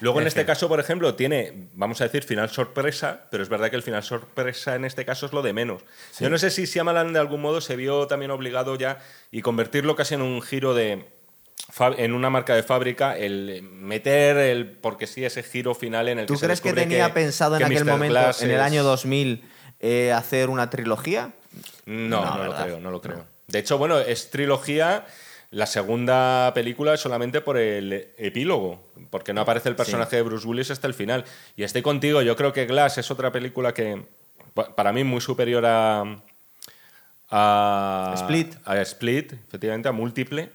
[0.00, 3.42] Luego, en Es este que- caso, por ejemplo, tiene, vamos a decir, final sorpresa, pero
[3.42, 5.82] es verdad que el final sorpresa en este caso es lo de menos.
[6.18, 8.98] Yo no sé si Shyamalan de algún modo se vio también obligado ya
[9.30, 11.04] y convertirlo casi en un giro de
[11.98, 16.26] en una marca de fábrica, el meter el porque sí ese giro final en el
[16.26, 17.90] ¿Tú que se crees que tenía pensado en que aquel Mr.
[17.92, 19.44] momento, Glass en el año 2000,
[19.80, 21.30] eh, hacer una trilogía?
[21.84, 23.24] No, No, no, lo creo, no lo creo.
[23.50, 25.06] De hecho, bueno, es trilogía.
[25.52, 28.80] La segunda película es solamente por el epílogo,
[29.10, 31.24] porque no aparece el personaje de Bruce Willis hasta el final.
[31.56, 34.00] Y estoy contigo, yo creo que Glass es otra película que,
[34.54, 36.04] pa- para mí, muy superior a.
[37.30, 38.54] a Split.
[38.64, 40.50] A Split, efectivamente, a Múltiple.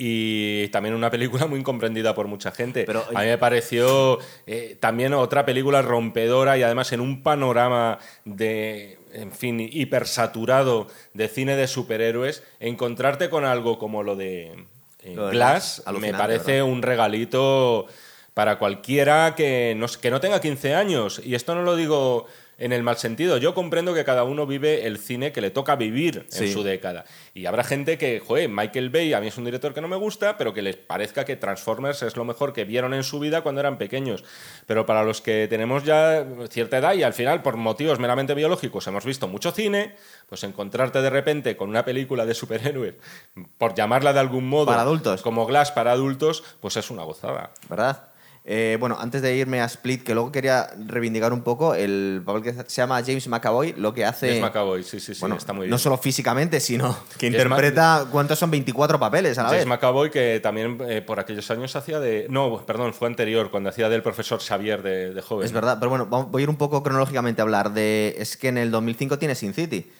[0.00, 2.84] Y también una película muy incomprendida por mucha gente.
[2.84, 7.98] Pero- a mí me pareció eh, también otra película rompedora y además en un panorama
[8.24, 14.66] de, en fin, hipersaturado de cine de superhéroes, encontrarte con algo como lo de
[15.02, 16.72] eh, Lo de Glass me parece ¿verdad?
[16.72, 17.86] un regalito
[18.34, 21.20] para cualquiera que no, que no tenga 15 años.
[21.24, 22.26] Y esto no lo digo
[22.58, 23.38] en el mal sentido.
[23.38, 27.04] Yo comprendo que cada uno vive el cine que le toca vivir en su década.
[27.32, 29.96] Y habrá gente que, joder, Michael Bay a mí es un director que no me
[29.96, 33.42] gusta, pero que les parezca que Transformers es lo mejor que vieron en su vida
[33.42, 34.24] cuando eran pequeños.
[34.66, 38.86] Pero para los que tenemos ya cierta edad y al final, por motivos meramente biológicos,
[38.88, 39.94] hemos visto mucho cine,
[40.28, 42.94] pues encontrarte de repente con una película de superhéroes,
[43.56, 45.22] por llamarla de algún modo, Para adultos.
[45.22, 47.52] como Glass para adultos, pues es una gozada.
[47.68, 48.08] ¿Verdad?
[48.50, 52.42] Eh, bueno, antes de irme a Split, que luego quería reivindicar un poco el papel
[52.42, 54.28] que se llama James McAvoy, lo que hace.
[54.28, 55.70] James McAvoy, sí, sí, sí, bueno, está muy bien.
[55.70, 58.06] No solo físicamente, sino que Es interpreta.
[58.10, 58.50] ¿Cuántos son?
[58.50, 59.68] 24 papeles a la James vez.
[59.68, 62.26] McAvoy, que también eh, por aquellos años hacía de.
[62.30, 65.44] No, perdón, fue anterior, cuando hacía del profesor Xavier de, de joven.
[65.44, 68.14] Es verdad, pero bueno, voy a ir un poco cronológicamente a hablar de.
[68.16, 69.92] Es que en el 2005 tiene Sin City,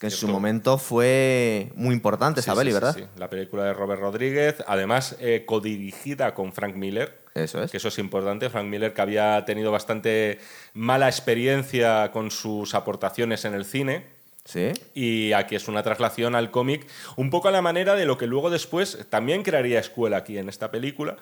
[0.00, 2.96] que en su momento fue muy importante esa Sí, peli, sí, sí, ¿verdad?
[2.96, 3.04] sí.
[3.18, 7.20] La película de Robert Rodríguez, además eh, codirigida con Frank Miller.
[7.34, 7.70] Eso es.
[7.70, 8.48] Que eso es importante.
[8.50, 10.40] Frank Miller, que había tenido bastante
[10.74, 14.06] mala experiencia con sus aportaciones en el cine.
[14.46, 14.72] Sí.
[14.94, 16.86] Y aquí es una traslación al cómic,
[17.16, 20.48] un poco a la manera de lo que luego después también crearía escuela aquí en
[20.48, 21.16] esta película,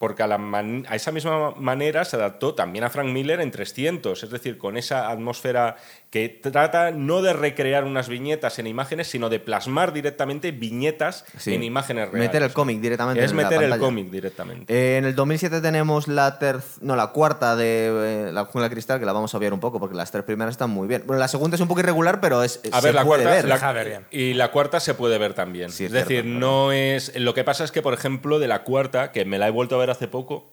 [0.00, 3.50] porque a, la man- a esa misma manera se adaptó también a Frank Miller en
[3.50, 5.76] 300, es decir, con esa atmósfera
[6.08, 11.52] que trata no de recrear unas viñetas en imágenes, sino de plasmar directamente viñetas Sí.
[11.54, 12.28] en imágenes reales.
[12.30, 14.72] Meter el cómic directamente Es en la meter el cómic directamente.
[14.74, 16.38] Eh, en el 2007 tenemos la
[16.80, 19.60] no, la cuarta de eh, La Jungla de Cristal, que la vamos a obviar un
[19.60, 21.02] poco, porque las tres primeras están muy bien.
[21.06, 23.42] Bueno, la segunda es un poco irregular, pero es, A se ver, la puede cuarta,
[23.42, 23.60] ver.
[23.60, 24.06] la- ver bien.
[24.10, 25.70] y la cuarta se puede ver también.
[25.70, 27.14] Sí, es es decir, no es.
[27.18, 29.74] Lo que pasa es que, por ejemplo, de la cuarta, que me la he vuelto
[29.74, 30.50] a ver hace poco,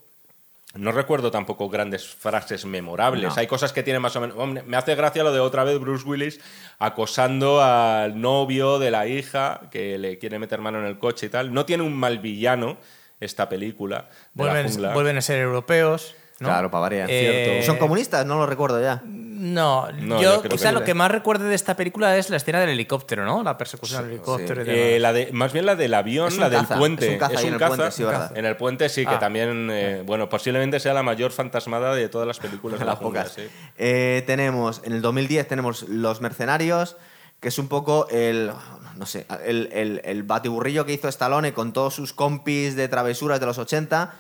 [0.75, 3.29] no recuerdo tampoco grandes frases memorables.
[3.29, 3.33] No.
[3.35, 4.65] Hay cosas que tienen más o menos.
[4.65, 6.39] Me hace gracia lo de otra vez Bruce Willis
[6.77, 11.29] acosando al novio de la hija que le quiere meter mano en el coche y
[11.29, 11.53] tal.
[11.53, 12.77] No tiene un mal villano
[13.19, 14.09] esta película.
[14.33, 16.15] De vuelven a ser europeos.
[16.39, 16.47] ¿No?
[16.49, 17.07] Claro, para variar.
[17.11, 18.25] Eh, ¿Son comunistas?
[18.25, 19.01] No lo recuerdo ya.
[19.05, 22.31] No, No, yo yo creo quizá que lo que más recuerde de esta película es
[22.31, 23.43] la escena del helicóptero, ¿no?
[23.43, 26.39] La persecución del helicóptero y Eh, la de, más bien la del avión, Es un
[26.39, 27.05] la del caza, puente.
[27.05, 28.35] es un caza ahí en el puente, sí, verdad.
[28.35, 29.19] En el puente sí, que Ah.
[29.19, 32.99] también, eh, bueno, posiblemente sea la mayor fantasmada de todas las películas de la las
[32.99, 33.35] jungla, pocas.
[33.35, 33.43] sí.
[33.77, 36.97] Eh, tenemos, en el 2010 tenemos Los Mercenarios,
[37.39, 38.51] que es un poco el,
[38.95, 43.39] no sé, el, el, el batiburrillo que hizo Stallone con todos sus compis de travesuras
[43.39, 44.15] de los 80,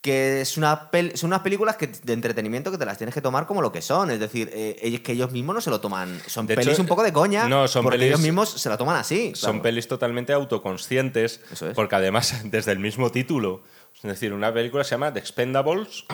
[0.00, 3.46] que es una son unas películas que, de entretenimiento que te las tienes que tomar
[3.46, 6.20] como lo que son, es decir, eh, ellos, que ellos mismos no se lo toman,
[6.26, 8.68] son De pelis hecho, un poco de coña, no, son porque pelis- ellos mismos se
[8.68, 9.32] la toman así.
[9.34, 9.62] Son claro.
[9.62, 11.74] pelis totalmente autoconscientes, Eso es.
[11.74, 13.62] porque además, desde el mismo título,
[13.96, 16.04] es decir, una película se llama The Expendables.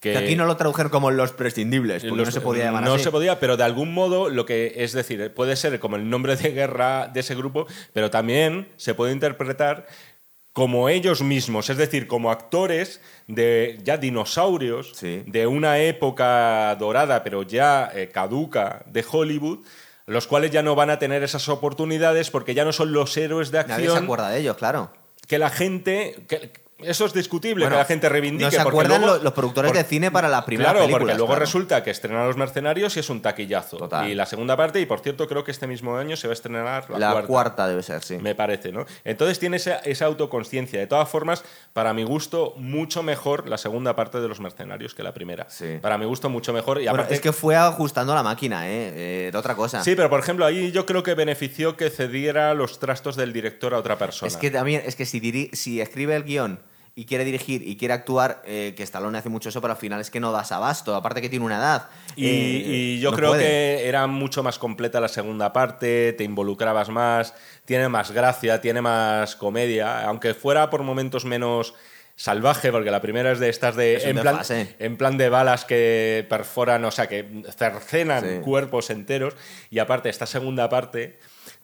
[0.00, 2.84] Que, Que aquí no lo tradujeron como Los Prescindibles, porque los- no se podía llamar
[2.84, 3.04] no así.
[3.04, 6.36] se podía, pero de algún modo lo que es decir, puede ser como el nombre
[6.36, 9.86] de guerra de ese grupo, pero también se puede interpretar
[10.52, 15.22] como ellos mismos, es decir, como actores de ya dinosaurios Sí.
[15.26, 19.60] de una época dorada, pero ya eh, caduca de Hollywood,
[20.06, 23.50] los cuales ya no van a tener esas oportunidades porque ya no son los héroes
[23.52, 24.92] de Nadie se acción acuerda de ellos, claro.
[25.28, 26.50] que la gente que-
[26.84, 28.44] eso es discutible Bueno, que la gente reivindique.
[28.44, 31.40] no se acuerdan luego- los- productores de cine para la primera Claro, porque luego claro.
[31.40, 33.76] resulta que estrenan Los Mercenarios y es un taquillazo.
[33.76, 34.08] Total.
[34.08, 36.34] Y la segunda parte, y por cierto, creo que este mismo año se va a
[36.34, 37.26] estrenar la, La, cuarta.
[37.28, 37.68] cuarta.
[37.68, 38.18] debe ser, sí.
[38.18, 38.86] Me parece, ¿no?
[39.04, 40.78] Entonces tiene esa, esa autoconsciencia.
[40.80, 45.02] De todas formas, para mi gusto, mucho mejor la segunda parte de Los Mercenarios que
[45.02, 45.46] la primera.
[45.48, 45.78] Sí.
[45.80, 46.78] Para mi gusto, mucho mejor.
[46.78, 48.92] Y Bueno, aparte, es que fue ajustando la máquina, ¿eh?
[49.26, 49.82] Eh, de otra cosa.
[49.84, 53.74] Sí, pero por ejemplo, ahí yo creo que benefició que cediera los trastos del director
[53.74, 54.28] a otra persona.
[54.28, 56.60] Es que también, es que si, diri- si escribe el guion
[56.94, 60.00] y quiere dirigir y quiere actuar, eh, que Stallone hace mucho eso, pero al final
[60.00, 61.88] es que no das abasto, aparte que tiene una edad.
[62.16, 63.42] Y, eh, y yo no creo puede.
[63.44, 67.34] que era mucho más completa la segunda parte, te involucrabas más,
[67.64, 71.74] tiene más gracia, tiene más comedia, aunque fuera por momentos menos
[72.16, 74.40] salvaje, porque la primera es de estas de Es en plan,
[74.78, 78.40] en plan de balas que perforan, o sea, que cercenan Sí.
[78.42, 79.34] cuerpos enteros,
[79.70, 81.18] y aparte esta segunda parte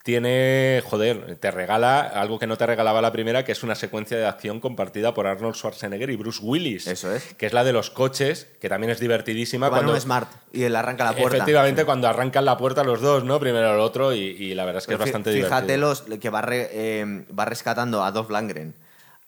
[0.06, 4.16] tiene, joder, te regala algo que no te regalaba la primera, que es una secuencia
[4.16, 6.86] de acción compartida por Arnold Schwarzenegger y Bruce Willis.
[6.86, 7.34] Eso es.
[7.34, 9.68] Que es la de los coches, que también es divertidísima.
[9.68, 11.38] Cuando, un Smart y él arranca la puerta.
[11.38, 13.40] Efectivamente, cuando arrancan la puerta los dos, ¿no?
[13.40, 15.88] Primero el otro y, y la verdad es que es Pero fí- bastante Fíjate divertido.
[16.08, 18.74] los que va, re- eh, va rescatando a Dolph Lundgren,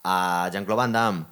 [0.04, 1.24] a Jean-Claude Van Damme,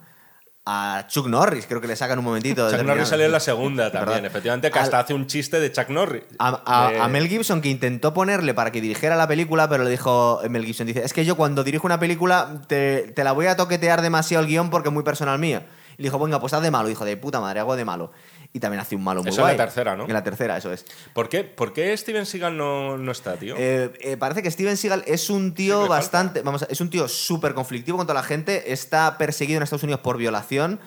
[0.69, 2.69] a Chuck Norris, creo que le sacan un momentito.
[2.71, 2.83] Chuck.
[2.83, 4.01] Norris salió en la segunda ¿Verdad?
[4.05, 6.25] también, efectivamente, que Al- hasta hace un chiste de Chuck Norris.
[6.41, 9.85] A, a- De- a Mel Gibson, que intentó ponerle para que dirigiera la película, pero
[9.85, 13.31] le dijo Mel Gibson, dice, es que yo cuando dirijo una película te, te la
[13.33, 15.63] voy a toquetear demasiado el guion porque es muy personal mío.
[15.99, 16.89] Y le dijo, venga, pues haz de malo.
[16.89, 18.11] Dijo, de puta madre, hago de malo.
[18.57, 19.67] Y también hace un malo muy Eso en la guay.
[19.67, 20.07] tercera, ¿no?
[20.07, 20.87] En la tercera, eso es.
[21.13, 23.55] ¿Por qué, por qué Steven Seagal no, no está, tío?
[23.59, 27.07] Eh, eh, parece que Steven Seagal es un tío Sí, bastante, vamos, es un tío
[27.07, 30.81] súper conflictivo con toda la gente, está perseguido en Estados Unidos por violación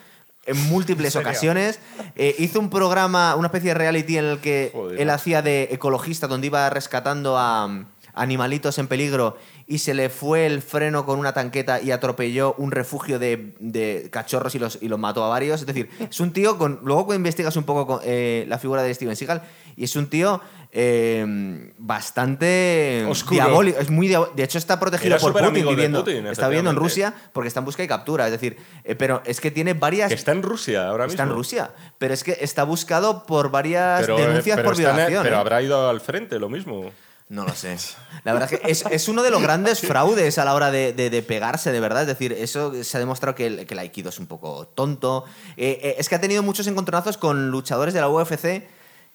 [0.46, 1.78] en múltiples ocasiones.
[2.16, 5.68] Eh, hizo un programa, una especie de reality en el que Joder, él hacía de
[5.70, 9.36] ecologista, donde iba rescatando a, animalitos en peligro
[9.70, 14.08] y se le fue el freno con una tanqueta y atropelló un refugio de, de
[14.10, 15.60] cachorros y los, y los mató a varios.
[15.60, 16.80] Es decir, es un tío con.
[16.82, 19.42] Luego investigas un poco con, eh, la figura de Steven Seagal
[19.76, 20.40] y es un tío.
[20.72, 23.34] eh, bastante Oscuro.
[23.34, 26.70] diabólico es muy diabó- de hecho está protegido Era por Putin viviendo Putin, está viviendo
[26.70, 26.76] en.
[26.76, 30.12] Rusia porque está en busca y captura es decir eh, pero es que tiene varias
[30.12, 31.14] está en Rusia ahora mismo.
[31.14, 34.74] Está en Rusia, pero es que está buscado por varias Pero, eh, denuncias pero por
[34.74, 35.22] en- violación.
[35.22, 36.90] pero habrá ido al frente, lo mismo.
[37.30, 37.76] No lo sé.
[38.24, 40.92] La verdad es que es, es uno de los grandes fraudes a la hora de,
[40.92, 42.02] de- de pegarse, de verdad.
[42.02, 45.24] Es decir, eso se ha demostrado que el, que el Aikido es un poco tonto.
[45.56, 48.68] Eh, eh, es que ha tenido muchos encontronazos con luchadores de la UFC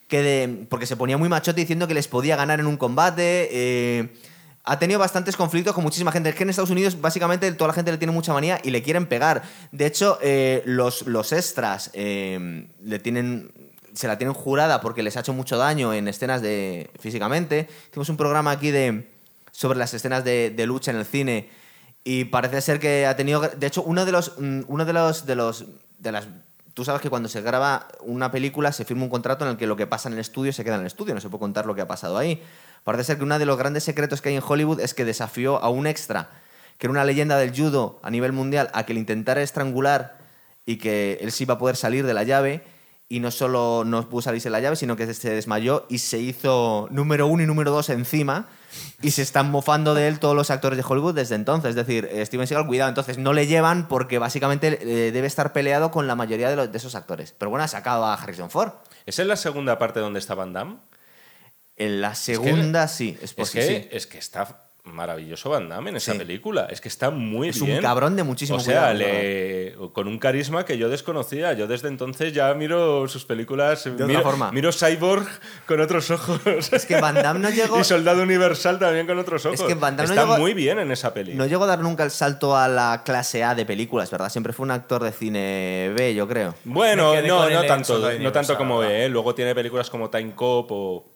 [0.08, 3.50] que de- porque se ponía muy machote diciendo que les podía ganar en un combate.
[3.52, 4.14] eh,
[4.68, 6.30] ha tenido bastantes conflictos con muchísima gente.
[6.30, 8.82] Es que en Estados Unidos, básicamente, toda la gente le tiene mucha manía y le
[8.82, 9.44] quieren pegar.
[9.72, 13.52] De hecho, eh, los, los extras eh, le tienen.
[13.95, 16.89] Se la tienen jurada porque les ha hecho mucho daño en escenas de.
[16.99, 17.67] físicamente.
[17.89, 19.09] Hicimos un programa aquí de.
[19.51, 21.49] sobre las escenas de, lucha en el cine.
[22.03, 23.41] Y parece ser que ha tenido.
[23.41, 24.39] De hecho, uno de los.
[24.39, 25.26] mm, Uno de los.
[25.26, 25.65] de los.
[25.97, 26.27] de las.
[26.73, 29.65] Tú sabes que cuando se graba una película se firma un contrato en el que
[29.65, 31.65] lo que pasa en el estudio se queda en el estudio, no se puede contar
[31.65, 32.43] lo que ha pasado ahí.
[32.84, 35.63] Parece ser que uno de los grandes secretos que hay en Hollywood es que desafió
[35.63, 36.30] a un extra,
[36.77, 40.17] que era una leyenda del judo a nivel mundial, a que le intentara estrangular
[40.65, 42.63] y que él sí iba a poder salir de la llave.
[43.07, 46.88] Y no solo no pudo salirse la llave, sino que se desmayó y se hizo
[46.90, 48.48] número uno y número dos encima.
[49.02, 51.69] Y se están mofando de él todos los actores de Hollywood desde entonces.
[51.69, 52.90] Es decir, eh, Steven Seagal, cuidado.
[52.90, 56.72] Entonces no le llevan porque básicamente eh, debe estar peleado con la mayoría de, los-
[56.72, 57.34] de esos actores.
[57.38, 58.72] Pero bueno, ha sacado a Harrison Ford.
[59.06, 60.77] ¿Esa es la segunda parte donde está Van Damme?
[61.77, 63.68] En la segunda sí, es Es posible.
[63.68, 63.88] que, sí.
[63.91, 66.18] es que está maravilloso Van Damme en esa Sí.
[66.20, 66.68] película.
[66.70, 67.82] Es que está muy Es un bien.
[67.82, 71.53] cabrón de muchísimo O sea, cuidado, le- con un carisma que yo desconocía.
[71.53, 73.86] Yo desde entonces ya miro sus películas.
[73.88, 74.52] otra miro, forma.
[74.52, 75.28] miro Cyborg
[75.66, 76.40] con otros ojos.
[76.72, 79.62] Es que Van Damme no llegó, y Soldado Universal también con otros ojos.
[79.64, 81.34] que Van Damme no está llegó- muy bien en esa peli.
[81.34, 84.30] no llegó a dar nunca el salto a la clase A de películas, ¿verdad?
[84.30, 86.56] Siempre fue un actor de cine B, yo creo.
[86.64, 88.95] Bueno, no, no tanto, no tanto como ¿verdad?
[89.06, 89.12] él.
[89.12, 91.15] Luego tiene películas como Time Cop o...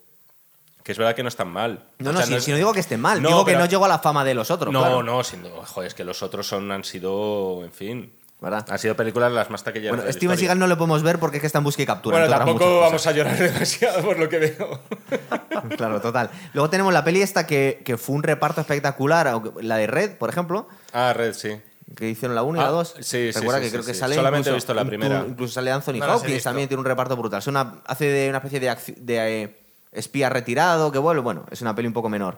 [0.90, 1.84] Que es verdad que no están mal.
[1.99, 3.68] No, O no, si, es- si no digo que esté mal, No, digo que no
[3.68, 4.74] llegó a la fama de los otros.
[4.74, 5.03] No, claro.
[5.03, 5.44] no, sin.
[5.48, 8.11] Joder, es que los otros son, han sido, en fin...
[8.41, 8.66] ¿Verdad?
[8.72, 10.36] Han sido películas las más taquilleras Bueno, de Steven.
[10.36, 12.18] Seagal no lo podemos ver porque es que está en busca y captura.
[12.18, 14.82] Bueno, tampoco vamos a llorar demasiado por lo que veo.
[15.78, 16.32] Claro, total.
[16.53, 20.30] Luego tenemos la peli esta que, que fue un reparto espectacular, la de Red, por
[20.32, 21.61] ejemplo, Ah, Red, sí.
[21.95, 22.95] que hicieron la 1 y la Ah, 2.
[22.99, 24.16] sí, sí, Recuerda sí, que sí, creo que sale.
[24.16, 25.24] Solamente he visto la primera.
[25.28, 27.40] Incluso sale Anthony No Hopkins, también tiene un reparto brutal.
[27.40, 29.57] Es una, hace de una especie de, de eh,
[29.91, 31.22] espía retirado que vuelve.
[31.22, 32.38] Bueno, es una peli un poco menor.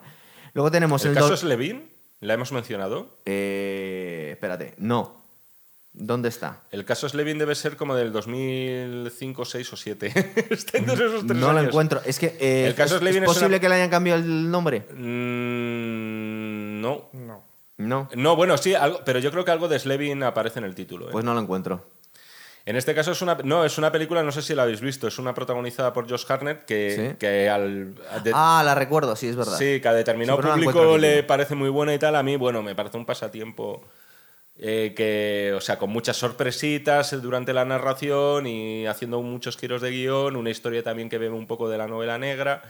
[0.53, 1.18] Luego tenemos ¿El el.
[1.18, 1.90] caso es Levin?
[2.19, 3.18] ¿La hemos mencionado?
[3.26, 5.19] Eh, espérate, no.
[5.94, 6.61] ¿Dónde está?
[6.72, 10.45] El caso es Levin debe ser como del 2005, 6 o 7.
[10.49, 11.69] Está entre esos tres No lo años.
[11.69, 11.99] encuentro.
[12.06, 12.38] Es que.
[12.40, 14.86] eh, El caso es, Slevin ¿es es posible una- que le hayan cambiado el nombre?
[14.94, 17.10] Mm, no.
[17.14, 17.44] No.
[17.78, 18.10] No.
[18.15, 21.07] No, bueno, sí, algo, pero yo creo que algo de Slevin aparece en el título.
[21.07, 21.11] ¿eh?
[21.11, 21.84] Pues no lo encuentro.
[22.66, 25.08] En este caso es una, no, es una película, no sé si la habéis visto,
[25.08, 27.18] es una protagonizada por Josh Hartnett que, Sí.
[27.18, 27.96] que al...
[28.24, 29.58] de- Ah, la recuerdo, sí, es verdad.
[29.58, 32.16] Sí, que a determinado público le parece muy buena y tal.
[32.16, 33.84] A mí, bueno, me parece un pasatiempo
[34.58, 39.90] eh, que, o sea, con muchas sorpresitas durante la narración y haciendo muchos giros de
[39.90, 42.62] guion, una historia también que bebe un poco de la novela negra.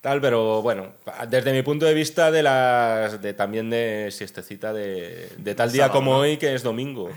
[0.00, 0.92] Tal, pero bueno,
[1.28, 5.84] desde mi punto de vista de las de también de siestecita de, de tal día
[5.84, 6.18] Sábado, como ¿no?
[6.20, 7.10] hoy que es domingo.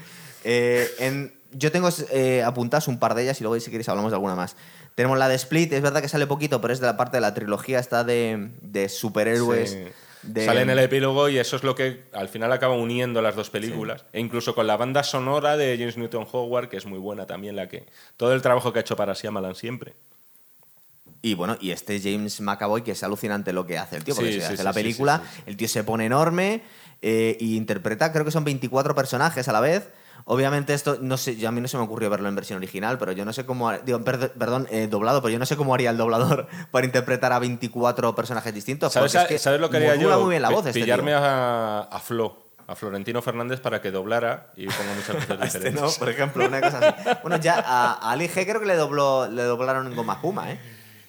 [0.43, 4.11] Eh, en- yo tengo eh, apuntadas un par de ellas y luego si queréis hablamos
[4.11, 4.55] de alguna más.
[4.95, 7.21] Tenemos la de Split, es verdad que sale poquito, pero es de la parte de
[7.21, 9.71] la trilogía esta de, de superhéroes.
[9.71, 9.83] Sí.
[10.21, 13.35] de- Sale en el epílogo y eso es lo que al final acaba uniendo las
[13.35, 14.05] dos películas.
[14.13, 17.55] E incluso con la banda sonora de James Newton Howard, que es muy buena también,
[17.55, 17.85] la que.
[18.17, 19.93] Todo el trabajo que ha hecho para Shyamalan siempre.
[21.21, 24.33] Y bueno, y este James McAvoy, que es alucinante lo que hace el tío, porque
[24.33, 26.61] Sí, se hace sí, la película, el tío se pone enorme
[27.01, 29.87] eh, y interpreta, creo que son 24 personajes a la vez.
[30.25, 32.97] Obviamente esto, no sé, yo a mí no se me ocurrió verlo en versión original,
[32.97, 35.73] pero yo no sé cómo, digo, perd- perdón, eh, doblado, pero yo no sé cómo
[35.75, 38.93] haría el doblador para interpretar a 24 personajes distintos.
[38.93, 40.19] ¿Sabes, porque es que ¿sabes lo que haría yo?
[40.21, 42.37] muy bien la Pi- voz este Pillarme a, a Flo,
[42.67, 45.81] a Florentino Fernández, para que doblara y ponga muchas A este diferentes.
[45.81, 47.09] no, por ejemplo, una cosa así.
[47.21, 50.51] Bueno, ya a, a Ali G creo que le, dobló, le doblaron en Goma Puma,
[50.51, 50.59] ¿eh?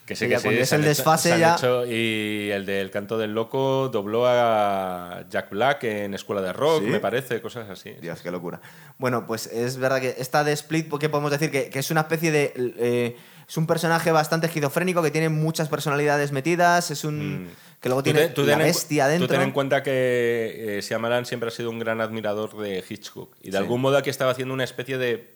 [0.06, 0.42] Que sí, Que que ya sí.
[0.44, 5.50] cuando es el desfase ya- hecho- y el del canto del loco dobló a Jack
[5.50, 6.90] Black en Escuela de Rock, ¿Sí?
[6.90, 7.92] me parece, cosas así.
[8.02, 8.60] Dios, qué locura.
[8.98, 11.50] Bueno, pues es verdad que esta de Split, ¿qué podemos decir?
[11.50, 12.52] Que, que es una especie de...
[12.78, 13.16] eh,
[13.48, 17.48] es un personaje bastante esquizofrénico que tiene muchas personalidades metidas, es un...
[17.80, 18.04] que luego Mm.
[18.04, 19.26] Tú tiene tú la bestia dentro.
[19.28, 23.34] Tú ten en cuenta que eh, Shyamalan siempre ha sido un gran admirador de Hitchcock
[23.42, 23.56] y de Sí.
[23.58, 25.34] algún modo aquí estaba haciendo una especie de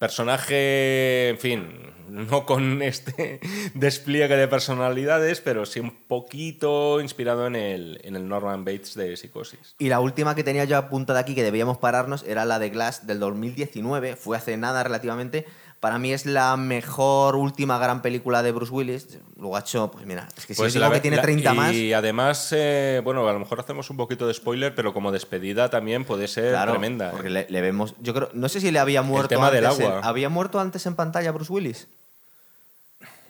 [0.00, 1.68] personaje, en fin,
[2.08, 3.38] no con este
[3.74, 9.14] despliegue de personalidades, pero sí un poquito inspirado en el, en el Norman Bates de
[9.18, 9.76] Psicosis.
[9.78, 13.06] Y la última que tenía yo apuntada aquí que debíamos pararnos era la de Glass
[13.06, 15.46] del 2019, fue hace nada relativamente.
[15.80, 19.18] Para mí es la mejor última gran película de Bruce Willis.
[19.38, 21.54] Luego ha hecho, pues mira, es que si Pues digo la- que tiene la- 30
[21.54, 21.72] más.
[21.72, 25.70] Y además, eh, bueno, a lo mejor hacemos un poquito de spoiler, pero como despedida
[25.70, 27.08] también puede ser Claro, tremenda.
[27.08, 27.12] ¿eh?
[27.12, 27.94] porque le, le vemos.
[27.98, 29.80] Yo creo, no sé si le había muerto tema del antes.
[29.80, 30.00] en- agua.
[30.04, 31.88] ¿Había muerto antes en pantalla Bruce Willis?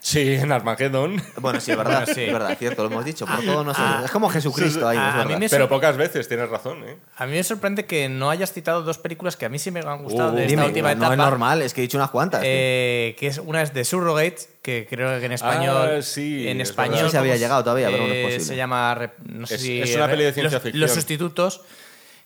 [0.03, 1.23] Sí, en Armageddon.
[1.37, 2.23] Bueno, sí, es verdad, sí.
[2.23, 3.83] es verdad, cierto, lo hemos dicho, pero todo no sé.
[4.05, 5.39] es como Jesucristo ahí, es a mí verdad.
[5.39, 6.83] me Pero pocas veces, tienes razón.
[6.89, 6.97] ¿eh?
[7.17, 9.81] A mí me sorprende que no hayas citado dos películas que a mí sí me
[9.81, 11.13] han gustado Uh, de esta Dime, última no etapa.
[11.13, 12.41] es normal, es que he dicho unas cuantas.
[12.45, 15.91] Eh, que es una es de Surrogates, que creo que en español.
[15.99, 16.99] Ah, sí, en es español.
[17.03, 18.45] No sé si había ¿cómo llegado todavía, pero eh, no es posible.
[18.45, 18.95] Se llama.
[18.97, 20.81] rep- No sé Es- si es una peli de ciencia los, ficción.
[20.81, 21.61] Los sustitutos.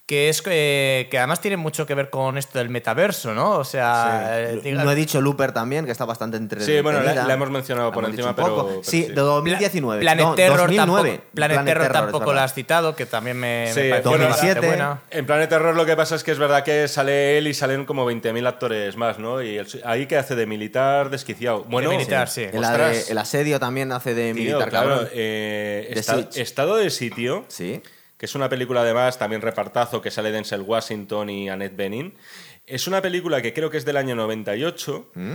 [0.07, 3.53] Que es eh, que además tiene mucho que ver con esto del metaverso, ¿no?
[3.53, 6.77] O sea, eh, diga- no he dicho Looper también, que está bastante entretenida.
[6.77, 9.09] Sí, bueno, la- la hemos mencionado por hemos encima, pero- pero Sí, sí.
[9.09, 10.03] de 2019.
[10.03, 11.09] Planet no, Terror 2009.
[11.11, 14.55] tampoco, Planet Terror tampoco la has citado, que también me, Sí, me parece bueno, bastante
[14.57, 14.67] 2007.
[14.67, 15.01] buena.
[15.11, 17.87] En Planet Terror lo que pasa es que es verdad que sale él y salen
[17.87, 19.41] como 20.000 actores más, ¿no?
[19.41, 21.65] Y el- ahí que hace de militar desquiciado.
[21.65, 22.45] Bueno, militar, sí.
[22.53, 25.09] El asedio también hace de Tío, militar, claro, cabrón.
[25.15, 26.29] eh, esta-.
[26.35, 27.81] Estado de sitio, Sí.
[28.17, 32.15] Que es una película además también repartazo que sale Denzel Washington y Annette Bening.
[32.67, 35.11] Es una película que creo que es del año 98.
[35.15, 35.35] ¿Mm?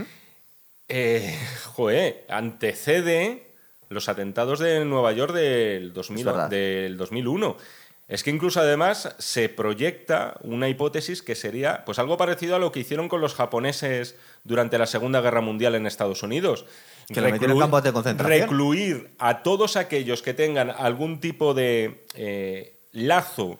[0.88, 3.50] Eh, joder, antecede
[3.88, 6.50] los atentados de Nueva York del, 2000 Es verdad.
[6.50, 7.56] del 2001.
[8.08, 12.72] Es que incluso además se proyecta una hipótesis que sería pues algo parecido a lo
[12.72, 16.66] que hicieron con los japoneses durante la Segunda Guerra Mundial en Estados Unidos.
[17.12, 18.40] Que lo metieron en campos de concentración.
[18.40, 23.58] Recluir a todos aquellos que tengan algún tipo de eh, lazo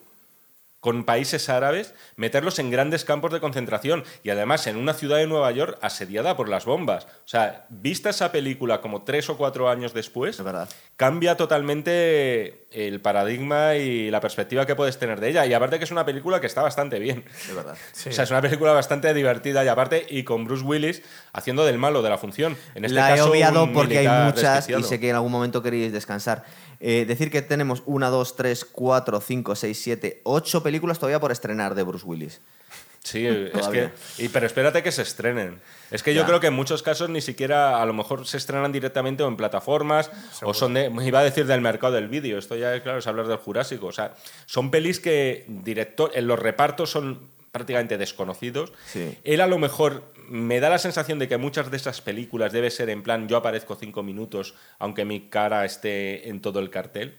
[0.80, 5.26] con países árabes, meterlos en grandes campos de concentración y además en una ciudad de
[5.26, 7.04] Nueva York asediada por las bombas.
[7.04, 10.68] O sea, vista esa película como tres o cuatro años después, Es verdad.
[10.96, 15.44] cambia totalmente el paradigma y la perspectiva que puedes tener de ella.
[15.46, 17.24] Y aparte que es una película que está bastante bien.
[17.48, 17.76] Es verdad.
[17.92, 18.08] Sí.
[18.08, 21.02] O sea, es una película bastante divertida y aparte, y con Bruce Willis
[21.32, 22.56] haciendo del malo de la función.
[22.74, 25.32] En este la he caso, obviado un porque hay muchas y sé que en algún
[25.32, 26.44] momento queréis descansar.
[26.80, 31.30] Eh, decir que tenemos una, dos, tres, cuatro, cinco, seis, siete, ocho películas todavía por
[31.32, 32.40] estrenar de Bruce Willis.
[33.02, 33.90] Sí, es que.
[34.18, 35.58] y- pero espérate que se estrenen.
[35.90, 36.26] Es que yo Ya.
[36.26, 39.36] creo que en muchos casos ni siquiera a lo mejor se estrenan directamente o en
[39.38, 40.10] plataformas
[40.42, 40.90] o son de.
[41.02, 42.38] Iba a decir del mercado del vídeo.
[42.38, 43.86] Esto ya, claro, es hablar del Jurásico.
[43.86, 48.72] O sea, son pelis que director, en los repartos son prácticamente desconocidos.
[48.86, 49.16] Sí.
[49.24, 52.70] Él a lo mejor me da la sensación de que muchas de esas películas debe
[52.70, 57.16] ser en plan yo aparezco cinco minutos aunque mi cara esté en todo el cartel.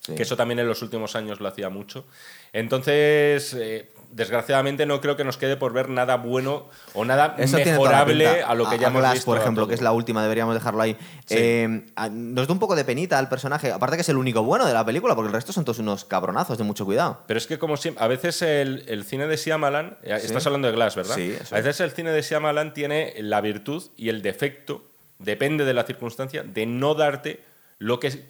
[0.00, 0.14] Sí.
[0.14, 2.06] Que eso también en los últimos años lo hacía mucho.
[2.52, 7.56] Entonces, eh, desgraciadamente no creo que nos quede por ver nada bueno o nada Eso
[7.56, 9.26] mejorable a lo que ya hemos Glass, visto.
[9.26, 10.94] por a ejemplo, que es la última, deberíamos dejarlo ahí.
[11.26, 11.34] Sí.
[11.38, 13.70] Eh, a- nos da un poco de penita al personaje.
[13.72, 16.04] Aparte que es el único bueno de la película, porque el resto son todos unos
[16.04, 17.22] cabronazos de mucho cuidado.
[17.26, 20.26] Pero es que como siempre, a veces el, el cine de Shyamalan, eh, Sí.
[20.26, 21.14] estás hablando de Glass, ¿verdad?
[21.14, 24.84] Sí, eso a veces el cine de Shyamalan tiene la virtud y el defecto,
[25.18, 27.40] depende de la circunstancia, de no darte
[27.78, 28.24] lo que,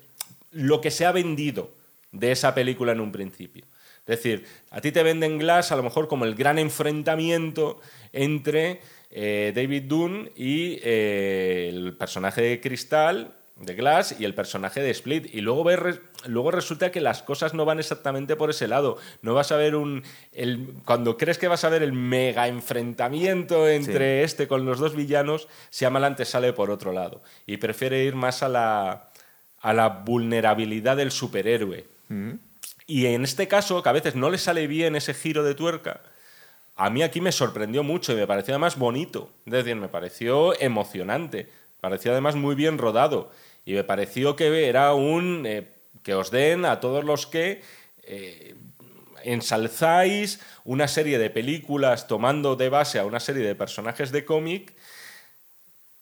[0.53, 1.71] lo que se ha vendido
[2.13, 3.65] de esa película en un principio.
[4.11, 7.81] Es decir, a ti te venden Glass a lo mejor como el gran enfrentamiento
[8.13, 8.81] entre
[9.13, 14.91] eh, David Dunn y eh, el personaje de Cristal de Glass y el personaje de
[14.91, 15.33] Split.
[15.33, 18.99] Y luego, ves, luego resulta que las cosas no van exactamente por ese lado.
[19.23, 20.03] No vas a ver un.
[20.33, 24.97] El, cuando crees que vas a ver el mega enfrentamiento entre este con los dos
[24.97, 27.23] villanos, Shyamalan te sale por otro lado.
[27.47, 29.11] Y prefiere ir más a la,
[29.61, 31.85] a la vulnerabilidad del superhéroe.
[32.91, 36.01] Y en este caso, que a veces no le sale bien ese giro de tuerca,
[36.75, 39.31] a mí aquí me sorprendió mucho y me pareció además bonito.
[39.47, 41.45] Es decir, me pareció emocionante.
[41.45, 43.31] Me pareció además muy bien rodado.
[43.65, 45.45] Y me pareció que era un.
[45.47, 45.69] eh,
[46.03, 47.63] que os den a todos los que.
[48.03, 48.57] eh,
[49.23, 54.75] ensalzáis una serie de películas tomando de base a una serie de personajes de cómic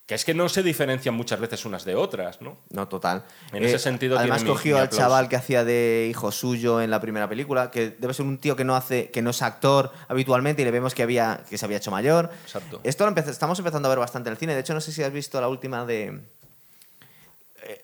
[0.09, 2.57] que es que no se diferencian muchas veces unas de otras, ¿no?
[2.71, 3.25] No, total.
[3.53, 6.81] Eh, En ese sentido Además tiene cogió mi al chaval que hacía de hijo suyo
[6.81, 9.43] en la primera película, que debe ser un tío que no hace, que no es
[9.43, 12.31] actor habitualmente y le vemos que había, que se había hecho mayor.
[12.43, 12.81] Exacto.
[12.85, 14.55] Esto lo empe- estamos empezando a ver bastante en el cine.
[14.55, 16.21] De hecho, no sé si has visto la última de.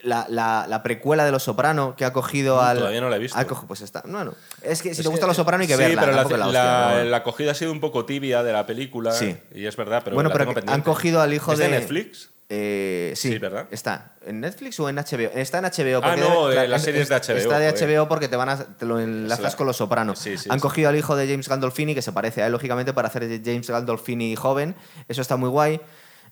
[0.02, 2.78] La, la- la precuela de Los Soprano que ha cogido No, al.
[2.78, 3.38] todavía no la he visto.
[3.38, 4.02] ha cogido- pues está.
[4.06, 4.32] Bueno,
[4.62, 6.00] es que si Es te gusta que- Los Soprano hay que sí, verla.
[6.00, 6.62] pero la, es la hostia,
[6.98, 9.12] la- la acogida ha sido un poco tibia de la película.
[9.12, 9.36] Sí.
[9.54, 11.64] Y es verdad, pero bueno, la pero tengo han cogido al hijo ¿Es de.
[11.68, 12.30] de Netflix?
[12.50, 13.66] Eh, sí, Sí, ¿verdad?
[13.70, 14.12] Está.
[14.26, 15.30] ¿En Netflix o en HBO?
[15.34, 15.98] Está en HBO.
[16.02, 17.68] Ah, porque no, debe- eh, las series de HBO, Está de.
[17.72, 20.18] HBO porque te, van a, te lo enlazas la- con Los Sopranos.
[20.18, 22.92] Sí, sí, Han cogido al hijo de James Gandolfini, que se parece a él, lógicamente,
[22.92, 24.74] para hacer James Gandolfini joven.
[25.08, 25.80] Eso está muy guay.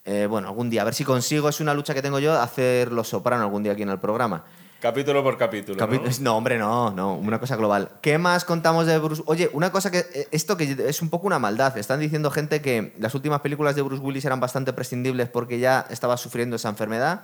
[0.04, 2.90] Eh, bueno, algún día, a ver si consigo, es una lucha que tengo yo, hacer
[2.90, 4.44] Los Sopranos algún día aquí en el programa.
[4.82, 5.86] Capítulo por capítulo.
[6.20, 6.36] ¿no?
[6.36, 7.88] hombre, no, no, una cosa global.
[8.02, 9.22] ¿Qué más contamos de Bruce?
[9.26, 11.78] Oye, una cosa que eh, esto que es un poco una maldad.
[11.78, 15.86] Están diciendo gente que las últimas películas de Bruce Willis eran bastante prescindibles porque ya
[15.88, 17.20] estaba sufriendo esa enfermedad.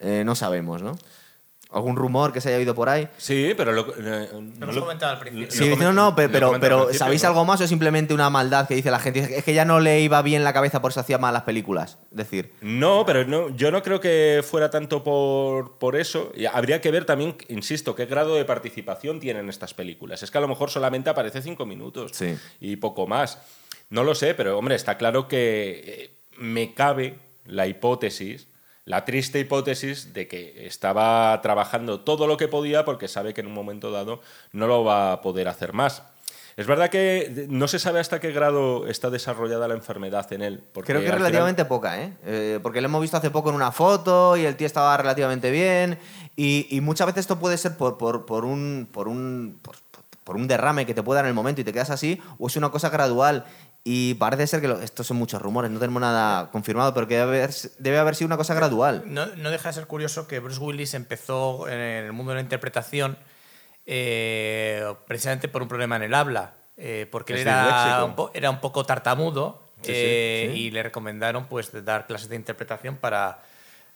[0.00, 0.98] Eh, no sabemos, ¿no?
[1.72, 3.08] ¿Algún rumor que se haya oído por ahí?
[3.16, 5.46] Sí, pero lo, eh, Lo no hemos lo- comentado al principio.
[5.68, 8.66] lo Sí, no, no, pero, lo pero, ¿sabéis algo más o es simplemente una maldad
[8.66, 9.38] que dice la gente?
[9.38, 11.98] Es que ya no le iba bien la cabeza, por eso hacía malas películas.
[12.10, 16.32] Es decir, No, pero no, yo no creo que fuera tanto por, por eso.
[16.34, 20.24] Y habría que ver también, insisto, qué grado de participación tienen estas películas.
[20.24, 22.36] Es que a lo mejor solamente aparece cinco minutos Sí.
[22.60, 23.38] y poco más.
[23.90, 28.48] No lo sé, pero hombre, está claro que eh, me cabe la hipótesis,
[28.84, 33.46] la triste hipótesis de que estaba trabajando todo lo que podía porque sabe que en
[33.46, 34.20] un momento dado
[34.52, 36.02] no lo va a poder hacer más.
[36.56, 40.62] Es verdad que no se sabe hasta qué grado está desarrollada la enfermedad en él.
[40.72, 42.12] porque creo que final- relativamente poca, ¿eh?
[42.26, 45.50] Eh, Porque lo hemos visto hace poco en una foto y el tío estaba relativamente
[45.50, 45.98] bien.
[46.36, 49.76] Y, y muchas veces esto puede ser por, por, por un, por, un, por,
[50.24, 52.48] por un derrame que te pueda dar en el momento y te quedas así, o
[52.48, 53.44] es una cosa gradual.
[53.82, 57.16] Y parece ser que lo- estos son muchos rumores, no tenemos nada confirmado, pero que
[57.16, 59.04] debe haber, debe haber sido una cosa gradual.
[59.06, 62.42] No, no deja de ser curioso que Bruce Willis empezó en el mundo de la
[62.42, 63.16] interpretación
[63.86, 68.50] eh, precisamente por un problema en el habla, eh, porque él era un, po- era
[68.50, 70.60] un poco tartamudo Sí, eh, sí.
[70.60, 73.42] y le recomendaron pues de dar clases de interpretación para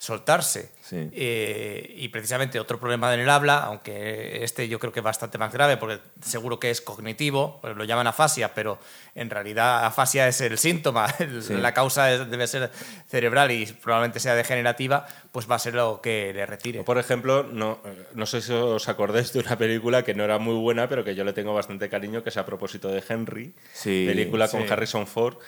[0.04, 0.70] soltarse.
[0.84, 1.08] Sí.
[1.14, 5.38] Eh, y precisamente otro problema en el habla, aunque este yo creo que es bastante
[5.38, 8.78] más grave, porque seguro que es cognitivo, pues lo llaman afasia, pero
[9.14, 11.54] en realidad afasia es el síntoma, el- Sí.
[11.54, 12.70] la causa es- debe ser
[13.08, 16.82] cerebral y probablemente sea degenerativa, pues va a ser lo que le retire.
[16.84, 17.78] Por ejemplo, no,
[18.14, 21.14] no sé si os acordáis de una película que no era muy buena, pero que
[21.14, 24.66] yo le tengo bastante cariño, que es a propósito de Henry, Sí, película con sí.
[24.70, 25.38] Harrison Ford,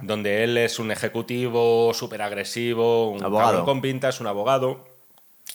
[0.00, 3.64] donde él es un ejecutivo súper agresivo, un Abogado.
[3.66, 4.84] con pinta, es un abogado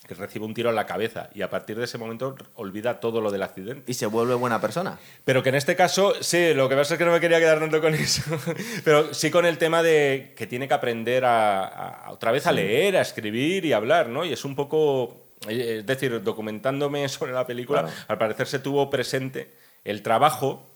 [0.07, 3.21] que recibe un tiro en la cabeza y a partir de ese momento olvida todo
[3.21, 3.89] lo del accidente.
[3.89, 4.97] Y se vuelve buena persona.
[5.25, 7.59] Pero que en este caso, sí, lo que pasa es que no me quería quedar
[7.59, 8.23] tanto con eso,
[8.83, 11.63] pero sí con el tema de que tiene que aprender a,
[12.07, 14.25] a- otra vez a leer, a escribir y a hablar, ¿no?
[14.25, 15.17] Y es un poco,
[15.47, 17.95] eh, es decir, documentándome sobre la película, Claro.
[18.07, 19.53] al parecer se tuvo presente
[19.85, 20.67] el trabajo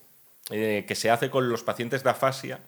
[0.52, 2.60] eh, que se hace con los pacientes de afasia,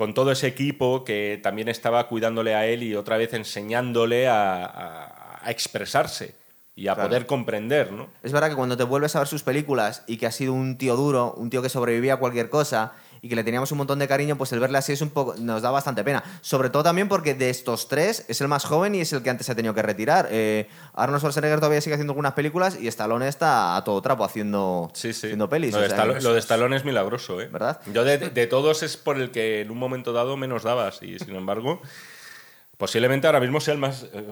[0.00, 4.64] con todo ese equipo que también estaba cuidándole a él y otra vez enseñándole a,
[4.64, 6.34] a- a expresarse
[6.74, 7.10] y a Claro.
[7.10, 8.08] poder comprender, ¿no?
[8.22, 10.78] Es verdad que cuando te vuelves a ver sus películas y que ha sido un
[10.78, 13.98] tío duro, un tío que sobrevivía a cualquier cosa y que le teníamos un montón
[13.98, 16.22] de cariño, pues el verle así es un poco nos da bastante pena.
[16.40, 19.30] Sobre todo también porque de estos tres es el más joven y es el que
[19.30, 20.28] antes se ha tenido que retirar.
[20.30, 24.90] Eh, Arnold Schwarzenegger todavía sigue haciendo algunas películas y Stallone está a todo trapo haciendo,
[24.94, 25.26] Sí, sí.
[25.26, 25.72] haciendo pelis.
[25.74, 27.48] Lo o sea, de Stallone es milagroso, ¿eh?
[27.52, 27.80] ¿Verdad?
[27.92, 31.18] Yo de, de todos es por el que en un momento dado menos dabas y
[31.18, 31.80] sin embargo
[32.80, 34.24] posiblemente ahora mismo sea el más eh,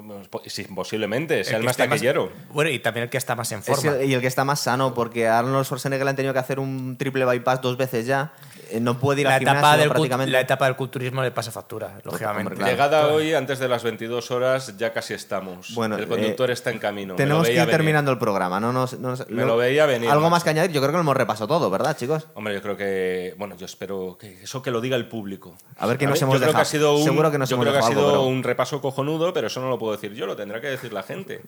[0.47, 2.33] sí, posiblemente sea el, más taquillero.
[2.53, 3.93] bueno, y también el que está más en forma.
[3.97, 6.41] el- y el que está más sano, porque a Arnold Schwarzenegger le han tenido que
[6.41, 8.33] hacer un triple bypass dos veces ya.
[8.71, 10.33] Eh, No puede ir la, al etapa gimnasio del, prácticamente.
[10.33, 12.55] la etapa del culturismo le pasa factura, lógicamente.
[12.55, 12.71] claro.
[12.71, 15.75] Llegada hoy antes de las 22 horas ya casi estamos.
[15.75, 17.15] Bueno, el conductor eh, está en camino.
[17.15, 17.77] Me Tenemos lo que ir veía venir.
[17.77, 18.61] terminando el programa.
[18.61, 20.71] No nos, no nos- Me lo veía venir, Algo más que añadir.
[20.73, 22.27] Yo creo que lo hemos repasado todo, ¿verdad, chicos?
[22.35, 25.57] Hombre, yo creo que bueno, yo espero que eso que lo diga el público.
[25.79, 26.63] A ver qué nos hemos yo creo que dejado.
[26.63, 29.33] ha sido un, Seguro que nos yo hemos creo que ha dejado un repaso cojonudo,
[29.33, 31.43] pero eso no lo puedo decir yo, lo tendrá que decir la gente.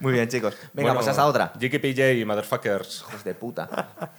[0.00, 0.54] Muy bien, chicos.
[0.72, 1.52] Venga, Bueno, pues hasta otra.
[1.58, 3.04] JKPJ, motherfuckers.
[3.08, 4.12] Hijos de puta.